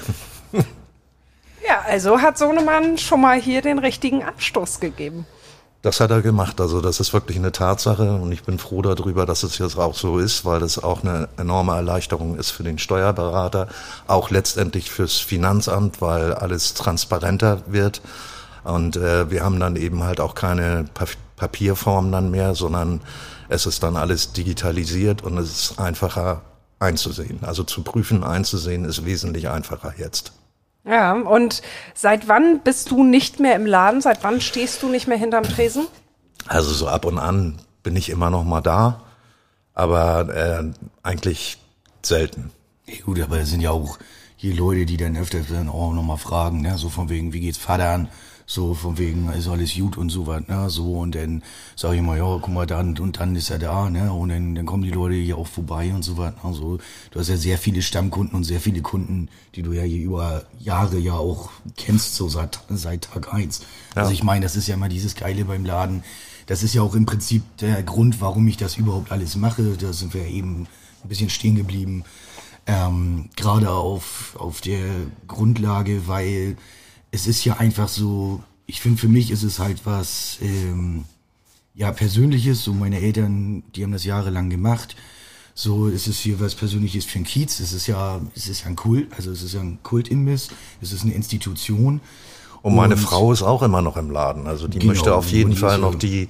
Ja, 1.67 1.81
also 1.85 2.19
hat 2.19 2.37
Sohnemann 2.37 2.97
schon 2.97 3.21
mal 3.21 3.39
hier 3.39 3.61
den 3.61 3.77
richtigen 3.77 4.23
Anstoß 4.23 4.79
gegeben. 4.79 5.25
Das 5.81 6.01
hat 6.01 6.11
er 6.11 6.21
gemacht. 6.21 6.59
Also 6.59 6.81
das 6.81 6.99
ist 6.99 7.13
wirklich 7.13 7.37
eine 7.37 7.53
Tatsache 7.53 8.11
und 8.13 8.31
ich 8.31 8.43
bin 8.43 8.59
froh 8.59 8.81
darüber, 8.81 9.25
dass 9.25 9.43
es 9.43 9.59
jetzt 9.59 9.77
auch 9.77 9.95
so 9.95 10.19
ist, 10.19 10.43
weil 10.43 10.59
das 10.59 10.83
auch 10.83 11.03
eine 11.03 11.29
enorme 11.37 11.73
Erleichterung 11.73 12.35
ist 12.37 12.51
für 12.51 12.63
den 12.63 12.79
Steuerberater, 12.79 13.67
auch 14.07 14.29
letztendlich 14.29 14.91
fürs 14.91 15.17
Finanzamt, 15.17 16.01
weil 16.01 16.33
alles 16.33 16.73
transparenter 16.73 17.61
wird. 17.67 18.01
Und 18.69 18.95
äh, 18.95 19.29
wir 19.29 19.43
haben 19.43 19.59
dann 19.59 19.75
eben 19.75 20.03
halt 20.03 20.19
auch 20.19 20.35
keine 20.35 20.85
pa 20.93 21.05
Papierform 21.35 22.11
dann 22.11 22.31
mehr, 22.31 22.53
sondern 22.53 22.99
es 23.47 23.65
ist 23.65 23.81
dann 23.81 23.95
alles 23.95 24.33
digitalisiert 24.33 25.23
und 25.23 25.37
es 25.37 25.71
ist 25.71 25.79
einfacher 25.79 26.41
einzusehen. 26.79 27.39
Also 27.43 27.63
zu 27.63 27.81
prüfen, 27.81 28.25
einzusehen 28.25 28.83
ist 28.83 29.05
wesentlich 29.05 29.47
einfacher 29.47 29.93
jetzt. 29.97 30.33
Ja, 30.85 31.13
und 31.13 31.61
seit 31.93 32.27
wann 32.27 32.59
bist 32.61 32.91
du 32.91 33.05
nicht 33.05 33.39
mehr 33.39 33.55
im 33.55 33.65
Laden? 33.65 34.01
Seit 34.01 34.23
wann 34.23 34.41
stehst 34.41 34.83
du 34.83 34.89
nicht 34.89 35.07
mehr 35.07 35.17
hinterm 35.17 35.43
Tresen? 35.43 35.87
Also 36.47 36.71
so 36.71 36.87
ab 36.87 37.05
und 37.05 37.19
an 37.19 37.59
bin 37.83 37.95
ich 37.95 38.09
immer 38.09 38.29
noch 38.29 38.43
mal 38.43 38.61
da, 38.61 39.01
aber 39.73 40.35
äh, 40.35 40.63
eigentlich 41.03 41.57
selten. 42.01 42.51
Ja, 42.85 43.03
gut, 43.05 43.19
aber 43.21 43.39
es 43.39 43.49
sind 43.49 43.61
ja 43.61 43.71
auch 43.71 43.97
hier 44.35 44.55
Leute, 44.55 44.85
die 44.85 44.97
dann 44.97 45.17
öfter 45.17 45.39
dann 45.41 45.69
auch 45.69 45.93
nochmal 45.93 46.17
fragen, 46.17 46.61
ne? 46.61 46.77
so 46.77 46.89
von 46.89 47.09
wegen, 47.09 47.33
wie 47.33 47.41
geht's 47.41 47.57
Vater 47.57 47.89
an? 47.89 48.07
So 48.51 48.73
von 48.73 48.97
wegen, 48.97 49.29
ist 49.29 49.47
alles 49.47 49.75
gut 49.75 49.95
und 49.95 50.09
so 50.09 50.25
was, 50.25 50.47
ne? 50.47 50.71
So 50.71 50.93
und 50.93 51.13
dann 51.13 51.43
sage 51.75 51.97
ich 51.97 52.01
mal, 52.01 52.17
ja, 52.17 52.39
guck 52.41 52.49
mal, 52.49 52.65
dann 52.65 52.97
und 52.97 53.19
dann 53.19 53.35
ist 53.35 53.51
er 53.51 53.59
da, 53.59 53.91
ne? 53.91 54.11
Und 54.11 54.29
dann, 54.29 54.55
dann 54.55 54.65
kommen 54.65 54.81
die 54.81 54.89
Leute 54.89 55.13
hier 55.13 55.37
auch 55.37 55.45
vorbei 55.45 55.93
und 55.93 56.01
so 56.01 56.17
was. 56.17 56.33
Also 56.41 56.79
du 57.11 57.19
hast 57.19 57.29
ja 57.29 57.37
sehr 57.37 57.59
viele 57.59 57.83
Stammkunden 57.83 58.35
und 58.35 58.45
sehr 58.45 58.59
viele 58.59 58.81
Kunden, 58.81 59.29
die 59.53 59.61
du 59.61 59.71
ja 59.73 59.83
hier 59.83 60.01
über 60.01 60.45
Jahre 60.57 60.97
ja 60.97 61.13
auch 61.13 61.51
kennst, 61.77 62.15
so 62.15 62.27
seit, 62.27 62.59
seit 62.69 63.03
Tag 63.03 63.31
eins. 63.31 63.59
Ja. 63.95 64.01
Also 64.01 64.13
ich 64.13 64.23
meine, 64.23 64.41
das 64.41 64.55
ist 64.55 64.67
ja 64.67 64.73
immer 64.73 64.89
dieses 64.89 65.13
Geile 65.13 65.45
beim 65.45 65.63
Laden. 65.63 66.03
Das 66.47 66.63
ist 66.63 66.73
ja 66.73 66.81
auch 66.81 66.95
im 66.95 67.05
Prinzip 67.05 67.43
der 67.57 67.83
Grund, 67.83 68.19
warum 68.19 68.47
ich 68.47 68.57
das 68.57 68.77
überhaupt 68.77 69.11
alles 69.11 69.35
mache. 69.35 69.77
Da 69.79 69.93
sind 69.93 70.15
wir 70.15 70.25
eben 70.25 70.65
ein 71.03 71.07
bisschen 71.07 71.29
stehen 71.29 71.53
geblieben. 71.53 72.03
Ähm, 72.65 73.29
Gerade 73.35 73.69
auf, 73.69 74.35
auf 74.39 74.59
der 74.61 74.89
Grundlage, 75.27 76.07
weil 76.07 76.57
es 77.11 77.27
ist 77.27 77.43
ja 77.45 77.57
einfach 77.57 77.87
so, 77.87 78.41
ich 78.65 78.81
finde, 78.81 78.99
für 78.99 79.07
mich 79.07 79.31
ist 79.31 79.43
es 79.43 79.59
halt 79.59 79.85
was, 79.85 80.37
ähm, 80.41 81.05
ja, 81.75 81.91
Persönliches. 81.91 82.63
So 82.63 82.73
meine 82.73 82.99
Eltern, 82.99 83.63
die 83.75 83.83
haben 83.83 83.91
das 83.91 84.03
jahrelang 84.03 84.49
gemacht. 84.49 84.95
So 85.55 85.87
ist 85.87 86.07
es 86.07 86.19
hier 86.19 86.39
was 86.39 86.55
Persönliches 86.55 87.05
für 87.05 87.19
ein 87.19 87.25
Kiez. 87.25 87.59
Es 87.59 87.73
ist 87.73 87.87
ja, 87.87 88.21
es 88.35 88.47
ist 88.47 88.61
ja 88.61 88.67
ein 88.67 88.75
Kult, 88.75 89.07
also 89.15 89.31
es 89.31 89.41
ist 89.43 89.53
ja 89.53 89.61
ein 89.61 89.79
Kultimbiss. 89.83 90.49
Es 90.81 90.91
ist 90.91 91.03
eine 91.03 91.13
Institution. 91.13 91.99
Und 92.61 92.75
meine 92.75 92.95
Und- 92.95 92.99
Frau 93.01 93.31
ist 93.31 93.41
auch 93.41 93.61
immer 93.63 93.81
noch 93.81 93.97
im 93.97 94.11
Laden. 94.11 94.45
Also 94.47 94.67
die 94.67 94.79
Genau, 94.79 94.91
möchte 94.93 95.15
auf 95.15 95.31
jeden 95.31 95.55
Fall 95.55 95.75
ist 95.75 95.81
noch 95.81 95.95
die, 95.95 96.27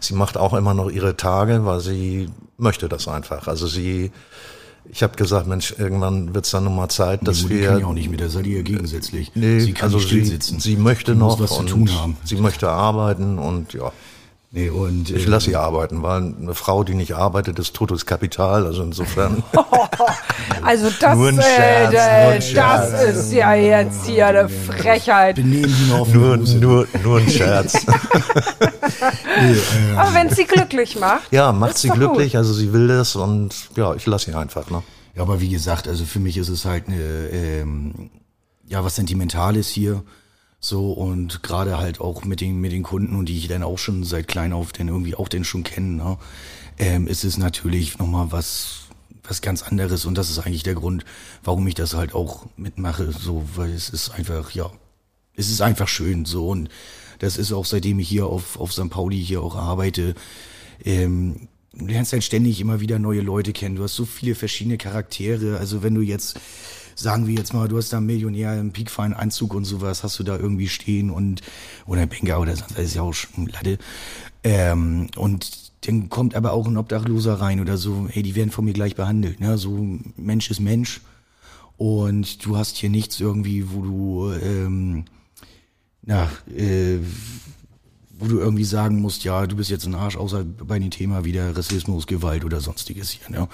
sie 0.00 0.14
macht 0.14 0.36
auch 0.36 0.54
immer 0.54 0.72
noch 0.74 0.88
ihre 0.90 1.16
Tage, 1.16 1.64
weil 1.64 1.80
sie 1.80 2.28
möchte 2.56 2.88
das 2.88 3.08
einfach. 3.08 3.48
Also 3.48 3.66
sie, 3.66 4.12
ich 4.90 5.02
habe 5.02 5.16
gesagt, 5.16 5.46
Mensch, 5.46 5.74
irgendwann 5.78 6.34
wird's 6.34 6.50
dann 6.50 6.64
nun 6.64 6.76
mal 6.76 6.88
Zeit, 6.88 7.26
dass 7.26 7.38
die 7.38 7.42
Mutti 7.44 7.60
wir. 7.60 7.68
kann 7.68 7.80
ja 7.80 7.86
auch 7.86 7.92
nicht 7.94 8.10
mit, 8.10 8.20
da 8.20 8.28
seid 8.28 8.46
ihr 8.46 8.58
ja 8.58 8.62
gegensätzlich. 8.62 9.32
Nee, 9.34 9.60
sie 9.60 9.72
kann 9.72 9.86
also 9.86 9.96
nicht 9.98 10.06
still 10.06 10.24
sie, 10.24 10.30
sitzen. 10.32 10.60
sie 10.60 10.76
möchte 10.76 11.12
Die 11.12 11.18
noch 11.18 11.38
muss 11.38 11.50
was 11.50 11.56
zu 11.56 11.60
und 11.60 11.66
tun 11.68 11.90
haben. 11.94 12.16
sie 12.24 12.36
möchte 12.36 12.68
arbeiten 12.68 13.38
und 13.38 13.72
ja, 13.72 13.92
Nee, 14.56 14.70
und, 14.70 15.10
ich 15.10 15.26
äh, 15.26 15.28
lasse 15.28 15.46
sie 15.46 15.56
arbeiten, 15.56 16.04
weil 16.04 16.32
eine 16.40 16.54
Frau, 16.54 16.84
die 16.84 16.94
nicht 16.94 17.16
arbeitet, 17.16 17.58
ist 17.58 17.74
totes 17.74 18.06
Kapital. 18.06 18.66
Also 18.66 18.82
insofern. 18.84 19.42
Also 20.62 20.88
das, 20.98 21.16
Nur 21.16 21.28
ein 21.28 21.38
äh, 21.38 21.42
Scherz, 21.42 21.94
äh, 21.94 22.22
nur 22.24 22.32
ein 22.32 22.54
das 22.54 23.02
ist 23.02 23.32
ja 23.32 23.54
jetzt 23.54 24.06
hier 24.06 24.26
eine 24.28 24.48
Frechheit. 24.48 25.36
benehmen 25.36 25.74
die 25.78 25.90
noch 25.90 26.00
auf 26.00 26.12
nur, 26.14 26.38
die 26.38 26.54
nur, 26.54 26.86
nur 27.02 27.18
ein 27.18 27.28
Scherz. 27.28 27.84
Nee, 29.40 29.52
äh, 29.92 29.96
Aber 29.96 30.14
wenn 30.14 30.30
sie 30.30 30.44
glücklich 30.44 30.98
macht. 30.98 31.32
ja, 31.32 31.52
macht 31.52 31.78
sie 31.78 31.88
glücklich, 31.88 32.36
also 32.36 32.52
sie 32.52 32.72
will 32.72 32.88
das 32.88 33.16
und 33.16 33.54
ja, 33.76 33.94
ich 33.94 34.06
lasse 34.06 34.30
sie 34.30 34.36
einfach, 34.36 34.70
ne? 34.70 34.82
Ja, 35.14 35.22
aber 35.22 35.40
wie 35.40 35.48
gesagt, 35.48 35.86
also 35.88 36.04
für 36.04 36.18
mich 36.18 36.36
ist 36.36 36.48
es 36.48 36.64
halt 36.64 36.88
eine, 36.88 37.28
ähm, 37.30 38.10
ja, 38.66 38.84
was 38.84 38.96
Sentimentales 38.96 39.68
hier. 39.68 40.02
So 40.60 40.92
und 40.92 41.42
gerade 41.42 41.76
halt 41.76 42.00
auch 42.00 42.24
mit 42.24 42.40
den, 42.40 42.58
mit 42.58 42.72
den 42.72 42.82
Kunden 42.82 43.16
und 43.16 43.26
die 43.26 43.36
ich 43.36 43.48
dann 43.48 43.62
auch 43.62 43.76
schon 43.78 44.02
seit 44.02 44.28
klein 44.28 44.54
auf 44.54 44.72
denn 44.72 44.88
irgendwie 44.88 45.14
auch 45.14 45.28
denn 45.28 45.44
schon 45.44 45.62
kennen, 45.62 45.96
ne, 45.96 46.16
ähm, 46.78 47.06
ist 47.06 47.22
es 47.22 47.36
natürlich 47.36 47.98
nochmal 47.98 48.32
was, 48.32 48.86
was 49.22 49.42
ganz 49.42 49.62
anderes 49.62 50.06
und 50.06 50.16
das 50.16 50.30
ist 50.30 50.38
eigentlich 50.38 50.62
der 50.62 50.74
Grund, 50.74 51.04
warum 51.42 51.66
ich 51.66 51.74
das 51.74 51.92
halt 51.92 52.14
auch 52.14 52.46
mitmache, 52.56 53.12
so, 53.12 53.44
weil 53.56 53.72
es 53.72 53.90
ist 53.90 54.08
einfach, 54.10 54.52
ja, 54.52 54.70
es 55.36 55.50
ist 55.50 55.60
einfach 55.60 55.86
schön, 55.86 56.24
so 56.24 56.48
und 56.48 56.70
das 57.18 57.36
ist 57.36 57.52
auch 57.52 57.64
seitdem 57.64 57.98
ich 57.98 58.08
hier 58.08 58.26
auf, 58.26 58.58
auf 58.58 58.72
St. 58.72 58.90
Pauli 58.90 59.22
hier 59.22 59.42
auch 59.42 59.56
arbeite, 59.56 60.14
ähm, 60.84 61.48
du 61.72 61.86
lernst 61.86 62.12
halt 62.12 62.24
ständig 62.24 62.60
immer 62.60 62.80
wieder 62.80 62.98
neue 62.98 63.20
Leute 63.20 63.52
kennen. 63.52 63.76
Du 63.76 63.82
hast 63.82 63.94
so 63.94 64.04
viele 64.04 64.34
verschiedene 64.34 64.78
Charaktere. 64.78 65.58
Also 65.58 65.82
wenn 65.82 65.94
du 65.94 66.00
jetzt, 66.00 66.38
sagen 66.94 67.26
wir 67.26 67.34
jetzt 67.34 67.52
mal, 67.52 67.68
du 67.68 67.76
hast 67.76 67.92
da 67.92 67.98
einen 67.98 68.06
Millionär 68.06 68.58
im 68.58 68.72
peakfeinen 68.72 69.14
Anzug 69.14 69.54
und 69.54 69.64
sowas, 69.64 70.02
hast 70.02 70.18
du 70.18 70.22
da 70.22 70.36
irgendwie 70.36 70.68
stehen 70.68 71.10
und, 71.10 71.42
oder 71.86 72.02
ein 72.02 72.08
Banker 72.08 72.40
oder 72.40 72.56
sonst, 72.56 72.76
das 72.76 72.84
ist 72.86 72.94
ja 72.94 73.02
auch 73.02 73.12
schon 73.12 73.46
Latte. 73.46 73.78
Ähm, 74.42 75.08
und 75.16 75.64
dann 75.86 76.08
kommt 76.08 76.34
aber 76.34 76.52
auch 76.52 76.66
ein 76.66 76.76
Obdachloser 76.76 77.34
rein 77.34 77.60
oder 77.60 77.76
so, 77.76 78.06
hey, 78.08 78.22
die 78.22 78.34
werden 78.34 78.50
von 78.50 78.64
mir 78.64 78.72
gleich 78.72 78.94
behandelt, 78.94 79.40
ne? 79.40 79.58
So, 79.58 79.98
Mensch 80.16 80.50
ist 80.50 80.60
Mensch. 80.60 81.02
Und 81.76 82.44
du 82.46 82.56
hast 82.56 82.76
hier 82.76 82.88
nichts 82.88 83.18
irgendwie, 83.20 83.70
wo 83.72 83.82
du, 83.82 84.32
ähm, 84.32 85.04
na, 86.06 86.28
äh, 86.54 86.98
wo 88.18 88.26
du 88.26 88.38
irgendwie 88.38 88.64
sagen 88.64 89.00
musst, 89.00 89.24
ja, 89.24 89.46
du 89.46 89.56
bist 89.56 89.70
jetzt 89.70 89.86
ein 89.86 89.94
Arsch, 89.94 90.16
außer 90.16 90.44
bei 90.44 90.78
dem 90.78 90.90
Thema 90.90 91.24
wieder 91.24 91.56
Rassismus, 91.56 92.06
Gewalt 92.06 92.44
oder 92.44 92.60
sonstiges 92.60 93.10
hier. 93.10 93.28
Ne? 93.28 93.48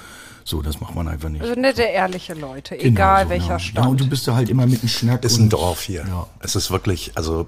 So, 0.45 0.63
das 0.63 0.81
macht 0.81 0.95
man 0.95 1.09
einfach 1.09 1.29
nicht. 1.29 1.43
Also 1.43 1.55
nette, 1.55 1.83
ehrliche 1.83 2.35
Leute, 2.35 2.77
Genau 2.77 2.91
egal 2.91 3.25
so, 3.25 3.31
welcher 3.31 3.49
ja. 3.49 3.59
Stand. 3.59 3.85
Ja, 3.85 3.91
und 3.91 4.01
du 4.01 4.09
bist 4.09 4.29
da 4.29 4.35
halt 4.35 4.49
immer 4.49 4.67
mit 4.67 4.81
einem 4.81 4.89
Schnack. 4.89 5.25
ist 5.25 5.39
und, 5.39 5.47
ein 5.47 5.51
Dorf 5.51 5.83
hier. 5.83 6.05
Ja. 6.07 6.27
Es 6.41 6.57
ist 6.57 6.71
wirklich, 6.71 7.13
also 7.15 7.47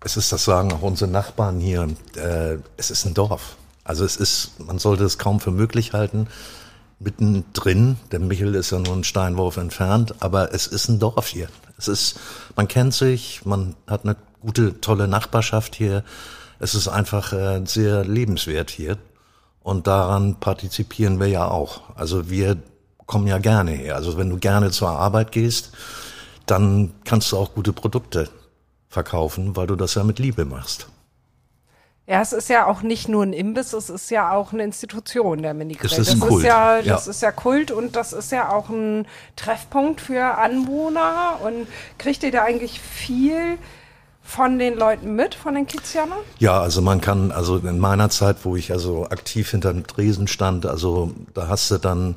es 0.00 0.16
ist, 0.16 0.30
das 0.30 0.44
sagen 0.44 0.72
auch 0.72 0.82
unsere 0.82 1.10
Nachbarn 1.10 1.58
hier, 1.58 1.88
äh, 2.16 2.58
es 2.76 2.90
ist 2.90 3.04
ein 3.04 3.14
Dorf. 3.14 3.56
Also 3.82 4.04
es 4.04 4.16
ist, 4.16 4.60
man 4.60 4.78
sollte 4.78 5.04
es 5.04 5.18
kaum 5.18 5.40
für 5.40 5.50
möglich 5.50 5.92
halten, 5.92 6.28
mittendrin, 6.98 7.96
der 8.10 8.18
Michel 8.18 8.54
ist 8.54 8.70
ja 8.70 8.78
nur 8.78 8.94
ein 8.94 9.04
Steinwurf 9.04 9.56
entfernt, 9.56 10.16
aber 10.20 10.52
es 10.52 10.66
ist 10.66 10.88
ein 10.88 10.98
Dorf 10.98 11.28
hier. 11.28 11.48
Es 11.76 11.88
ist, 11.88 12.18
man 12.56 12.66
kennt 12.66 12.94
sich, 12.94 13.44
man 13.44 13.76
hat 13.86 14.04
eine 14.04 14.16
gute, 14.40 14.80
tolle 14.80 15.06
Nachbarschaft 15.06 15.76
hier. 15.76 16.02
Es 16.58 16.74
ist 16.74 16.88
einfach 16.88 17.32
äh, 17.32 17.62
sehr 17.64 18.04
lebenswert 18.04 18.70
hier. 18.70 18.98
Und 19.62 19.86
daran 19.86 20.40
partizipieren 20.40 21.20
wir 21.20 21.28
ja 21.28 21.46
auch. 21.46 21.94
Also 21.94 22.30
wir 22.30 22.56
kommen 23.06 23.26
ja 23.26 23.38
gerne 23.38 23.72
her. 23.72 23.96
Also 23.96 24.18
wenn 24.18 24.30
du 24.30 24.38
gerne 24.38 24.70
zur 24.70 24.90
Arbeit 24.90 25.30
gehst, 25.30 25.72
dann 26.46 26.92
kannst 27.04 27.32
du 27.32 27.36
auch 27.36 27.54
gute 27.54 27.72
Produkte 27.72 28.28
verkaufen, 28.88 29.56
weil 29.56 29.66
du 29.66 29.76
das 29.76 29.94
ja 29.94 30.04
mit 30.04 30.18
Liebe 30.18 30.44
machst. 30.44 30.88
Ja, 32.08 32.22
es 32.22 32.32
ist 32.32 32.48
ja 32.48 32.66
auch 32.66 32.80
nicht 32.80 33.06
nur 33.10 33.22
ein 33.22 33.34
Imbiss, 33.34 33.74
es 33.74 33.90
ist 33.90 34.10
ja 34.10 34.32
auch 34.32 34.54
eine 34.54 34.64
Institution, 34.64 35.42
der 35.42 35.52
Minigrill. 35.52 35.90
Das 35.90 35.98
ist 35.98 36.10
ein 36.10 36.20
das 36.20 36.28
Kult, 36.28 36.42
Ist 36.42 36.48
ja, 36.48 36.78
ja. 36.78 36.94
das 36.94 37.06
ist 37.06 37.20
ja 37.20 37.30
Kult 37.32 37.70
und 37.70 37.96
das 37.96 38.14
ist 38.14 38.32
ja 38.32 38.50
auch 38.50 38.70
ein 38.70 39.06
Treffpunkt 39.36 40.00
für 40.00 40.38
Anwohner. 40.38 41.38
Und 41.44 41.66
kriegt 41.98 42.22
ihr 42.22 42.32
da 42.32 42.44
eigentlich 42.44 42.80
viel 42.80 43.58
von 44.22 44.58
den 44.58 44.78
Leuten 44.78 45.16
mit, 45.16 45.34
von 45.34 45.54
den 45.54 45.66
Kizianern? 45.66 46.20
Ja, 46.38 46.58
also 46.58 46.80
man 46.80 47.02
kann, 47.02 47.30
also 47.30 47.58
in 47.58 47.78
meiner 47.78 48.08
Zeit, 48.08 48.38
wo 48.44 48.56
ich 48.56 48.72
also 48.72 49.04
aktiv 49.10 49.50
hinterm 49.50 49.86
Tresen 49.86 50.28
stand, 50.28 50.64
also 50.64 51.12
da 51.34 51.48
hast 51.48 51.70
du 51.70 51.76
dann 51.76 52.14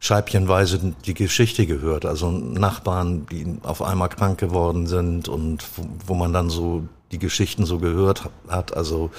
scheibchenweise 0.00 0.94
die 1.04 1.14
Geschichte 1.14 1.64
gehört. 1.64 2.06
Also 2.06 2.32
Nachbarn, 2.32 3.26
die 3.26 3.58
auf 3.62 3.82
einmal 3.82 4.08
krank 4.08 4.40
geworden 4.40 4.88
sind 4.88 5.28
und 5.28 5.64
wo, 5.76 5.86
wo 6.08 6.14
man 6.14 6.32
dann 6.32 6.50
so 6.50 6.88
die 7.12 7.18
Geschichten 7.18 7.64
so 7.64 7.78
gehört 7.78 8.28
hat. 8.48 8.76
Also 8.76 9.10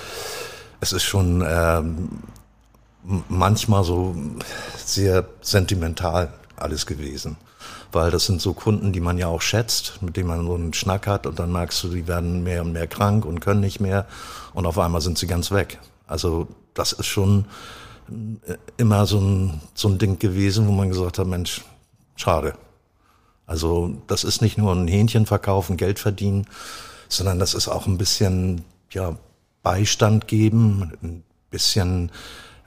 es 0.79 0.93
ist 0.93 1.03
schon 1.03 1.43
ähm, 1.47 2.09
manchmal 3.27 3.83
so 3.83 4.15
sehr 4.77 5.27
sentimental 5.41 6.33
alles 6.55 6.85
gewesen. 6.85 7.37
Weil 7.91 8.11
das 8.11 8.25
sind 8.25 8.41
so 8.41 8.53
Kunden, 8.53 8.93
die 8.93 8.99
man 8.99 9.17
ja 9.17 9.27
auch 9.27 9.41
schätzt, 9.41 10.01
mit 10.01 10.15
denen 10.15 10.27
man 10.27 10.45
so 10.45 10.53
einen 10.53 10.73
Schnack 10.73 11.07
hat 11.07 11.25
und 11.25 11.39
dann 11.39 11.51
merkst 11.51 11.83
du, 11.83 11.89
die 11.89 12.07
werden 12.07 12.43
mehr 12.43 12.61
und 12.61 12.71
mehr 12.71 12.87
krank 12.87 13.25
und 13.25 13.39
können 13.39 13.61
nicht 13.61 13.79
mehr 13.79 14.05
und 14.53 14.65
auf 14.65 14.77
einmal 14.77 15.01
sind 15.01 15.17
sie 15.17 15.27
ganz 15.27 15.51
weg. 15.51 15.79
Also 16.05 16.47
das 16.75 16.93
ist 16.93 17.07
schon 17.07 17.45
äh, 18.45 18.57
immer 18.77 19.07
so 19.07 19.19
ein, 19.19 19.61
so 19.73 19.87
ein 19.87 19.97
Ding 19.97 20.19
gewesen, 20.19 20.67
wo 20.67 20.71
man 20.71 20.89
gesagt 20.89 21.17
hat, 21.17 21.27
Mensch, 21.27 21.61
schade. 22.15 22.53
Also 23.47 23.95
das 24.05 24.23
ist 24.23 24.43
nicht 24.43 24.59
nur 24.59 24.71
ein 24.73 24.87
Hähnchen 24.87 25.25
verkaufen, 25.25 25.75
Geld 25.75 25.97
verdienen, 25.97 26.45
sondern 27.09 27.39
das 27.39 27.53
ist 27.53 27.67
auch 27.67 27.87
ein 27.87 27.97
bisschen 27.97 28.63
ja, 28.91 29.15
Beistand 29.63 30.27
geben, 30.27 30.93
ein 31.03 31.23
bisschen 31.49 32.11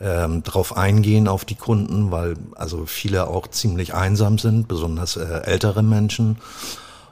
ähm, 0.00 0.42
drauf 0.42 0.76
eingehen 0.76 1.28
auf 1.28 1.44
die 1.44 1.54
Kunden, 1.54 2.10
weil 2.10 2.34
also 2.56 2.84
viele 2.86 3.28
auch 3.28 3.46
ziemlich 3.46 3.94
einsam 3.94 4.38
sind, 4.38 4.68
besonders 4.68 5.16
äh, 5.16 5.42
ältere 5.44 5.82
Menschen. 5.82 6.38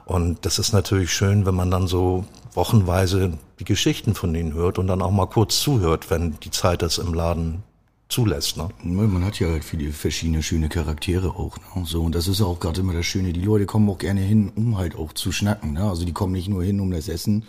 Und 0.05 0.45
das 0.45 0.59
ist 0.59 0.73
natürlich 0.73 1.13
schön, 1.13 1.45
wenn 1.45 1.55
man 1.55 1.71
dann 1.71 1.87
so 1.87 2.25
wochenweise 2.53 3.33
die 3.59 3.63
Geschichten 3.63 4.13
von 4.13 4.33
denen 4.33 4.53
hört 4.53 4.77
und 4.77 4.87
dann 4.87 5.01
auch 5.01 5.11
mal 5.11 5.27
kurz 5.27 5.59
zuhört, 5.61 6.09
wenn 6.09 6.37
die 6.41 6.51
Zeit 6.51 6.81
das 6.81 6.97
im 6.97 7.13
Laden 7.13 7.63
zulässt. 8.11 8.57
Ne? 8.57 8.69
Man 8.83 9.23
hat 9.23 9.39
ja 9.39 9.47
halt 9.47 9.63
viele 9.63 9.91
verschiedene 9.91 10.43
schöne 10.43 10.69
Charaktere 10.69 11.29
auch. 11.29 11.57
Ne? 11.75 11.85
So, 11.85 12.03
und 12.03 12.13
das 12.13 12.27
ist 12.27 12.41
auch 12.41 12.59
gerade 12.59 12.81
immer 12.81 12.93
das 12.93 13.05
Schöne. 13.05 13.33
Die 13.33 13.41
Leute 13.41 13.65
kommen 13.65 13.89
auch 13.89 13.97
gerne 13.97 14.21
hin, 14.21 14.51
um 14.55 14.77
halt 14.77 14.95
auch 14.95 15.13
zu 15.13 15.31
schnacken. 15.31 15.73
Ne? 15.73 15.83
Also 15.83 16.05
die 16.05 16.13
kommen 16.13 16.33
nicht 16.33 16.49
nur 16.49 16.63
hin, 16.63 16.79
um 16.79 16.91
das 16.91 17.07
Essen 17.07 17.43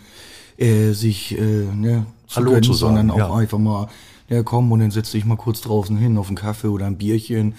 äh, 0.57 0.93
sich 0.93 1.37
äh, 1.39 1.67
ne, 1.75 2.07
zu 2.27 2.37
Hallo 2.37 2.51
gönnen, 2.51 2.63
zu 2.63 2.73
sagen, 2.73 2.97
sondern 2.97 3.11
auch 3.11 3.31
ja. 3.31 3.35
einfach 3.35 3.59
mal, 3.59 3.89
ja 4.29 4.43
komm 4.43 4.71
und 4.73 4.81
dann 4.81 4.91
setz 4.91 5.11
dich 5.11 5.25
mal 5.25 5.37
kurz 5.37 5.61
draußen 5.61 5.97
hin 5.97 6.17
auf 6.17 6.29
einen 6.29 6.37
Kaffee 6.37 6.69
oder 6.69 6.87
ein 6.87 6.97
Bierchen. 6.97 7.55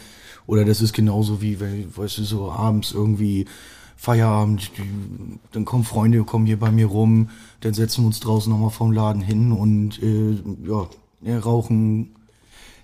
Oder 0.46 0.66
das 0.66 0.82
ist 0.82 0.94
genauso 0.94 1.42
wie, 1.42 1.60
wenn, 1.60 1.96
weißt 1.96 2.18
du, 2.18 2.24
so 2.24 2.52
abends 2.52 2.92
irgendwie 2.92 3.46
Feierabend, 3.96 4.72
dann 5.54 5.64
kommen 5.64 5.86
Freunde, 5.86 6.24
kommen 6.24 6.46
hier 6.46 6.60
bei 6.60 6.72
mir 6.72 6.88
rum, 6.88 7.30
dann 7.62 7.74
setzen 7.74 8.04
wir 8.04 8.08
uns 8.08 8.20
draußen 8.20 8.52
nochmal 8.52 8.70
vom 8.70 8.92
Laden 8.92 9.22
hin 9.22 9.54
und 9.54 10.04
äh, 10.04 10.34
ja, 10.68 10.88
ja, 11.22 11.40
rauchen, 11.40 12.14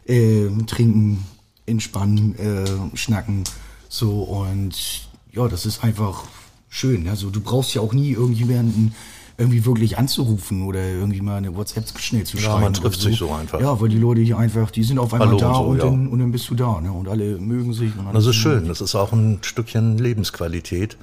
äh, 0.09 0.49
trinken, 0.65 1.23
entspannen, 1.65 2.35
äh, 2.37 2.97
schnacken. 2.97 3.43
So 3.87 4.23
und 4.23 5.07
ja, 5.31 5.47
das 5.47 5.65
ist 5.65 5.83
einfach 5.83 6.23
schön. 6.67 7.07
Also 7.07 7.29
du 7.29 7.39
brauchst 7.41 7.73
ja 7.73 7.81
auch 7.81 7.93
nie 7.93 8.11
irgendjemanden, 8.11 8.93
irgendwie 9.37 9.63
wirklich 9.65 9.97
anzurufen 9.97 10.63
oder 10.63 10.85
irgendwie 10.85 11.21
mal 11.21 11.37
eine 11.37 11.55
WhatsApp 11.55 11.97
schnell 11.97 12.25
zu 12.25 12.37
Ja, 12.37 12.43
schreiben. 12.43 12.61
man 12.61 12.71
oder 12.73 12.81
trifft 12.81 13.01
sich 13.01 13.17
so 13.17 13.31
einfach. 13.31 13.61
Ja, 13.61 13.79
weil 13.79 13.87
die 13.89 13.97
Leute 13.97 14.21
hier 14.21 14.37
einfach, 14.37 14.69
die 14.69 14.83
sind 14.83 14.99
auf 14.99 15.13
einmal 15.13 15.29
Hallo 15.29 15.37
da 15.37 15.51
und 15.51 15.55
so, 15.55 15.63
und, 15.63 15.77
ja. 15.77 15.83
dann, 15.85 16.07
und 16.07 16.19
dann 16.19 16.31
bist 16.31 16.49
du 16.49 16.55
da. 16.55 16.81
Ne? 16.81 16.91
Und 16.91 17.07
alle 17.07 17.37
mögen 17.37 17.73
sich. 17.73 17.91
Das 18.11 18.25
ist 18.25 18.35
schön. 18.35 18.67
Das 18.67 18.81
ist 18.81 18.95
auch 18.95 19.13
ein 19.13 19.39
Stückchen 19.41 19.97
Lebensqualität, 19.97 20.97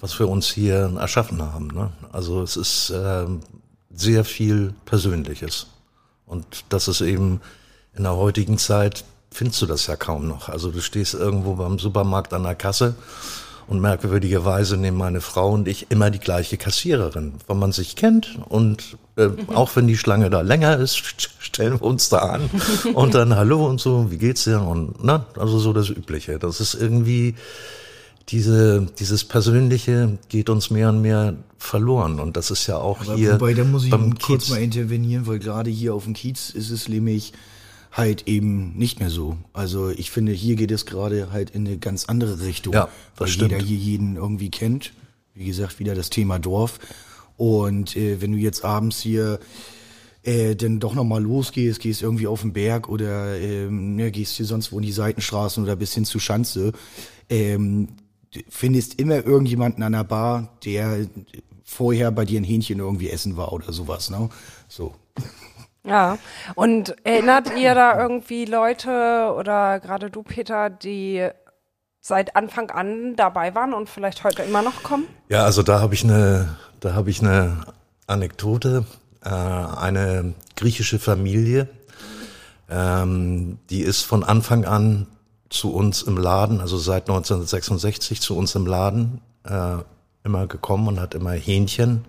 was 0.00 0.18
wir 0.18 0.28
uns 0.28 0.46
hier 0.46 0.94
erschaffen 0.98 1.42
haben. 1.42 1.66
Ne? 1.68 1.90
Also 2.10 2.42
es 2.42 2.56
ist 2.56 2.92
ähm, 2.96 3.40
sehr 3.90 4.24
viel 4.24 4.72
Persönliches. 4.86 5.66
Und 6.24 6.64
das 6.70 6.88
ist 6.88 7.00
eben 7.02 7.40
in 7.98 8.04
der 8.04 8.16
heutigen 8.16 8.56
Zeit, 8.58 9.04
findest 9.30 9.60
du 9.60 9.66
das 9.66 9.86
ja 9.86 9.96
kaum 9.96 10.26
noch. 10.26 10.48
Also 10.48 10.70
du 10.70 10.80
stehst 10.80 11.14
irgendwo 11.14 11.54
beim 11.56 11.78
Supermarkt 11.78 12.32
an 12.32 12.44
der 12.44 12.54
Kasse 12.54 12.94
und 13.66 13.80
merkwürdigerweise 13.82 14.78
nehmen 14.78 14.96
meine 14.96 15.20
Frau 15.20 15.50
und 15.52 15.68
ich 15.68 15.90
immer 15.90 16.10
die 16.10 16.18
gleiche 16.20 16.56
Kassiererin, 16.56 17.34
weil 17.46 17.56
man 17.56 17.72
sich 17.72 17.96
kennt 17.96 18.38
und 18.48 18.96
äh, 19.16 19.28
auch 19.54 19.76
wenn 19.76 19.86
die 19.86 19.98
Schlange 19.98 20.30
da 20.30 20.40
länger 20.40 20.78
ist, 20.78 20.96
st- 20.96 21.28
stellen 21.38 21.74
wir 21.74 21.82
uns 21.82 22.08
da 22.08 22.18
an 22.20 22.48
und 22.94 23.14
dann 23.14 23.36
Hallo 23.36 23.66
und 23.66 23.80
so, 23.80 24.10
wie 24.10 24.16
geht's 24.16 24.44
dir? 24.44 24.62
Und 24.62 25.04
na, 25.04 25.26
also 25.36 25.58
so 25.58 25.72
das 25.74 25.90
Übliche. 25.90 26.38
Das 26.38 26.60
ist 26.60 26.74
irgendwie 26.74 27.34
diese, 28.30 28.86
dieses 28.98 29.24
Persönliche 29.24 30.18
geht 30.28 30.50
uns 30.50 30.70
mehr 30.70 30.90
und 30.90 31.00
mehr 31.02 31.34
verloren 31.58 32.20
und 32.20 32.36
das 32.36 32.50
ist 32.50 32.66
ja 32.66 32.76
auch 32.76 33.00
Aber 33.00 33.14
hier 33.16 33.34
wobei, 33.34 33.54
da 33.54 33.64
muss 33.64 33.84
ich 33.84 33.90
beim 33.90 34.18
kurz 34.18 34.44
Kiez. 34.44 34.50
mal 34.50 34.62
intervenieren, 34.62 35.26
weil 35.26 35.38
gerade 35.38 35.70
hier 35.70 35.94
auf 35.94 36.04
dem 36.04 36.12
Kiez 36.14 36.50
ist 36.50 36.70
es 36.70 36.88
nämlich 36.88 37.32
halt 37.98 38.26
eben 38.28 38.76
nicht 38.78 39.00
mehr 39.00 39.10
so. 39.10 39.36
Also 39.52 39.90
ich 39.90 40.10
finde, 40.10 40.32
hier 40.32 40.56
geht 40.56 40.70
es 40.70 40.86
gerade 40.86 41.32
halt 41.32 41.50
in 41.50 41.66
eine 41.66 41.78
ganz 41.78 42.06
andere 42.06 42.40
Richtung, 42.40 42.72
Ja, 42.72 42.88
weil 43.16 43.28
stimmt. 43.28 43.52
jeder 43.52 43.62
hier 43.62 43.76
jeden 43.76 44.16
irgendwie 44.16 44.50
kennt. 44.50 44.92
Wie 45.34 45.44
gesagt, 45.46 45.78
wieder 45.78 45.94
das 45.94 46.10
Thema 46.10 46.38
Dorf. 46.38 46.78
Und 47.36 47.96
äh, 47.96 48.20
wenn 48.20 48.32
du 48.32 48.38
jetzt 48.38 48.64
abends 48.64 49.00
hier 49.00 49.38
äh, 50.22 50.56
dann 50.56 50.80
doch 50.80 50.94
nochmal 50.94 51.22
losgehst, 51.22 51.80
gehst 51.80 52.02
irgendwie 52.02 52.26
auf 52.26 52.40
den 52.42 52.52
Berg 52.52 52.88
oder 52.88 53.38
ähm, 53.38 53.96
ne, 53.96 54.10
gehst 54.10 54.34
hier 54.36 54.46
sonst 54.46 54.72
wo 54.72 54.78
in 54.78 54.82
die 54.86 54.92
Seitenstraßen 54.92 55.62
oder 55.62 55.76
bis 55.76 55.94
hin 55.94 56.04
zu 56.04 56.18
Schanze, 56.18 56.72
ähm, 57.30 57.88
findest 58.48 58.98
immer 59.00 59.24
irgendjemanden 59.24 59.82
an 59.82 59.92
der 59.92 60.04
Bar, 60.04 60.58
der 60.64 61.06
vorher 61.64 62.10
bei 62.10 62.24
dir 62.24 62.40
ein 62.40 62.44
Hähnchen 62.44 62.78
irgendwie 62.78 63.10
essen 63.10 63.36
war 63.36 63.52
oder 63.52 63.72
sowas, 63.72 64.10
ne? 64.10 64.28
So. 64.68 64.94
Ja. 65.88 66.18
Und 66.54 66.94
erinnert 67.04 67.56
ihr 67.56 67.74
da 67.74 68.00
irgendwie 68.00 68.44
Leute 68.44 69.34
oder 69.36 69.80
gerade 69.80 70.10
du, 70.10 70.22
Peter, 70.22 70.70
die 70.70 71.28
seit 72.00 72.36
Anfang 72.36 72.70
an 72.70 73.16
dabei 73.16 73.54
waren 73.54 73.74
und 73.74 73.88
vielleicht 73.88 74.24
heute 74.24 74.42
immer 74.42 74.62
noch 74.62 74.82
kommen? 74.82 75.06
Ja, 75.28 75.44
also 75.44 75.62
da 75.62 75.80
habe 75.80 75.94
ich 75.94 76.04
eine, 76.04 76.56
da 76.80 76.94
habe 76.94 77.10
ich 77.10 77.20
eine 77.20 77.66
Anekdote. 78.06 78.84
Äh, 79.24 79.30
eine 79.30 80.34
griechische 80.54 80.98
Familie, 81.00 81.68
ähm, 82.70 83.58
die 83.68 83.80
ist 83.80 84.02
von 84.02 84.22
Anfang 84.22 84.64
an 84.64 85.06
zu 85.50 85.74
uns 85.74 86.02
im 86.02 86.16
Laden, 86.16 86.60
also 86.60 86.76
seit 86.76 87.08
1966 87.08 88.20
zu 88.20 88.36
uns 88.36 88.54
im 88.54 88.66
Laden 88.66 89.20
äh, 89.44 89.78
immer 90.22 90.46
gekommen 90.46 90.86
und 90.88 91.00
hat 91.00 91.14
immer 91.14 91.32
Hähnchen 91.32 92.04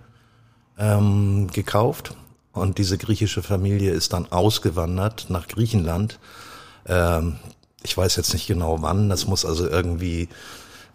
ähm, 0.78 1.48
gekauft. 1.52 2.16
Und 2.60 2.78
diese 2.78 2.98
griechische 2.98 3.42
Familie 3.42 3.92
ist 3.92 4.14
dann 4.14 4.32
ausgewandert 4.32 5.28
nach 5.30 5.48
Griechenland. 5.48 6.20
Ähm, 6.86 7.38
ich 7.84 7.98
weiß 7.98 8.16
jetzt 8.18 8.34
nicht 8.34 8.48
genau 8.48 8.82
wann, 8.82 9.10
das 9.10 9.26
muss 9.26 9.46
also 9.46 9.68
irgendwie 9.68 10.30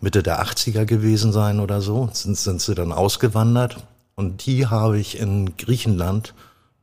Mitte 0.01 0.23
der 0.23 0.45
80er 0.45 0.85
gewesen 0.85 1.33
sein 1.33 1.61
oder 1.61 1.81
so, 1.81 2.11
sind, 2.13 2.37
sind 2.37 2.61
sie 2.61 2.75
dann 2.75 2.93
ausgewandert. 2.93 3.79
Und 4.15 4.47
die 4.47 4.67
habe 4.67 4.99
ich 4.99 5.19
in 5.19 5.57
Griechenland 5.57 6.35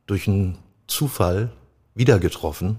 durch 0.06 0.28
einen 0.28 0.58
Zufall 0.86 1.50
wieder 1.94 2.18
getroffen. 2.18 2.78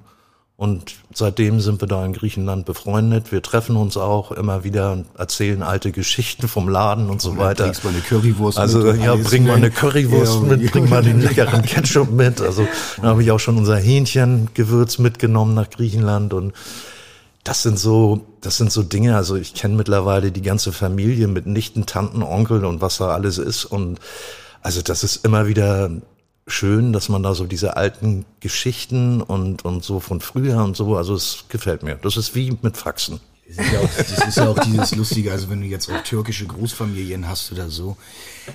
Und 0.56 0.94
seitdem 1.14 1.60
sind 1.60 1.82
wir 1.82 1.88
da 1.88 2.06
in 2.06 2.14
Griechenland 2.14 2.66
befreundet. 2.66 3.32
Wir 3.32 3.42
treffen 3.42 3.76
uns 3.76 3.98
auch 3.98 4.32
immer 4.32 4.64
wieder 4.64 4.92
und 4.92 5.08
erzählen 5.18 5.64
alte 5.64 5.92
Geschichten 5.92 6.48
vom 6.48 6.70
Laden 6.70 7.10
und 7.10 7.22
so 7.22 7.38
weiter. 7.38 7.64
bringst 7.64 7.84
mal 7.84 7.90
eine 7.90 8.02
Currywurst 8.02 8.60
also, 8.60 8.80
mit 8.80 8.88
und 8.94 9.02
ja, 9.02 9.16
bring 9.16 9.44
mal 9.44 9.54
ne? 9.60 9.66
eine 9.66 9.72
Currywurst 9.72 10.34
Ja, 10.36 10.56
mit, 10.56 10.72
bring 10.72 10.90
mal 10.90 11.02
den 11.02 11.22
leckeren 11.22 11.64
Ketchup 11.64 12.12
mit. 12.12 12.40
Also, 12.40 12.68
dann 12.98 13.08
habe 13.08 13.24
ich 13.24 13.32
auch 13.32 13.40
schon 13.40 13.58
unser 13.58 13.78
Hähnchengewürz 13.78 15.00
mitgenommen 15.00 15.56
nach 15.56 15.70
Griechenland 15.70 16.34
und 16.34 16.54
das 17.44 17.62
sind 17.62 17.78
so, 17.78 18.22
das 18.42 18.58
sind 18.58 18.72
so 18.72 18.84
Dinge. 18.84 19.18
Also 19.18 19.36
ich 19.36 19.54
kenne 19.54 19.76
mittlerweile 19.76 20.32
die 20.32 20.42
ganze 20.42 20.72
Familie 20.72 21.28
mit 21.28 21.46
Nichten, 21.46 21.86
Tanten, 21.86 22.24
Onkel 22.24 22.64
und 22.64 22.80
was 22.80 22.98
da 22.98 23.10
alles 23.10 23.38
ist. 23.38 23.66
Und 23.66 24.00
also 24.62 24.82
das 24.82 25.04
ist 25.04 25.26
immer 25.26 25.48
wieder 25.48 25.90
schön, 26.48 26.94
dass 26.94 27.10
man 27.10 27.24
da 27.24 27.34
so 27.34 27.46
diese 27.46 27.78
alten 27.78 28.26
Geschichten 28.40 29.22
und, 29.22 29.66
und 29.66 29.84
so 29.84 30.00
von 30.00 30.22
früher 30.22 30.64
und 30.64 30.76
so, 30.76 30.96
also 30.96 31.16
es 31.16 31.46
gefällt 31.50 31.84
mir. 31.84 31.96
Das 31.96 32.18
ist 32.18 32.36
wie 32.36 32.58
mit 32.62 32.78
Faxen. 32.78 33.20
Das 33.48 33.66
ist, 33.66 34.38
ja 34.38 34.48
auch, 34.48 34.60
dieses 34.60 34.96
Lustige, 34.96 35.32
also 35.32 35.50
wenn 35.50 35.62
du 35.62 35.68
jetzt 35.68 35.90
auch 35.92 36.02
türkische 36.04 36.46
Großfamilien 36.46 37.28
hast 37.28 37.52
oder 37.52 37.70
so, 37.70 37.98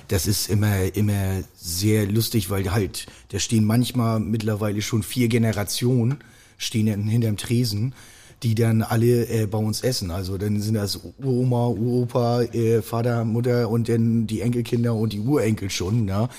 das 0.07 0.25
ist 0.25 0.49
immer, 0.49 0.95
immer 0.95 1.43
sehr 1.55 2.07
lustig, 2.07 2.49
weil 2.49 2.71
halt, 2.71 3.05
da 3.29 3.39
stehen 3.39 3.65
manchmal 3.65 4.19
mittlerweile 4.19 4.81
schon 4.81 5.03
vier 5.03 5.27
Generationen, 5.27 6.17
stehen 6.57 7.07
hinterm 7.07 7.37
Tresen, 7.37 7.93
die 8.41 8.55
dann 8.55 8.81
alle 8.81 9.27
äh, 9.27 9.45
bei 9.45 9.57
uns 9.57 9.81
essen. 9.81 10.11
Also 10.11 10.37
dann 10.37 10.61
sind 10.61 10.75
das 10.75 10.99
Uroma, 11.19 11.67
Uropa, 11.67 12.41
äh, 12.41 12.81
Vater, 12.81 13.25
Mutter 13.25 13.69
und 13.69 13.89
dann 13.89 14.27
die 14.27 14.41
Enkelkinder 14.41 14.95
und 14.95 15.13
die 15.13 15.19
Urenkel 15.19 15.69
schon, 15.69 16.05
ne? 16.05 16.29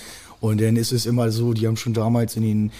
Und 0.40 0.60
dann 0.60 0.76
ist 0.76 0.92
es 0.92 1.06
immer 1.06 1.30
so, 1.30 1.52
die 1.52 1.66
haben 1.66 1.76
schon 1.76 1.94
damals 1.94 2.36
in 2.36 2.42
den 2.42 2.72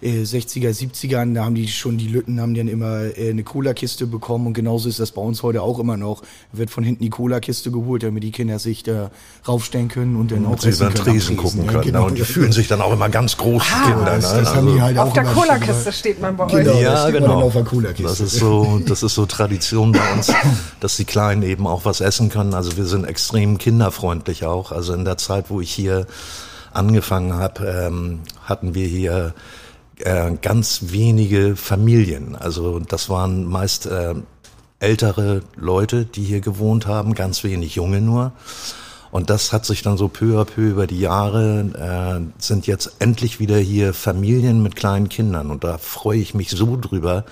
äh, 0.00 0.22
60er, 0.22 0.70
70ern, 0.70 1.34
da 1.34 1.44
haben 1.44 1.56
die 1.56 1.66
schon, 1.66 1.98
die 1.98 2.06
Lütten 2.06 2.40
haben 2.40 2.54
dann 2.54 2.68
immer 2.68 3.16
äh, 3.18 3.30
eine 3.30 3.42
Cola-Kiste 3.42 4.06
bekommen 4.06 4.46
und 4.46 4.52
genauso 4.54 4.88
ist 4.88 5.00
das 5.00 5.10
bei 5.10 5.20
uns 5.20 5.42
heute 5.42 5.62
auch 5.62 5.80
immer 5.80 5.96
noch. 5.96 6.22
Wird 6.52 6.70
von 6.70 6.84
hinten 6.84 7.02
die 7.02 7.10
Cola-Kiste 7.10 7.72
geholt, 7.72 8.04
damit 8.04 8.22
die 8.22 8.30
Kinder 8.30 8.60
sich 8.60 8.84
da 8.84 9.10
raufstellen 9.46 9.88
können 9.88 10.14
und 10.16 10.30
dann 10.30 10.46
auch 10.46 10.58
sie 10.60 10.68
essen 10.68 10.92
können 10.92 10.94
Tresen 10.94 11.36
gucken 11.36 11.66
ne? 11.66 11.72
können. 11.72 11.82
Genau. 11.82 12.06
Und 12.06 12.16
die 12.16 12.22
fühlen 12.22 12.52
sich 12.52 12.68
dann 12.68 12.80
auch 12.80 12.92
immer 12.92 13.08
ganz 13.08 13.36
groß, 13.36 13.62
die 13.64 13.90
Kinder. 13.90 14.04
das, 14.04 14.32
ne? 14.32 14.40
das 14.42 14.54
haben 14.54 14.72
die 14.72 14.80
halt 14.80 14.98
auch 14.98 15.06
Auf 15.06 15.12
der 15.14 15.24
Cola-Kiste 15.24 15.92
steht 15.92 16.20
man 16.20 16.36
bei 16.36 16.46
Genau, 16.46 16.70
euch. 16.74 16.82
das 16.84 17.04
Ja, 17.04 17.10
genau. 17.10 17.42
auf 17.42 17.52
der 17.52 17.64
Cola-Kiste. 17.64 18.02
Das 18.04 18.20
ist 18.20 18.36
so, 18.36 18.80
das 18.86 19.02
ist 19.02 19.14
so 19.14 19.26
Tradition 19.26 19.90
bei 19.90 20.12
uns, 20.12 20.32
dass 20.80 20.96
die 20.96 21.06
Kleinen 21.06 21.42
eben 21.42 21.66
auch 21.66 21.84
was 21.84 22.00
essen 22.00 22.28
können. 22.28 22.54
Also 22.54 22.76
wir 22.76 22.84
sind 22.84 23.04
extrem 23.04 23.58
kinderfreundlich 23.58 24.44
auch. 24.44 24.70
Also 24.70 24.94
in 24.94 25.04
der 25.04 25.18
Zeit, 25.18 25.50
wo 25.50 25.60
ich 25.60 25.72
hier 25.72 26.06
angefangen 26.72 27.34
habe, 27.34 27.66
ähm, 27.66 28.20
hatten 28.42 28.74
wir 28.74 28.86
hier 28.86 29.34
äh, 29.98 30.32
ganz 30.40 30.80
wenige 30.86 31.56
Familien. 31.56 32.36
Also 32.36 32.78
das 32.78 33.08
waren 33.08 33.44
meist 33.44 33.86
äh, 33.86 34.14
ältere 34.80 35.42
Leute, 35.56 36.04
die 36.04 36.22
hier 36.22 36.40
gewohnt 36.40 36.86
haben, 36.86 37.14
ganz 37.14 37.44
wenig 37.44 37.74
junge 37.74 38.00
nur. 38.00 38.32
Und 39.10 39.30
das 39.30 39.52
hat 39.52 39.64
sich 39.64 39.82
dann 39.82 39.96
so 39.96 40.08
peu 40.08 40.38
à 40.38 40.44
peu 40.44 40.68
über 40.68 40.86
die 40.86 41.00
Jahre, 41.00 42.20
äh, 42.20 42.42
sind 42.42 42.66
jetzt 42.66 42.96
endlich 42.98 43.40
wieder 43.40 43.56
hier 43.56 43.94
Familien 43.94 44.62
mit 44.62 44.76
kleinen 44.76 45.08
Kindern. 45.08 45.50
Und 45.50 45.64
da 45.64 45.78
freue 45.78 46.18
ich 46.18 46.34
mich 46.34 46.50
so 46.50 46.76
drüber, 46.76 47.24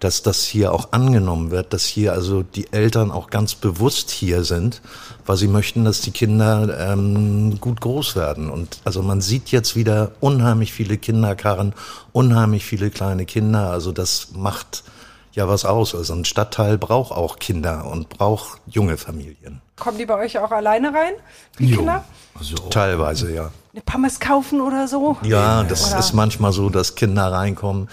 dass 0.00 0.22
das 0.22 0.44
hier 0.44 0.72
auch 0.72 0.88
angenommen 0.92 1.50
wird, 1.50 1.72
dass 1.72 1.84
hier 1.84 2.12
also 2.12 2.42
die 2.42 2.72
Eltern 2.72 3.10
auch 3.10 3.30
ganz 3.30 3.54
bewusst 3.54 4.10
hier 4.10 4.44
sind, 4.44 4.82
weil 5.24 5.36
sie 5.36 5.48
möchten, 5.48 5.84
dass 5.84 6.00
die 6.02 6.10
Kinder 6.10 6.92
ähm, 6.92 7.58
gut 7.60 7.80
groß 7.80 8.16
werden. 8.16 8.50
Und 8.50 8.80
also 8.84 9.02
man 9.02 9.20
sieht 9.20 9.50
jetzt 9.50 9.76
wieder 9.76 10.12
unheimlich 10.20 10.72
viele 10.72 10.98
Kinderkarren, 10.98 11.72
unheimlich 12.12 12.64
viele 12.64 12.90
kleine 12.90 13.24
Kinder. 13.24 13.70
Also 13.70 13.92
das 13.92 14.28
macht 14.34 14.84
ja 15.32 15.48
was 15.48 15.64
aus. 15.64 15.94
Also 15.94 16.12
ein 16.12 16.24
Stadtteil 16.26 16.76
braucht 16.76 17.12
auch 17.12 17.38
Kinder 17.38 17.86
und 17.90 18.08
braucht 18.10 18.60
junge 18.66 18.96
Familien. 18.98 19.62
Kommen 19.76 19.98
die 19.98 20.06
bei 20.06 20.16
euch 20.18 20.38
auch 20.38 20.50
alleine 20.52 20.88
rein, 20.88 21.14
die 21.58 21.66
Jo. 21.68 21.78
Kinder? 21.78 22.04
Also, 22.38 22.56
Teilweise, 22.68 23.32
ja. 23.32 23.50
Eine 23.72 23.82
Pommes 23.82 24.20
kaufen 24.20 24.60
oder 24.60 24.86
so? 24.88 25.16
Ja, 25.22 25.62
das 25.64 25.90
Oder- 25.90 25.98
ist 26.00 26.12
manchmal 26.12 26.52
so, 26.52 26.68
dass 26.68 26.94
Kinder 26.94 27.32
reinkommen, 27.32 27.88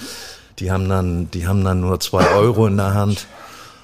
die 0.61 0.71
haben 0.71 0.87
dann, 0.87 1.29
die 1.31 1.47
haben 1.47 1.63
dann 1.65 1.81
nur 1.81 1.99
zwei 1.99 2.25
Euro 2.35 2.67
in 2.67 2.77
der 2.77 2.93
Hand, 2.93 3.27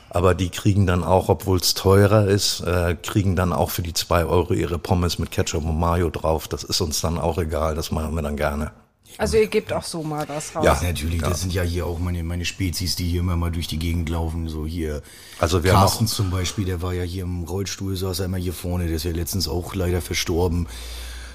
aber 0.10 0.34
die 0.36 0.50
kriegen 0.50 0.88
dann 0.88 1.04
auch, 1.04 1.28
obwohl 1.28 1.58
es 1.60 1.74
teurer 1.74 2.26
ist, 2.28 2.62
äh, 2.62 2.96
kriegen 3.02 3.36
dann 3.36 3.52
auch 3.52 3.70
für 3.72 3.82
die 3.82 3.94
zwei 3.94 4.24
Euro 4.26 4.54
ihre 4.54 4.80
Pommes 4.80 5.20
mit 5.20 5.32
Ketchup 5.32 5.66
und 5.66 5.78
Mayo 5.80 6.10
drauf. 6.10 6.48
Das 6.48 6.64
ist 6.64 6.80
uns 6.80 7.02
dann 7.02 7.18
auch 7.18 7.38
egal, 7.38 7.76
das 7.76 7.92
machen 7.92 8.16
wir 8.16 8.22
dann 8.22 8.38
gerne. 8.38 8.72
Also 9.18 9.38
ihr 9.38 9.48
gebt 9.48 9.74
auch 9.74 9.84
so 9.84 10.04
mal 10.04 10.26
was 10.30 10.56
raus. 10.56 10.64
Ja. 10.64 10.80
Natürlich, 10.84 11.22
das 11.22 11.42
sind 11.42 11.52
ja 11.52 11.64
hier 11.64 11.88
auch 11.88 11.98
meine, 11.98 12.24
meine 12.24 12.46
Spezies, 12.46 12.96
die 12.96 13.06
hier 13.08 13.22
immer 13.22 13.36
mal 13.36 13.50
durch 13.52 13.68
die 13.68 13.80
Gegend 13.80 14.10
laufen. 14.10 14.48
So 14.48 14.66
hier. 14.68 15.02
Also 15.40 15.64
wir 15.64 15.74
haben 15.74 15.80
Carsten 15.80 16.06
auch- 16.06 16.10
zum 16.10 16.30
Beispiel, 16.30 16.66
der 16.66 16.82
war 16.84 16.94
ja 16.94 17.04
hier 17.04 17.24
im 17.24 17.44
Rollstuhl, 17.44 17.96
saß 17.96 18.20
er 18.20 18.26
immer 18.26 18.38
hier 18.38 18.54
vorne, 18.54 18.86
der 18.86 18.98
ist 18.98 19.06
ja 19.06 19.12
letztens 19.12 19.48
auch 19.48 19.74
leider 19.74 20.02
verstorben. 20.02 20.68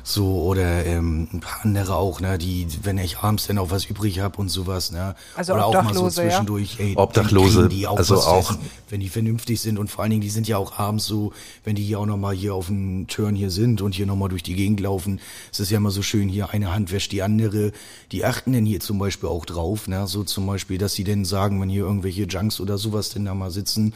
So, 0.04 0.42
oder 0.42 0.84
ähm, 0.84 1.28
ein 1.32 1.40
paar 1.40 1.64
andere 1.64 1.94
auch, 1.94 2.20
ne, 2.20 2.36
die, 2.36 2.66
wenn 2.82 2.98
ich 2.98 3.18
abends 3.18 3.46
dann 3.46 3.58
auch 3.58 3.70
was 3.70 3.84
übrig 3.84 4.18
habe 4.18 4.36
und 4.38 4.48
sowas, 4.48 4.90
ne? 4.90 5.14
Also 5.36 5.54
oder 5.54 5.66
auch 5.66 5.72
mal 5.74 5.82
so 5.94 6.00
Obdachlose, 6.06 6.22
ja? 6.22 6.28
zwischendurch, 6.30 6.76
ey, 6.80 6.96
Obdachlose, 6.96 7.68
die 7.68 7.86
auch 7.86 7.98
also 7.98 8.16
auch- 8.16 8.50
essen, 8.50 8.58
wenn 8.90 9.00
die 9.00 9.08
vernünftig 9.08 9.60
sind 9.60 9.78
und 9.78 9.90
vor 9.90 10.02
allen 10.02 10.10
Dingen, 10.10 10.22
die 10.22 10.30
sind 10.30 10.48
ja 10.48 10.58
auch 10.58 10.78
abends 10.78 11.06
so, 11.06 11.32
wenn 11.64 11.76
die 11.76 11.82
hier 11.84 12.00
auch 12.00 12.06
nochmal 12.06 12.34
hier 12.34 12.54
auf 12.54 12.66
dem 12.66 13.06
Turn 13.06 13.36
hier 13.36 13.50
sind 13.50 13.80
und 13.80 13.94
hier 13.94 14.06
nochmal 14.06 14.28
durch 14.28 14.42
die 14.42 14.54
Gegend 14.54 14.80
laufen, 14.80 15.20
es 15.52 15.60
ist 15.60 15.70
ja 15.70 15.76
immer 15.76 15.90
so 15.92 16.02
schön, 16.02 16.28
hier 16.28 16.50
eine 16.50 16.74
Hand 16.74 16.90
wäscht 16.90 17.12
die 17.12 17.22
andere, 17.22 17.70
die 18.10 18.24
achten 18.24 18.52
denn 18.52 18.66
hier 18.66 18.80
zum 18.80 18.98
Beispiel 18.98 19.28
auch 19.28 19.44
drauf, 19.46 19.86
ne, 19.86 20.06
so 20.08 20.24
zum 20.24 20.46
Beispiel, 20.46 20.78
dass 20.78 20.94
sie 20.94 21.04
denn 21.04 21.24
sagen, 21.24 21.60
wenn 21.60 21.68
hier 21.68 21.84
irgendwelche 21.84 22.24
Junks 22.24 22.60
oder 22.60 22.76
sowas 22.76 23.10
denn 23.10 23.24
da 23.24 23.34
mal 23.34 23.50
sitzen, 23.52 23.94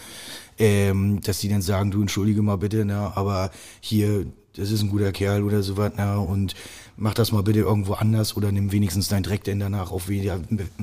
ähm, 0.59 1.21
dass 1.21 1.39
die 1.41 1.49
dann 1.49 1.63
sagen, 1.63 1.91
du 1.91 2.01
entschuldige 2.01 2.43
mal 2.43 2.57
bitte, 2.59 2.85
ne, 2.85 3.13
aber 3.17 3.51
hier, 3.81 4.27
das 4.57 4.71
ist 4.71 4.83
ein 4.83 4.91
guter 4.91 5.13
Kerl 5.13 5.43
oder 5.43 5.63
sowas, 5.63 5.93
ne, 5.97 6.19
und 6.19 6.55
mach 6.97 7.15
das 7.15 7.33
mal 7.33 7.43
bitte 7.43 7.61
irgendwo 7.61 7.95
anders 7.95 8.37
oder 8.37 8.51
nimm 8.53 8.73
wenigstens 8.73 9.09
dein 9.09 9.23
Dreck 9.23 9.45
denn 9.45 9.61
danach 9.61 9.91
auch 9.91 10.09
wieder 10.09 10.39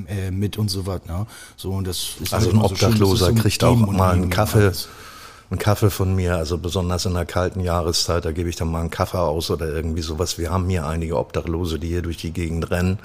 äh, 0.07 0.31
mit 0.31 0.57
und 0.57 0.69
sowas, 0.69 1.01
ne, 1.07 1.25
so, 1.57 1.71
und 1.71 1.87
das 1.87 2.15
ist 2.21 2.33
Also 2.33 2.47
halt 2.47 2.55
ein 2.55 2.59
immer 2.59 2.69
so 2.69 2.75
schön, 2.75 2.87
Obdachloser 2.89 3.25
so 3.25 3.31
ein 3.31 3.35
kriegt 3.35 3.63
auch 3.63 3.75
mal 3.75 4.11
einen 4.13 4.29
Kaffee, 4.29 4.71
einen 5.49 5.59
Kaffee 5.59 5.89
von 5.89 6.15
mir, 6.15 6.37
also 6.37 6.57
besonders 6.57 7.05
in 7.05 7.13
der 7.13 7.25
kalten 7.25 7.59
Jahreszeit, 7.59 8.25
da 8.25 8.31
gebe 8.31 8.49
ich 8.49 8.55
dann 8.55 8.71
mal 8.71 8.81
einen 8.81 8.89
Kaffee 8.89 9.19
aus 9.19 9.51
oder 9.51 9.67
irgendwie 9.67 10.01
sowas. 10.01 10.37
Wir 10.37 10.51
haben 10.51 10.69
hier 10.69 10.87
einige 10.87 11.17
Obdachlose, 11.17 11.79
die 11.79 11.87
hier 11.87 12.01
durch 12.01 12.17
die 12.17 12.31
Gegend 12.31 12.71
rennen 12.71 12.99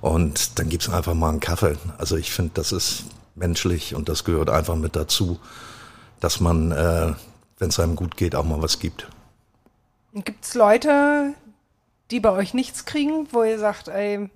und 0.00 0.58
dann 0.58 0.68
gibt's 0.68 0.88
einfach 0.88 1.14
mal 1.14 1.30
einen 1.30 1.40
Kaffee. 1.40 1.76
Also 1.98 2.16
ich 2.16 2.30
finde, 2.30 2.52
das 2.54 2.72
ist 2.72 3.04
menschlich 3.34 3.94
und 3.94 4.08
das 4.08 4.24
gehört 4.24 4.50
einfach 4.50 4.76
mit 4.76 4.96
dazu, 4.96 5.38
dass 6.20 6.40
man, 6.40 6.72
äh, 6.72 7.12
wenn 7.58 7.68
es 7.68 7.78
einem 7.78 7.96
gut 7.96 8.16
geht, 8.16 8.34
auch 8.34 8.44
mal 8.44 8.62
was 8.62 8.78
gibt. 8.78 9.08
Gibt 10.24 10.46
es 10.46 10.54
Leute, 10.54 11.34
die 12.10 12.20
bei 12.20 12.30
euch 12.30 12.54
nichts 12.54 12.86
kriegen, 12.86 13.28
wo 13.32 13.42
ihr 13.42 13.58
sagt, 13.58 13.88
ey, 13.88 14.30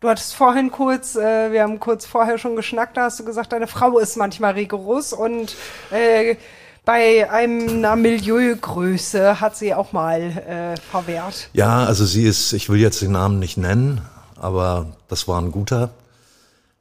du 0.00 0.08
hattest 0.08 0.34
vorhin 0.34 0.70
kurz, 0.70 1.16
äh, 1.16 1.50
wir 1.52 1.62
haben 1.62 1.80
kurz 1.80 2.04
vorher 2.04 2.36
schon 2.36 2.54
geschnackt, 2.54 2.98
da 2.98 3.04
hast 3.04 3.18
du 3.18 3.24
gesagt, 3.24 3.52
deine 3.52 3.66
Frau 3.66 3.98
ist 3.98 4.16
manchmal 4.16 4.52
rigoros 4.52 5.14
und 5.14 5.54
äh, 5.90 6.36
bei 6.84 7.30
einer 7.30 7.96
Milieugröße 7.96 9.40
hat 9.40 9.56
sie 9.56 9.72
auch 9.72 9.92
mal 9.92 10.20
äh, 10.20 10.76
verwehrt. 10.90 11.48
Ja, 11.54 11.84
also 11.84 12.04
sie 12.04 12.24
ist, 12.24 12.52
ich 12.52 12.68
will 12.68 12.80
jetzt 12.80 13.00
den 13.00 13.12
Namen 13.12 13.38
nicht 13.38 13.56
nennen, 13.56 14.02
aber 14.38 14.86
das 15.08 15.28
war 15.28 15.40
ein 15.40 15.50
guter. 15.50 15.94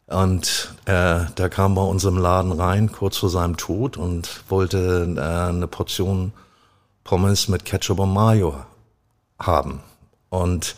Und 0.07 0.73
äh, 0.87 1.21
der 1.37 1.49
kam 1.49 1.75
bei 1.75 1.83
uns 1.83 2.03
im 2.03 2.17
Laden 2.17 2.51
rein, 2.51 2.91
kurz 2.91 3.15
vor 3.15 3.29
seinem 3.29 3.55
Tod, 3.55 3.95
und 3.95 4.43
wollte 4.49 5.15
äh, 5.15 5.49
eine 5.49 5.67
Portion 5.67 6.33
Pommes 7.03 7.47
mit 7.47 7.65
Ketchup 7.65 7.99
und 7.99 8.13
Mayo 8.13 8.65
haben. 9.39 9.81
Und 10.29 10.75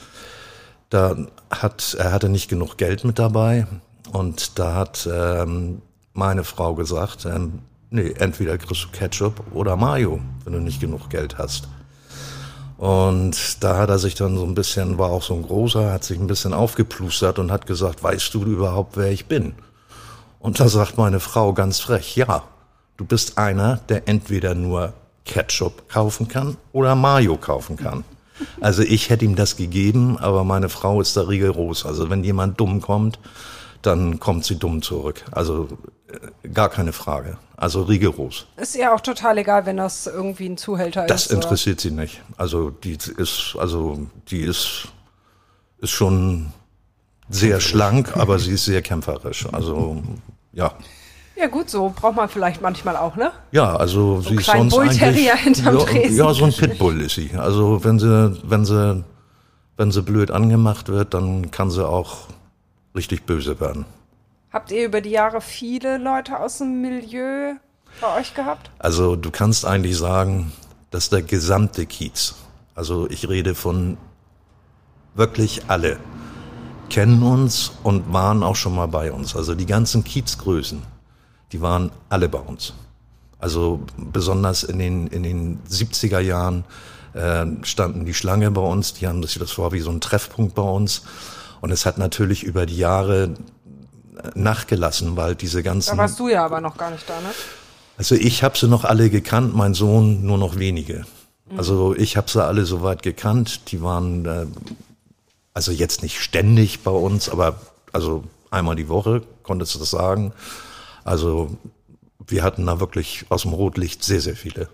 da 0.90 1.16
hat, 1.50 1.96
er 2.00 2.12
hatte 2.12 2.30
nicht 2.30 2.50
genug 2.50 2.78
Geld 2.78 3.04
mit 3.04 3.20
dabei. 3.20 3.68
Und 4.12 4.60
da 4.60 4.76
hat 4.76 5.10
ähm, 5.12 5.82
meine 6.14 6.44
Frau 6.44 6.76
gesagt, 6.76 7.26
ähm, 7.26 7.60
nee, 7.90 8.14
entweder 8.18 8.58
kriegst 8.58 8.86
du 8.86 8.90
Ketchup 8.90 9.42
oder 9.54 9.76
Mayo, 9.76 10.22
wenn 10.44 10.54
du 10.54 10.60
nicht 10.60 10.80
genug 10.80 11.10
Geld 11.10 11.38
hast. 11.38 11.68
Und 12.78 13.64
da 13.64 13.78
hat 13.78 13.90
er 13.90 14.00
sich 14.00 14.16
dann 14.16 14.36
so 14.36 14.44
ein 14.44 14.56
bisschen, 14.56 14.98
war 14.98 15.10
auch 15.10 15.24
so 15.24 15.34
ein 15.36 15.44
großer, 15.44 15.92
hat 15.92 16.04
sich 16.04 16.20
ein 16.20 16.28
bisschen 16.28 16.54
aufgeplustert 16.54 17.40
und 17.40 17.52
hat 17.52 17.66
gesagt, 17.66 18.04
weißt 18.04 18.34
du 18.34 18.44
überhaupt, 18.44 18.98
wer 18.98 19.12
ich 19.12 19.28
bin? 19.28 19.54
Und 20.40 20.60
da 20.60 20.68
sagt 20.68 20.98
meine 20.98 21.22
Frau 21.22 21.54
ganz 21.54 21.80
frech, 21.80 22.18
ja, 22.18 22.44
du 22.98 23.06
bist 23.06 23.38
einer, 23.38 23.78
der 23.88 24.10
entweder 24.10 24.54
nur 24.54 24.94
Ketchup 25.26 25.90
kaufen 25.90 26.28
kann 26.28 26.58
oder 26.72 26.96
Mayo 26.96 27.38
kaufen 27.38 27.78
kann. 27.78 28.04
Also 28.62 28.82
ich 28.82 29.10
hätte 29.10 29.26
ihm 29.26 29.36
das 29.36 29.56
gegeben, 29.56 30.18
aber 30.18 30.44
meine 30.44 30.68
Frau 30.70 31.00
ist 31.02 31.16
da 31.16 31.22
rigoros. 31.22 31.86
Also 31.86 32.10
wenn 32.10 32.24
jemand 32.24 32.60
dumm 32.60 32.82
kommt, 32.82 33.20
dann 33.82 34.20
kommt 34.20 34.44
sie 34.46 34.58
dumm 34.58 34.82
zurück. 34.82 35.24
Also 35.32 35.68
äh, 36.44 36.50
gar 36.50 36.70
keine 36.70 36.94
Frage. 36.94 37.38
Also 37.56 37.84
rigoros. 37.84 38.48
Ist 38.58 38.76
ihr 38.76 38.94
auch 38.94 39.02
total 39.02 39.38
egal, 39.38 39.66
wenn 39.66 39.78
das 39.78 40.08
irgendwie 40.08 40.48
ein 40.50 40.58
Zuhälter 40.58 41.06
Das 41.06 41.28
ist. 41.28 41.32
oder? 41.32 41.44
interessiert 41.44 41.80
sie 41.80 41.92
nicht. 41.92 42.22
Also 42.38 42.70
die 42.72 42.98
ist, 43.18 43.56
also 43.60 44.08
die 44.30 44.42
ist, 44.42 44.88
ist 45.78 45.92
schon 45.92 46.52
sehr 47.30 47.60
schlank, 47.62 48.18
aber 48.18 48.40
sie 48.40 48.52
ist 48.52 48.66
sehr 48.66 48.82
kämpferisch. 48.82 49.48
Also 49.54 50.02
ja, 50.52 50.74
Ja 51.36 51.48
gut, 51.48 51.70
so 51.70 51.92
braucht 51.96 52.16
man 52.16 52.30
vielleicht 52.30 52.62
manchmal 52.62 52.96
auch, 52.96 53.16
ne? 53.16 53.32
ja, 53.52 53.76
also 53.76 54.22
sie 54.22 54.36
ist 54.36 54.46
sonst 54.46 54.76
Bullterrier 54.76 55.34
eigentlich 55.34 55.40
hinterm 55.44 55.80
ja, 55.80 55.86
Tresen. 55.86 56.18
ja, 56.18 56.34
so 56.34 56.46
ein 56.46 56.54
Pitbull 56.54 57.02
ist 57.02 57.16
sie. 57.16 57.32
Also 57.36 57.84
wenn 57.84 57.98
sie, 57.98 58.40
wenn 58.44 58.66
sie, 58.66 59.04
wenn 59.78 59.92
sie 59.92 60.02
blöd 60.04 60.30
angemacht 60.30 60.90
wird, 60.90 61.14
dann 61.14 61.50
kann 61.50 61.72
sie 61.72 61.88
auch 61.88 62.28
richtig 62.96 63.26
böse 63.26 63.60
werden. 63.60 63.86
Habt 64.52 64.72
ihr 64.72 64.86
über 64.86 65.02
die 65.02 65.10
Jahre 65.10 65.42
viele 65.42 65.98
Leute 65.98 66.40
aus 66.40 66.60
dem 66.60 66.82
Milieu 66.82 67.56
bei 68.00 68.20
euch 68.20 68.36
gehabt? 68.36 68.70
Also 68.78 69.16
du 69.16 69.32
kannst 69.32 69.66
eigentlich 69.66 69.98
sagen, 69.98 70.54
dass 70.92 71.10
der 71.10 71.24
gesamte 71.24 71.88
Kiez, 71.88 72.36
also 72.76 73.10
ich 73.10 73.28
rede 73.28 73.56
von 73.56 73.98
wirklich 75.16 75.64
alle, 75.68 75.98
kennen 76.90 77.24
uns 77.24 77.72
und 77.82 78.14
waren 78.14 78.44
auch 78.44 78.56
schon 78.56 78.76
mal 78.76 78.88
bei 78.88 79.12
uns. 79.12 79.36
Also 79.36 79.56
die 79.56 79.66
ganzen 79.66 80.04
Kiezgrößen, 80.04 80.84
die 81.54 81.62
waren 81.62 81.92
alle 82.10 82.28
bei 82.28 82.40
uns. 82.40 82.74
Also 83.40 83.82
besonders 83.98 84.64
in 84.64 84.80
den, 84.80 85.08
in 85.08 85.24
den 85.24 85.60
70er 85.70 86.20
Jahren 86.20 86.66
äh, 87.14 87.46
standen 87.64 88.06
die 88.06 88.14
Schlange 88.14 88.50
bei 88.52 88.62
uns, 88.62 88.94
die 88.94 89.08
haben 89.08 89.22
das, 89.22 89.36
das 89.36 89.58
war 89.58 89.72
wie 89.72 89.80
so 89.80 89.92
ein 89.92 90.02
Treffpunkt 90.02 90.56
bei 90.56 90.64
uns. 90.64 91.04
Und 91.62 91.72
es 91.72 91.86
hat 91.86 91.98
natürlich 91.98 92.44
über 92.44 92.66
die 92.66 92.78
Jahre 92.78 93.24
äh, 93.24 94.30
nachgelassen, 94.36 95.16
weil 95.16 95.36
diese 95.36 95.64
ganzen... 95.64 95.92
Da 95.92 95.98
warst 95.98 96.20
du 96.20 96.28
ja 96.28 96.44
aber 96.44 96.60
noch 96.60 96.78
gar 96.78 96.92
nicht 96.92 97.08
da, 97.10 97.20
ne? 97.22 97.30
Also 97.98 98.16
ich 98.16 98.44
habe 98.44 98.58
sie 98.58 98.68
noch 98.68 98.86
alle 98.86 99.10
gekannt, 99.12 99.56
mein 99.56 99.76
Sohn 99.76 100.26
nur 100.26 100.40
noch 100.40 100.58
wenige. 100.58 101.06
Also 101.56 101.96
ich 101.96 102.18
habe 102.18 102.30
sie 102.30 102.44
alle 102.44 102.66
soweit 102.66 103.04
gekannt. 103.04 103.72
Die 103.72 103.84
waren 103.84 104.26
äh, 104.26 104.46
also 105.54 105.72
jetzt 105.72 106.02
nicht 106.02 106.20
ständig 106.20 106.80
bei 106.82 106.92
uns, 106.92 107.30
aber 107.30 107.58
also 107.92 108.24
einmal 108.50 108.76
die 108.76 108.90
Woche 108.90 109.22
konntest 109.44 109.76
du 109.76 109.80
das 109.80 109.92
sagen. 109.92 110.34
Also 111.04 111.58
wir 112.28 112.44
hatten 112.44 112.66
da 112.66 112.80
wirklich 112.80 113.26
aus 113.30 113.44
dem 113.44 113.54
Rotlicht 113.54 114.04
sehr, 114.04 114.22
sehr 114.22 114.36
viele. 114.36 114.70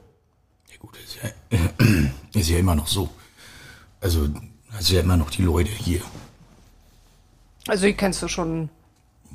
Ja 0.71 0.77
gut, 0.79 0.97
ist 1.03 1.17
ja, 1.21 2.09
ist 2.39 2.49
ja 2.49 2.57
immer 2.59 2.75
noch 2.75 2.87
so. 2.87 3.09
Also, 4.01 4.29
also 4.71 4.93
ja 4.93 5.01
immer 5.01 5.17
noch 5.17 5.29
die 5.31 5.41
Leute 5.41 5.71
hier. 5.71 6.01
Also 7.67 7.85
die 7.85 7.93
kennst 7.93 8.21
du 8.21 8.27
schon 8.27 8.69